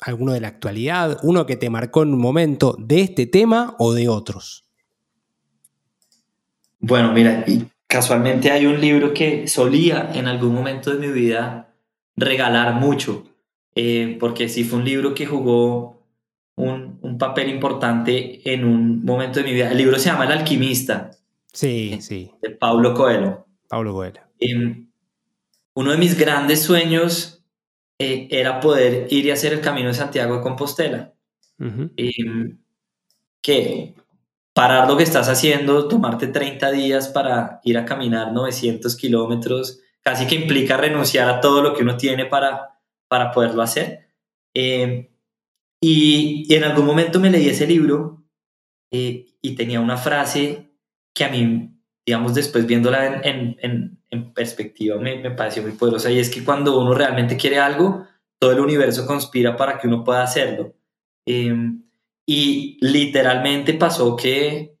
alguno 0.00 0.32
de 0.32 0.40
la 0.40 0.46
actualidad, 0.46 1.18
uno 1.24 1.44
que 1.44 1.56
te 1.56 1.70
marcó 1.70 2.04
en 2.04 2.14
un 2.14 2.20
momento 2.20 2.76
de 2.78 3.00
este 3.00 3.26
tema 3.26 3.74
o 3.80 3.94
de 3.94 4.08
otros. 4.08 4.64
Bueno, 6.78 7.12
mira, 7.12 7.44
casualmente 7.88 8.52
hay 8.52 8.66
un 8.66 8.80
libro 8.80 9.12
que 9.12 9.48
solía 9.48 10.12
en 10.14 10.28
algún 10.28 10.54
momento 10.54 10.94
de 10.94 11.04
mi 11.04 11.12
vida 11.12 11.74
regalar 12.14 12.74
mucho, 12.74 13.24
eh, 13.74 14.16
porque 14.20 14.48
sí 14.48 14.62
fue 14.62 14.78
un 14.78 14.84
libro 14.84 15.16
que 15.16 15.26
jugó 15.26 16.00
un, 16.54 17.00
un, 17.02 17.18
papel 17.18 17.48
importante 17.48 18.40
en 18.48 18.64
un 18.64 19.04
momento 19.04 19.40
de 19.40 19.46
mi 19.46 19.52
vida. 19.52 19.72
El 19.72 19.78
libro 19.78 19.98
se 19.98 20.10
llama 20.10 20.26
El 20.26 20.30
alquimista. 20.30 21.10
Sí, 21.54 21.98
sí. 22.02 22.32
De 22.42 22.50
Paulo 22.50 22.92
Coelho. 22.92 23.46
Paulo 23.68 23.94
Coelho. 23.94 24.20
Uno 25.74 25.90
de 25.92 25.96
mis 25.96 26.18
grandes 26.18 26.62
sueños 26.62 27.44
eh, 27.98 28.28
era 28.30 28.60
poder 28.60 29.06
ir 29.10 29.26
y 29.26 29.30
hacer 29.30 29.52
el 29.52 29.60
Camino 29.60 29.88
de 29.88 29.94
Santiago 29.94 30.36
de 30.36 30.42
Compostela. 30.42 31.14
Em, 31.58 32.58
que 33.40 33.94
parar 34.52 34.88
lo 34.88 34.96
que 34.96 35.04
estás 35.04 35.28
haciendo, 35.28 35.88
tomarte 35.88 36.26
30 36.26 36.70
días 36.72 37.08
para 37.08 37.60
ir 37.64 37.78
a 37.78 37.84
caminar 37.84 38.32
900 38.32 38.96
kilómetros, 38.96 39.80
casi 40.02 40.26
que 40.26 40.34
implica 40.34 40.76
renunciar 40.76 41.28
a 41.28 41.40
todo 41.40 41.62
lo 41.62 41.74
que 41.74 41.82
uno 41.82 41.96
tiene 41.96 42.26
para, 42.26 42.80
para 43.08 43.30
poderlo 43.30 43.62
hacer. 43.62 44.08
Eh, 44.54 45.10
y, 45.80 46.52
en 46.54 46.64
algún 46.64 46.86
momento 46.86 47.20
me 47.20 47.30
leí 47.30 47.48
ese 47.48 47.66
libro 47.66 48.24
eh, 48.90 49.26
y 49.40 49.54
tenía 49.54 49.80
una 49.80 49.96
frase 49.96 50.73
que 51.14 51.24
a 51.24 51.28
mí, 51.28 51.70
digamos, 52.04 52.34
después 52.34 52.66
viéndola 52.66 53.20
en, 53.22 53.56
en, 53.60 53.98
en 54.10 54.34
perspectiva, 54.34 54.98
me, 54.98 55.16
me, 55.16 55.30
pareció 55.30 55.62
muy 55.62 55.72
poderosa 55.72 56.10
y 56.10 56.18
es 56.18 56.28
que 56.28 56.44
cuando 56.44 56.78
uno 56.78 56.94
realmente 56.94 57.36
quiere 57.36 57.58
algo, 57.58 58.06
todo 58.38 58.52
el 58.52 58.60
universo 58.60 59.06
conspira 59.06 59.56
para 59.56 59.78
que 59.78 59.86
uno 59.86 60.04
pueda 60.04 60.22
hacerlo. 60.22 60.74
Eh, 61.26 61.54
y 62.26 62.78
literalmente 62.80 63.74
pasó 63.74 64.16
que 64.16 64.76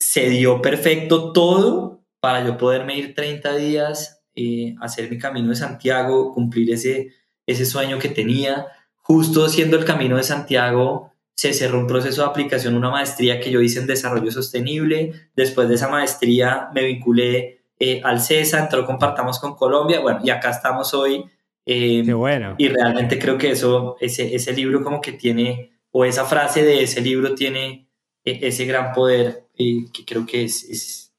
se 0.00 0.28
dio 0.28 0.60
perfecto 0.60 1.32
todo 1.32 2.04
para 2.20 2.44
yo 2.44 2.56
poderme 2.58 2.96
ir 2.96 3.14
30 3.14 3.56
días, 3.56 4.22
eh, 4.34 4.74
hacer 4.80 5.10
mi 5.10 5.18
camino 5.18 5.48
de 5.48 5.56
Santiago, 5.56 6.32
cumplir 6.32 6.72
ese, 6.72 7.12
ese 7.46 7.64
sueño 7.64 7.98
que 7.98 8.08
tenía. 8.08 8.66
Justo 8.96 9.48
siendo 9.48 9.76
el 9.76 9.84
camino 9.84 10.16
de 10.16 10.22
Santiago, 10.22 11.11
se 11.42 11.52
cerró 11.52 11.80
un 11.80 11.88
proceso 11.88 12.22
de 12.22 12.28
aplicación, 12.28 12.76
una 12.76 12.88
maestría 12.88 13.40
que 13.40 13.50
yo 13.50 13.60
hice 13.60 13.80
en 13.80 13.88
desarrollo 13.88 14.30
sostenible. 14.30 15.12
Después 15.34 15.68
de 15.68 15.74
esa 15.74 15.88
maestría 15.88 16.68
me 16.72 16.84
vinculé 16.84 17.64
eh, 17.80 18.00
al 18.04 18.20
CESA, 18.20 18.60
entró 18.60 18.86
Compartamos 18.86 19.40
con 19.40 19.56
Colombia. 19.56 19.98
Bueno, 19.98 20.20
y 20.22 20.30
acá 20.30 20.50
estamos 20.50 20.94
hoy. 20.94 21.24
Eh, 21.66 22.04
Qué 22.06 22.14
bueno. 22.14 22.54
Y 22.58 22.68
realmente 22.68 23.18
creo 23.18 23.38
que 23.38 23.50
eso, 23.50 23.96
ese, 23.98 24.36
ese 24.36 24.52
libro 24.52 24.84
como 24.84 25.00
que 25.00 25.14
tiene 25.14 25.72
o 25.90 26.04
esa 26.04 26.26
frase 26.26 26.62
de 26.62 26.84
ese 26.84 27.00
libro 27.00 27.34
tiene 27.34 27.88
e, 28.24 28.46
ese 28.46 28.64
gran 28.64 28.92
poder 28.92 29.48
y 29.56 29.90
que 29.90 30.04
creo 30.04 30.24
que 30.24 30.44
es, 30.44 31.10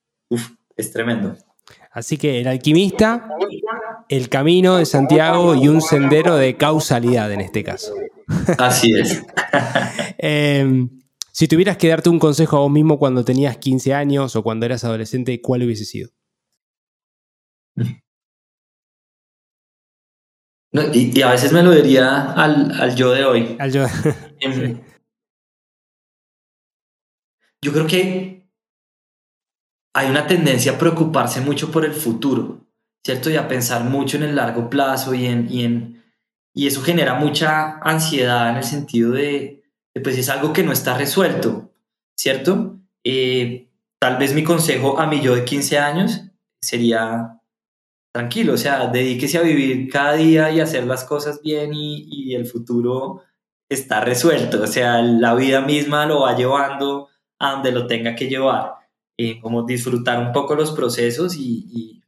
es, 0.78 0.94
tremendo. 0.94 1.36
Así 1.92 2.16
que 2.16 2.40
el 2.40 2.48
alquimista, 2.48 3.28
el 4.08 4.30
camino 4.30 4.78
de 4.78 4.86
Santiago 4.86 5.54
y 5.54 5.68
un 5.68 5.82
sendero 5.82 6.38
de 6.38 6.56
causalidad 6.56 7.30
en 7.34 7.42
este 7.42 7.62
caso. 7.62 7.94
Así 8.58 8.92
es. 8.98 9.24
Em, 10.18 10.90
si 11.32 11.48
tuvieras 11.48 11.78
que 11.78 11.90
darte 11.90 12.10
un 12.10 12.20
consejo 12.20 12.58
a 12.58 12.60
vos 12.62 12.72
mismo 12.72 12.98
cuando 12.98 13.26
tenías 13.26 13.58
15 13.58 13.94
años 13.94 14.36
o 14.36 14.44
cuando 14.44 14.66
eras 14.66 14.84
adolescente, 14.84 15.42
¿cuál 15.42 15.64
hubiese 15.64 15.86
sido? 15.86 16.10
y, 20.94 21.22
a 21.22 21.32
veces 21.32 21.52
me 21.52 21.62
lo 21.62 21.72
diría 21.72 22.32
al, 22.34 22.96
yo 22.96 23.12
de 23.12 23.26
hoy. 23.26 23.56
Al 23.60 23.72
yo. 23.72 23.86
Em, 24.40 24.82
yo 27.62 27.72
creo 27.72 27.88
que 27.88 28.50
hay 29.96 30.10
una 30.10 30.26
tendencia 30.26 30.74
a 30.74 30.78
preocuparse 30.78 31.42
mucho 31.42 31.72
por 31.72 31.86
el 31.86 31.94
futuro, 31.94 32.68
¿cierto? 33.06 33.30
Y 33.30 33.36
a 33.36 33.48
pensar 33.48 33.84
mucho 33.84 34.18
en 34.18 34.24
el 34.24 34.36
largo 34.36 34.70
plazo 34.70 35.14
y 35.14 35.26
en... 35.26 35.48
Y, 35.52 35.64
en, 35.64 36.03
y 36.54 36.68
eso 36.68 36.82
genera 36.82 37.16
mucha 37.16 37.80
ansiedad 37.80 38.52
en 38.52 38.58
el 38.58 38.64
sentido 38.64 39.12
de, 39.12 39.64
pues 40.04 40.18
es 40.18 40.30
algo 40.30 40.54
que 40.54 40.64
no 40.64 40.72
está 40.72 40.98
resuelto, 40.98 41.72
¿cierto? 42.18 42.78
Eh, 43.04 43.68
tal 44.00 44.18
vez 44.18 44.34
mi 44.34 44.44
consejo 44.44 45.00
a 45.00 45.08
mi 45.08 45.20
yo 45.22 45.36
de 45.36 45.46
15 45.46 45.80
años 45.80 46.22
sería 46.62 47.42
tranquilo, 48.14 48.54
o 48.54 48.58
sea, 48.58 48.88
dedíquese 48.88 49.40
a 49.40 49.42
vivir 49.42 49.90
cada 49.90 50.14
día 50.14 50.52
y 50.52 50.60
hacer 50.60 50.86
las 50.86 51.04
cosas 51.04 51.42
bien 51.42 51.72
y, 51.74 52.36
el 52.36 52.46
futuro 52.46 53.24
está 53.70 54.02
resuelto, 54.02 54.62
o 54.64 54.68
sea, 54.68 55.02
la 55.02 55.34
vida 55.34 55.62
misma 55.62 56.06
lo 56.06 56.22
va 56.22 56.36
llevando 56.36 57.10
a 57.40 57.54
donde 57.54 57.72
lo 57.72 57.88
tenga 57.88 58.16
que 58.16 58.30
llevar, 58.30 58.74
eh, 59.18 59.40
como 59.42 59.64
disfrutar 59.64 60.20
un 60.20 60.32
poco 60.32 60.56
los 60.56 60.72
procesos 60.72 61.36
y, 61.36 62.02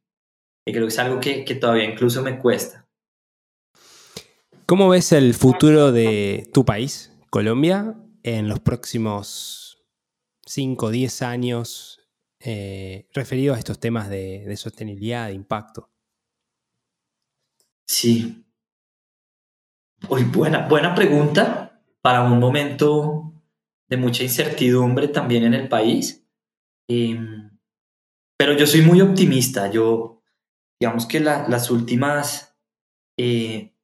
creo 0.64 0.84
que 0.84 0.94
es 0.94 1.00
algo 1.00 1.20
que, 1.20 1.46
que 1.46 1.56
todavía 1.56 1.86
incluso 1.86 2.22
me 2.22 2.40
cuesta. 2.40 2.85
¿Cómo 4.68 4.90
ves 4.90 5.12
el 5.12 5.36
futuro 5.36 5.92
de 5.92 6.50
tu 6.52 6.66
país, 6.66 7.16
Colombia, 7.30 7.94
en 8.24 8.50
los 8.50 8.60
próximos 8.62 9.86
5 10.48 10.88
o 10.88 10.90
10 10.90 11.22
años 11.22 12.00
eh, 12.40 13.08
referido 13.14 13.54
a 13.54 13.60
estos 13.60 13.80
temas 13.80 14.10
de, 14.10 14.52
sostenibilidad, 14.58 15.28
de 15.28 15.34
impacto? 15.34 15.92
Sí. 17.88 18.44
Uy, 20.10 20.24
buena, 20.24 20.68
buena 20.68 20.96
pregunta 20.96 21.80
para 22.02 22.24
un 22.24 22.40
momento 22.40 23.34
de 23.88 23.98
mucha 23.98 24.24
incertidumbre 24.24 25.10
también 25.10 25.44
en 25.44 25.54
el 25.54 25.70
país. 25.70 26.26
Em, 26.90 27.52
pero 28.36 28.58
yo 28.58 28.66
soy 28.66 28.82
muy 28.82 29.00
optimista. 29.02 29.70
Yo, 29.70 30.24
digamos 30.80 31.06
que 31.06 31.20
las 31.20 31.70
últimas 31.70 32.58
eh, 33.20 33.75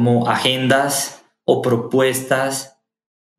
como 0.00 0.30
agendas 0.30 1.26
o 1.44 1.60
propuestas 1.60 2.80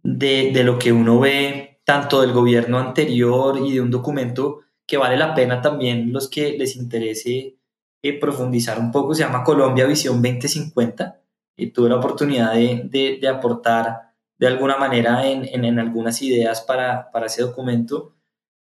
de, 0.03 0.51
de, 0.53 0.63
lo 0.63 0.77
que 0.77 0.91
uno 0.91 1.19
ve, 1.19 1.81
tanto 1.85 2.21
del 2.21 2.33
gobierno 2.33 2.77
anterior 2.77 3.57
y 3.65 3.73
de 3.73 3.81
un 3.81 3.89
documento 3.89 4.59
que 4.85 4.97
vale 4.97 5.17
la 5.17 5.33
pena 5.33 5.59
también 5.59 6.13
los 6.13 6.29
que 6.29 6.55
les 6.59 6.75
interese 6.75 7.57
eh, 8.03 8.19
profundizar 8.19 8.77
un 8.77 8.91
poco, 8.91 9.15
se 9.15 9.23
llama 9.23 9.43
Colombia 9.43 9.87
Visión 9.87 10.21
2050. 10.21 11.19
Y 11.57 11.71
tuve 11.71 11.89
la 11.89 11.95
oportunidad 11.95 12.53
de, 12.53 13.17
de, 13.19 13.27
aportar 13.27 14.13
de 14.37 14.45
alguna 14.45 14.77
manera 14.77 15.27
en, 15.27 15.65
en, 15.65 15.79
algunas 15.79 16.21
ideas 16.21 16.61
para, 16.61 17.09
para, 17.09 17.25
ese 17.25 17.41
documento. 17.41 18.13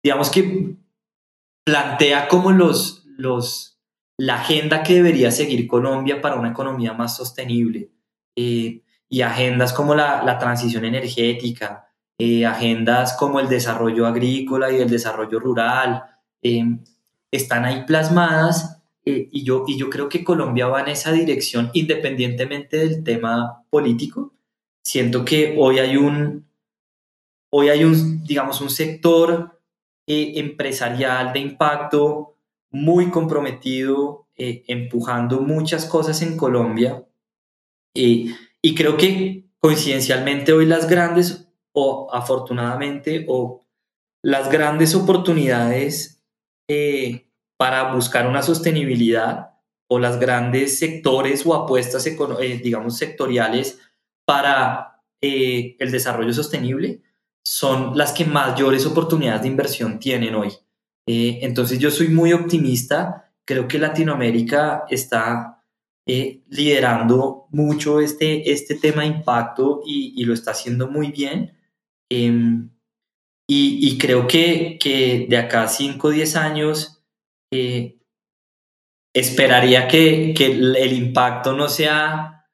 Digamos 0.01 0.31
que 0.31 0.77
plantea 1.65 2.29
como 2.29 2.53
los, 2.53 3.05
los, 3.19 3.70
la 4.21 4.35
agenda 4.35 4.83
que 4.83 4.95
debería 4.95 5.31
seguir 5.31 5.67
Colombia 5.67 6.21
para 6.21 6.37
una 6.37 6.51
economía 6.51 6.93
más 6.93 7.17
sostenible. 7.17 7.91
Eh, 8.37 8.83
y 9.09 9.23
agendas 9.23 9.73
como 9.73 9.95
la, 9.95 10.23
la 10.23 10.39
transición 10.39 10.85
energética, 10.85 11.89
eh, 12.19 12.45
agendas 12.45 13.15
como 13.15 13.41
el 13.41 13.49
desarrollo 13.49 14.07
agrícola 14.07 14.71
y 14.71 14.77
el 14.77 14.91
desarrollo 14.91 15.41
rural, 15.41 16.05
eh, 16.43 16.63
están 17.31 17.65
ahí 17.65 17.85
plasmadas 17.87 18.83
eh, 19.07 19.31
y, 19.33 19.43
yo, 19.43 19.65
y 19.67 19.79
yo 19.79 19.89
creo 19.89 20.11
que 20.11 20.23
Colombia 20.23 20.67
va 20.69 20.83
en 20.83 20.89
esa 20.89 21.13
dirección 21.13 21.71
independientemente 21.73 22.77
del 22.77 23.03
tema 23.03 23.65
político. 23.71 24.35
Siento 24.85 25.25
que 25.25 25.57
hoy 25.59 25.79
hay 25.79 25.97
un, 25.97 26.47
hoy 27.51 27.71
hay 27.71 27.85
un, 27.85 28.23
digamos, 28.25 28.61
un 28.61 28.69
sector 28.69 29.59
empresarial 30.07 31.33
de 31.33 31.39
impacto 31.41 32.37
muy 32.71 33.11
comprometido, 33.11 34.27
empujando 34.37 35.41
muchas 35.41 35.85
cosas 35.87 36.23
en 36.23 36.37
Colombia. 36.37 37.05
Y 37.93 38.75
creo 38.75 38.97
que 38.97 39.51
coincidencialmente 39.59 40.53
hoy 40.53 40.67
las 40.67 40.89
grandes, 40.89 41.49
o 41.73 42.09
afortunadamente, 42.13 43.27
o 43.29 43.61
las 44.23 44.51
grandes 44.51 44.95
oportunidades 44.95 46.23
eh, 46.69 47.27
para 47.57 47.95
buscar 47.95 48.27
una 48.27 48.43
sostenibilidad 48.43 49.51
o 49.89 49.99
las 49.99 50.21
grandes 50.21 50.79
sectores 50.79 51.45
o 51.45 51.55
apuestas, 51.55 52.07
eh, 52.07 52.61
digamos, 52.63 52.97
sectoriales 52.97 53.81
para 54.25 55.03
eh, 55.21 55.77
el 55.79 55.91
desarrollo 55.91 56.33
sostenible 56.33 57.03
son 57.45 57.97
las 57.97 58.13
que 58.13 58.25
mayores 58.25 58.87
oportunidades 58.87 59.43
de 59.43 59.49
inversión 59.49 59.99
tienen 59.99 60.35
hoy. 60.35 60.53
Entonces 61.43 61.79
yo 61.79 61.91
soy 61.91 62.09
muy 62.09 62.33
optimista, 62.33 63.33
creo 63.45 63.67
que 63.67 63.79
Latinoamérica 63.79 64.85
está 64.89 65.61
eh, 66.07 66.43
liderando 66.49 67.47
mucho 67.51 68.01
este, 68.01 68.51
este 68.51 68.75
tema 68.75 69.03
de 69.03 69.09
impacto 69.09 69.83
y, 69.87 70.25
lo 70.25 70.35
está 70.35 70.51
haciendo 70.53 70.89
muy 70.89 71.13
bien. 71.13 71.57
Em, 72.11 72.71
y, 73.49 73.99
creo 73.99 74.27
que, 74.27 74.79
que, 74.81 75.27
de 75.29 75.37
acá 75.37 75.65
a 75.65 75.69
5 75.69 76.09
o 76.09 76.11
10 76.11 76.37
años 76.37 77.03
eh, 77.53 77.99
esperaría 79.15 79.89
que, 79.89 80.35
que, 80.37 80.47
el 80.47 80.93
impacto 80.93 81.53
no 81.53 81.69
sea, 81.69 82.47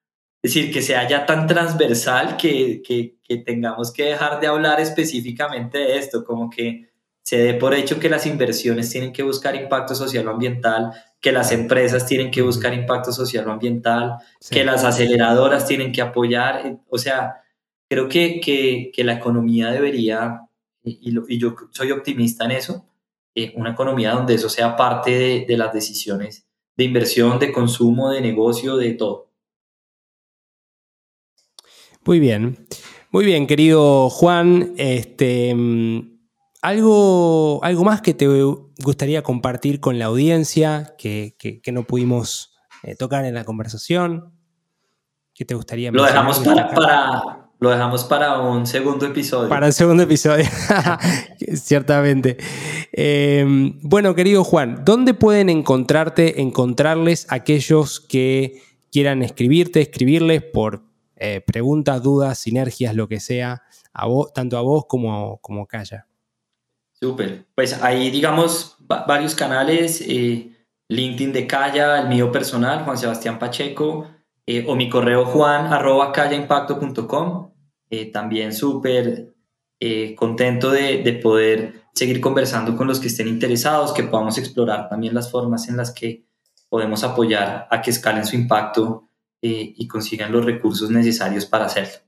es 0.42 0.54
decir, 0.54 0.72
que 0.72 0.82
sea 0.82 1.06
ya 1.08 1.26
tan 1.26 1.46
transversal 1.46 2.36
que, 2.36 2.82
que, 2.82 3.16
tengamos 3.44 3.92
que 3.92 4.04
dejar 4.04 4.40
de 4.40 4.46
hablar 4.46 4.80
específicamente 4.80 5.78
de 5.78 5.98
esto, 5.98 6.24
como 6.24 6.48
que 6.48 6.90
se 7.26 7.38
dé 7.38 7.54
por 7.54 7.74
hecho 7.74 7.98
que 7.98 8.08
las 8.08 8.24
inversiones 8.24 8.88
tienen 8.88 9.12
que 9.12 9.24
buscar 9.24 9.56
impacto 9.56 9.96
social 9.96 10.28
o 10.28 10.30
ambiental 10.30 10.92
que 11.20 11.32
las 11.32 11.50
empresas 11.50 12.06
tienen 12.06 12.30
que 12.30 12.40
buscar 12.40 12.72
impacto 12.72 13.10
social 13.10 13.48
o 13.48 13.50
ambiental, 13.50 14.18
que 14.48 14.64
las 14.64 14.84
aceleradoras 14.84 15.66
tienen 15.66 15.90
que 15.90 16.00
apoyar. 16.00 16.64
Eh, 16.64 16.76
o 16.88 16.98
sea, 16.98 17.42
creo 17.88 18.08
que, 18.08 18.40
que, 18.94 19.02
la 19.02 19.14
economía 19.14 19.72
debería, 19.72 20.42
y, 20.84 21.12
yo 21.36 21.56
soy 21.72 21.90
optimista 21.90 22.44
en 22.44 22.52
eso, 22.52 22.86
eh, 23.34 23.52
una 23.56 23.72
economía 23.72 24.12
donde 24.12 24.34
eso 24.34 24.48
sea 24.48 24.76
parte 24.76 25.10
de, 25.10 25.46
de 25.48 25.56
las 25.56 25.72
decisiones 25.72 26.46
de 26.76 26.84
inversión, 26.84 27.40
de 27.40 27.50
consumo, 27.50 28.12
de 28.12 28.20
negocio, 28.20 28.76
de 28.76 28.92
todo. 28.92 29.32
Muy 32.04 32.20
bien. 32.20 32.68
Muy 33.10 33.24
bien, 33.24 33.48
querido 33.48 34.10
Juan. 34.10 34.74
Este, 34.76 35.52
mm, 35.52 36.15
¿Algo, 36.66 37.62
algo 37.62 37.84
más 37.84 38.00
que 38.00 38.12
te 38.12 38.26
gustaría 38.82 39.22
compartir 39.22 39.78
con 39.78 40.00
la 40.00 40.06
audiencia 40.06 40.96
que, 40.98 41.62
no 41.72 41.84
pudimos 41.84 42.56
eh, 42.82 42.96
tocar 42.96 43.24
en 43.24 43.34
la 43.34 43.44
conversación? 43.44 44.32
¿Qué 45.32 45.44
te 45.44 45.54
gustaría 45.54 45.92
Lo 45.92 46.02
dejamos 46.02 46.40
para, 46.40 47.50
lo 47.60 47.70
dejamos 47.70 48.02
para 48.02 48.40
un 48.40 48.66
segundo 48.66 49.06
episodio. 49.06 49.48
Para 49.48 49.68
el 49.68 49.74
segundo 49.74 50.02
episodio, 50.02 50.44
ciertamente. 51.54 52.36
Em, 52.90 53.78
bueno, 53.82 54.16
querido 54.16 54.42
Juan, 54.42 54.82
¿dónde 54.84 55.14
pueden 55.14 55.48
encontrarte, 55.50 56.42
encontrarles 56.42 57.28
aquellos 57.30 58.00
que 58.00 58.60
quieran 58.90 59.22
escribirte, 59.22 59.82
escribirles 59.82 60.42
por 60.42 60.82
eh, 61.14 61.42
preguntas, 61.46 62.02
dudas, 62.02 62.38
sinergias, 62.38 62.96
lo 62.96 63.06
que 63.06 63.20
sea, 63.20 63.62
a 63.92 64.06
vos, 64.08 64.32
tanto 64.32 64.58
a 64.58 64.62
vos 64.62 64.86
como, 64.88 65.38
como 65.38 65.62
a 65.62 65.68
Calla? 65.68 66.08
Súper. 67.00 67.46
Pues 67.54 67.82
ahí, 67.82 68.10
digamos, 68.10 68.76
varios 68.78 69.34
canales, 69.34 70.00
eh, 70.00 70.52
LinkedIn 70.88 71.32
de 71.32 71.46
Calla, 71.46 72.00
el 72.00 72.08
mío 72.08 72.32
personal, 72.32 72.84
Juan 72.84 72.96
Sebastián 72.96 73.38
Pacheco, 73.38 74.08
eh, 74.46 74.64
o 74.66 74.74
mi 74.76 74.88
correo 74.88 75.26
juan 75.26 75.72
arroba 75.72 76.12
callaimpacto.com. 76.12 77.52
Eh, 77.90 78.10
también 78.10 78.52
súper 78.52 79.32
contento 80.16 80.70
de, 80.70 81.02
de, 81.02 81.12
poder 81.12 81.82
seguir 81.94 82.18
conversando 82.20 82.74
con 82.76 82.88
los 82.88 82.98
que 82.98 83.08
estén 83.08 83.28
interesados, 83.28 83.92
que 83.92 84.04
podamos 84.04 84.38
explorar 84.38 84.88
también 84.88 85.14
las 85.14 85.30
formas 85.30 85.68
en 85.68 85.76
las 85.76 85.92
que 85.92 86.24
podemos 86.70 87.04
apoyar 87.04 87.68
a 87.70 87.82
que 87.82 87.90
escalen 87.90 88.24
su 88.24 88.36
impacto 88.36 89.10
y 89.42 89.86
consigan 89.86 90.32
los 90.32 90.46
recursos 90.46 90.90
necesarios 90.90 91.44
para 91.44 91.66
hacerlo. 91.66 91.98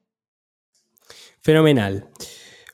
Fenomenal. 1.43 2.09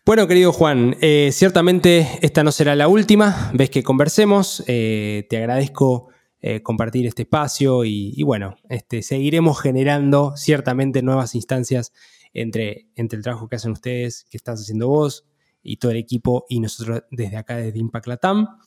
Bueno, 0.06 0.28
querido 0.28 0.52
Juan, 0.52 0.98
eh, 1.00 1.30
ciertamente 1.32 2.18
esta 2.20 2.44
no 2.44 2.52
será 2.52 2.76
la 2.76 2.88
última 2.88 3.50
vez 3.54 3.70
que 3.70 3.82
conversemos. 3.82 4.62
Eh, 4.66 5.26
te 5.30 5.38
agradezco 5.38 6.08
eh, 6.42 6.62
compartir 6.62 7.06
este 7.06 7.22
espacio 7.22 7.86
y, 7.86 8.22
bueno, 8.22 8.58
este, 8.68 9.00
seguiremos 9.00 9.58
generando 9.58 10.36
ciertamente 10.36 11.00
nuevas 11.00 11.34
instancias 11.34 11.94
entre, 12.34 12.90
entre 12.96 13.16
el 13.16 13.22
trabajo 13.22 13.48
que 13.48 13.56
hacen 13.56 13.72
ustedes, 13.72 14.26
que 14.28 14.36
estás 14.36 14.60
haciendo 14.60 14.88
vos 14.88 15.24
y 15.62 15.78
todo 15.78 15.92
el 15.92 15.96
equipo 15.96 16.44
y 16.50 16.60
nosotros 16.60 17.04
desde 17.10 17.38
acá, 17.38 17.56
desde 17.56 17.78
Impact 17.78 18.06
Latam. 18.06 18.58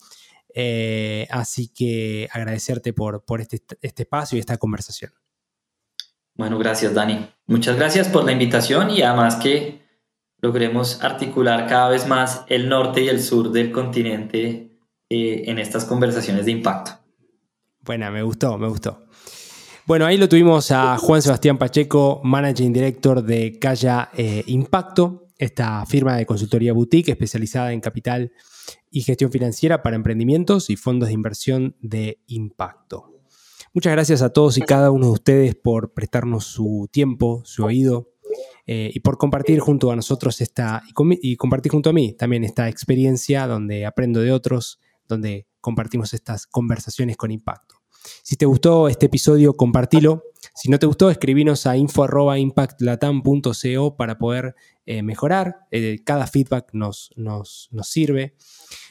así 1.30 1.68
que 1.68 2.28
agradecerte 2.32 2.92
por, 2.92 3.24
por 3.24 3.40
este, 3.40 3.62
este 3.80 4.02
espacio 4.02 4.34
y 4.34 4.40
esta 4.40 4.56
conversación. 4.56 5.12
Bueno, 6.34 6.58
gracias 6.58 6.94
Dani. 6.94 7.30
Muchas 7.46 7.76
gracias 7.76 8.08
por 8.08 8.24
la 8.24 8.32
invitación 8.32 8.90
y 8.90 9.02
además 9.02 9.36
que 9.36 9.86
logremos 10.40 11.02
articular 11.02 11.66
cada 11.68 11.88
vez 11.88 12.06
más 12.06 12.44
el 12.48 12.68
norte 12.68 13.02
y 13.02 13.08
el 13.08 13.22
sur 13.22 13.50
del 13.50 13.72
continente 13.72 14.78
eh, 15.10 15.44
en 15.46 15.58
estas 15.58 15.84
conversaciones 15.84 16.44
de 16.44 16.52
impacto. 16.52 16.92
Buena, 17.80 18.10
me 18.10 18.22
gustó, 18.22 18.58
me 18.58 18.68
gustó. 18.68 19.06
Bueno, 19.86 20.04
ahí 20.04 20.18
lo 20.18 20.28
tuvimos 20.28 20.70
a 20.70 20.98
Juan 20.98 21.22
Sebastián 21.22 21.56
Pacheco, 21.56 22.20
Managing 22.22 22.72
Director 22.74 23.22
de 23.22 23.58
Calla 23.58 24.10
eh, 24.14 24.44
Impacto, 24.46 25.28
esta 25.38 25.86
firma 25.86 26.16
de 26.16 26.26
consultoría 26.26 26.74
boutique 26.74 27.12
especializada 27.12 27.72
en 27.72 27.80
capital 27.80 28.32
y 28.90 29.02
gestión 29.02 29.30
financiera 29.30 29.82
para 29.82 29.96
emprendimientos 29.96 30.68
y 30.68 30.76
fondos 30.76 31.08
de 31.08 31.14
inversión 31.14 31.76
de 31.80 32.20
impacto. 32.26 33.14
Muchas 33.72 33.92
gracias 33.92 34.22
a 34.22 34.30
todos 34.30 34.58
y 34.58 34.62
cada 34.62 34.90
uno 34.90 35.06
de 35.06 35.12
ustedes 35.12 35.54
por 35.54 35.92
prestarnos 35.92 36.44
su 36.44 36.88
tiempo, 36.90 37.42
su 37.44 37.64
oído, 37.64 38.12
eh, 38.70 38.90
y 38.92 39.00
por 39.00 39.16
compartir 39.16 39.60
junto 39.60 39.90
a 39.90 39.96
nosotros 39.96 40.42
esta, 40.42 40.82
y, 41.22 41.36
compartir 41.36 41.72
junto 41.72 41.88
a 41.88 41.94
mí 41.94 42.12
también 42.12 42.44
esta 42.44 42.68
experiencia 42.68 43.46
donde 43.46 43.86
aprendo 43.86 44.20
de 44.20 44.30
otros, 44.30 44.78
donde 45.08 45.46
compartimos 45.62 46.12
estas 46.12 46.46
conversaciones 46.46 47.16
con 47.16 47.30
impacto. 47.30 47.76
Si 48.22 48.36
te 48.36 48.44
gustó 48.44 48.88
este 48.88 49.06
episodio, 49.06 49.56
compartilo. 49.56 50.22
Si 50.54 50.68
no 50.68 50.78
te 50.78 50.84
gustó, 50.84 51.08
escribinos 51.10 51.66
a 51.66 51.78
info.impactlatam.co 51.78 53.96
para 53.96 54.18
poder 54.18 54.54
eh, 54.84 55.02
mejorar. 55.02 55.60
Eh, 55.70 56.00
cada 56.04 56.26
feedback 56.26 56.68
nos, 56.74 57.10
nos, 57.16 57.70
nos 57.72 57.88
sirve. 57.88 58.34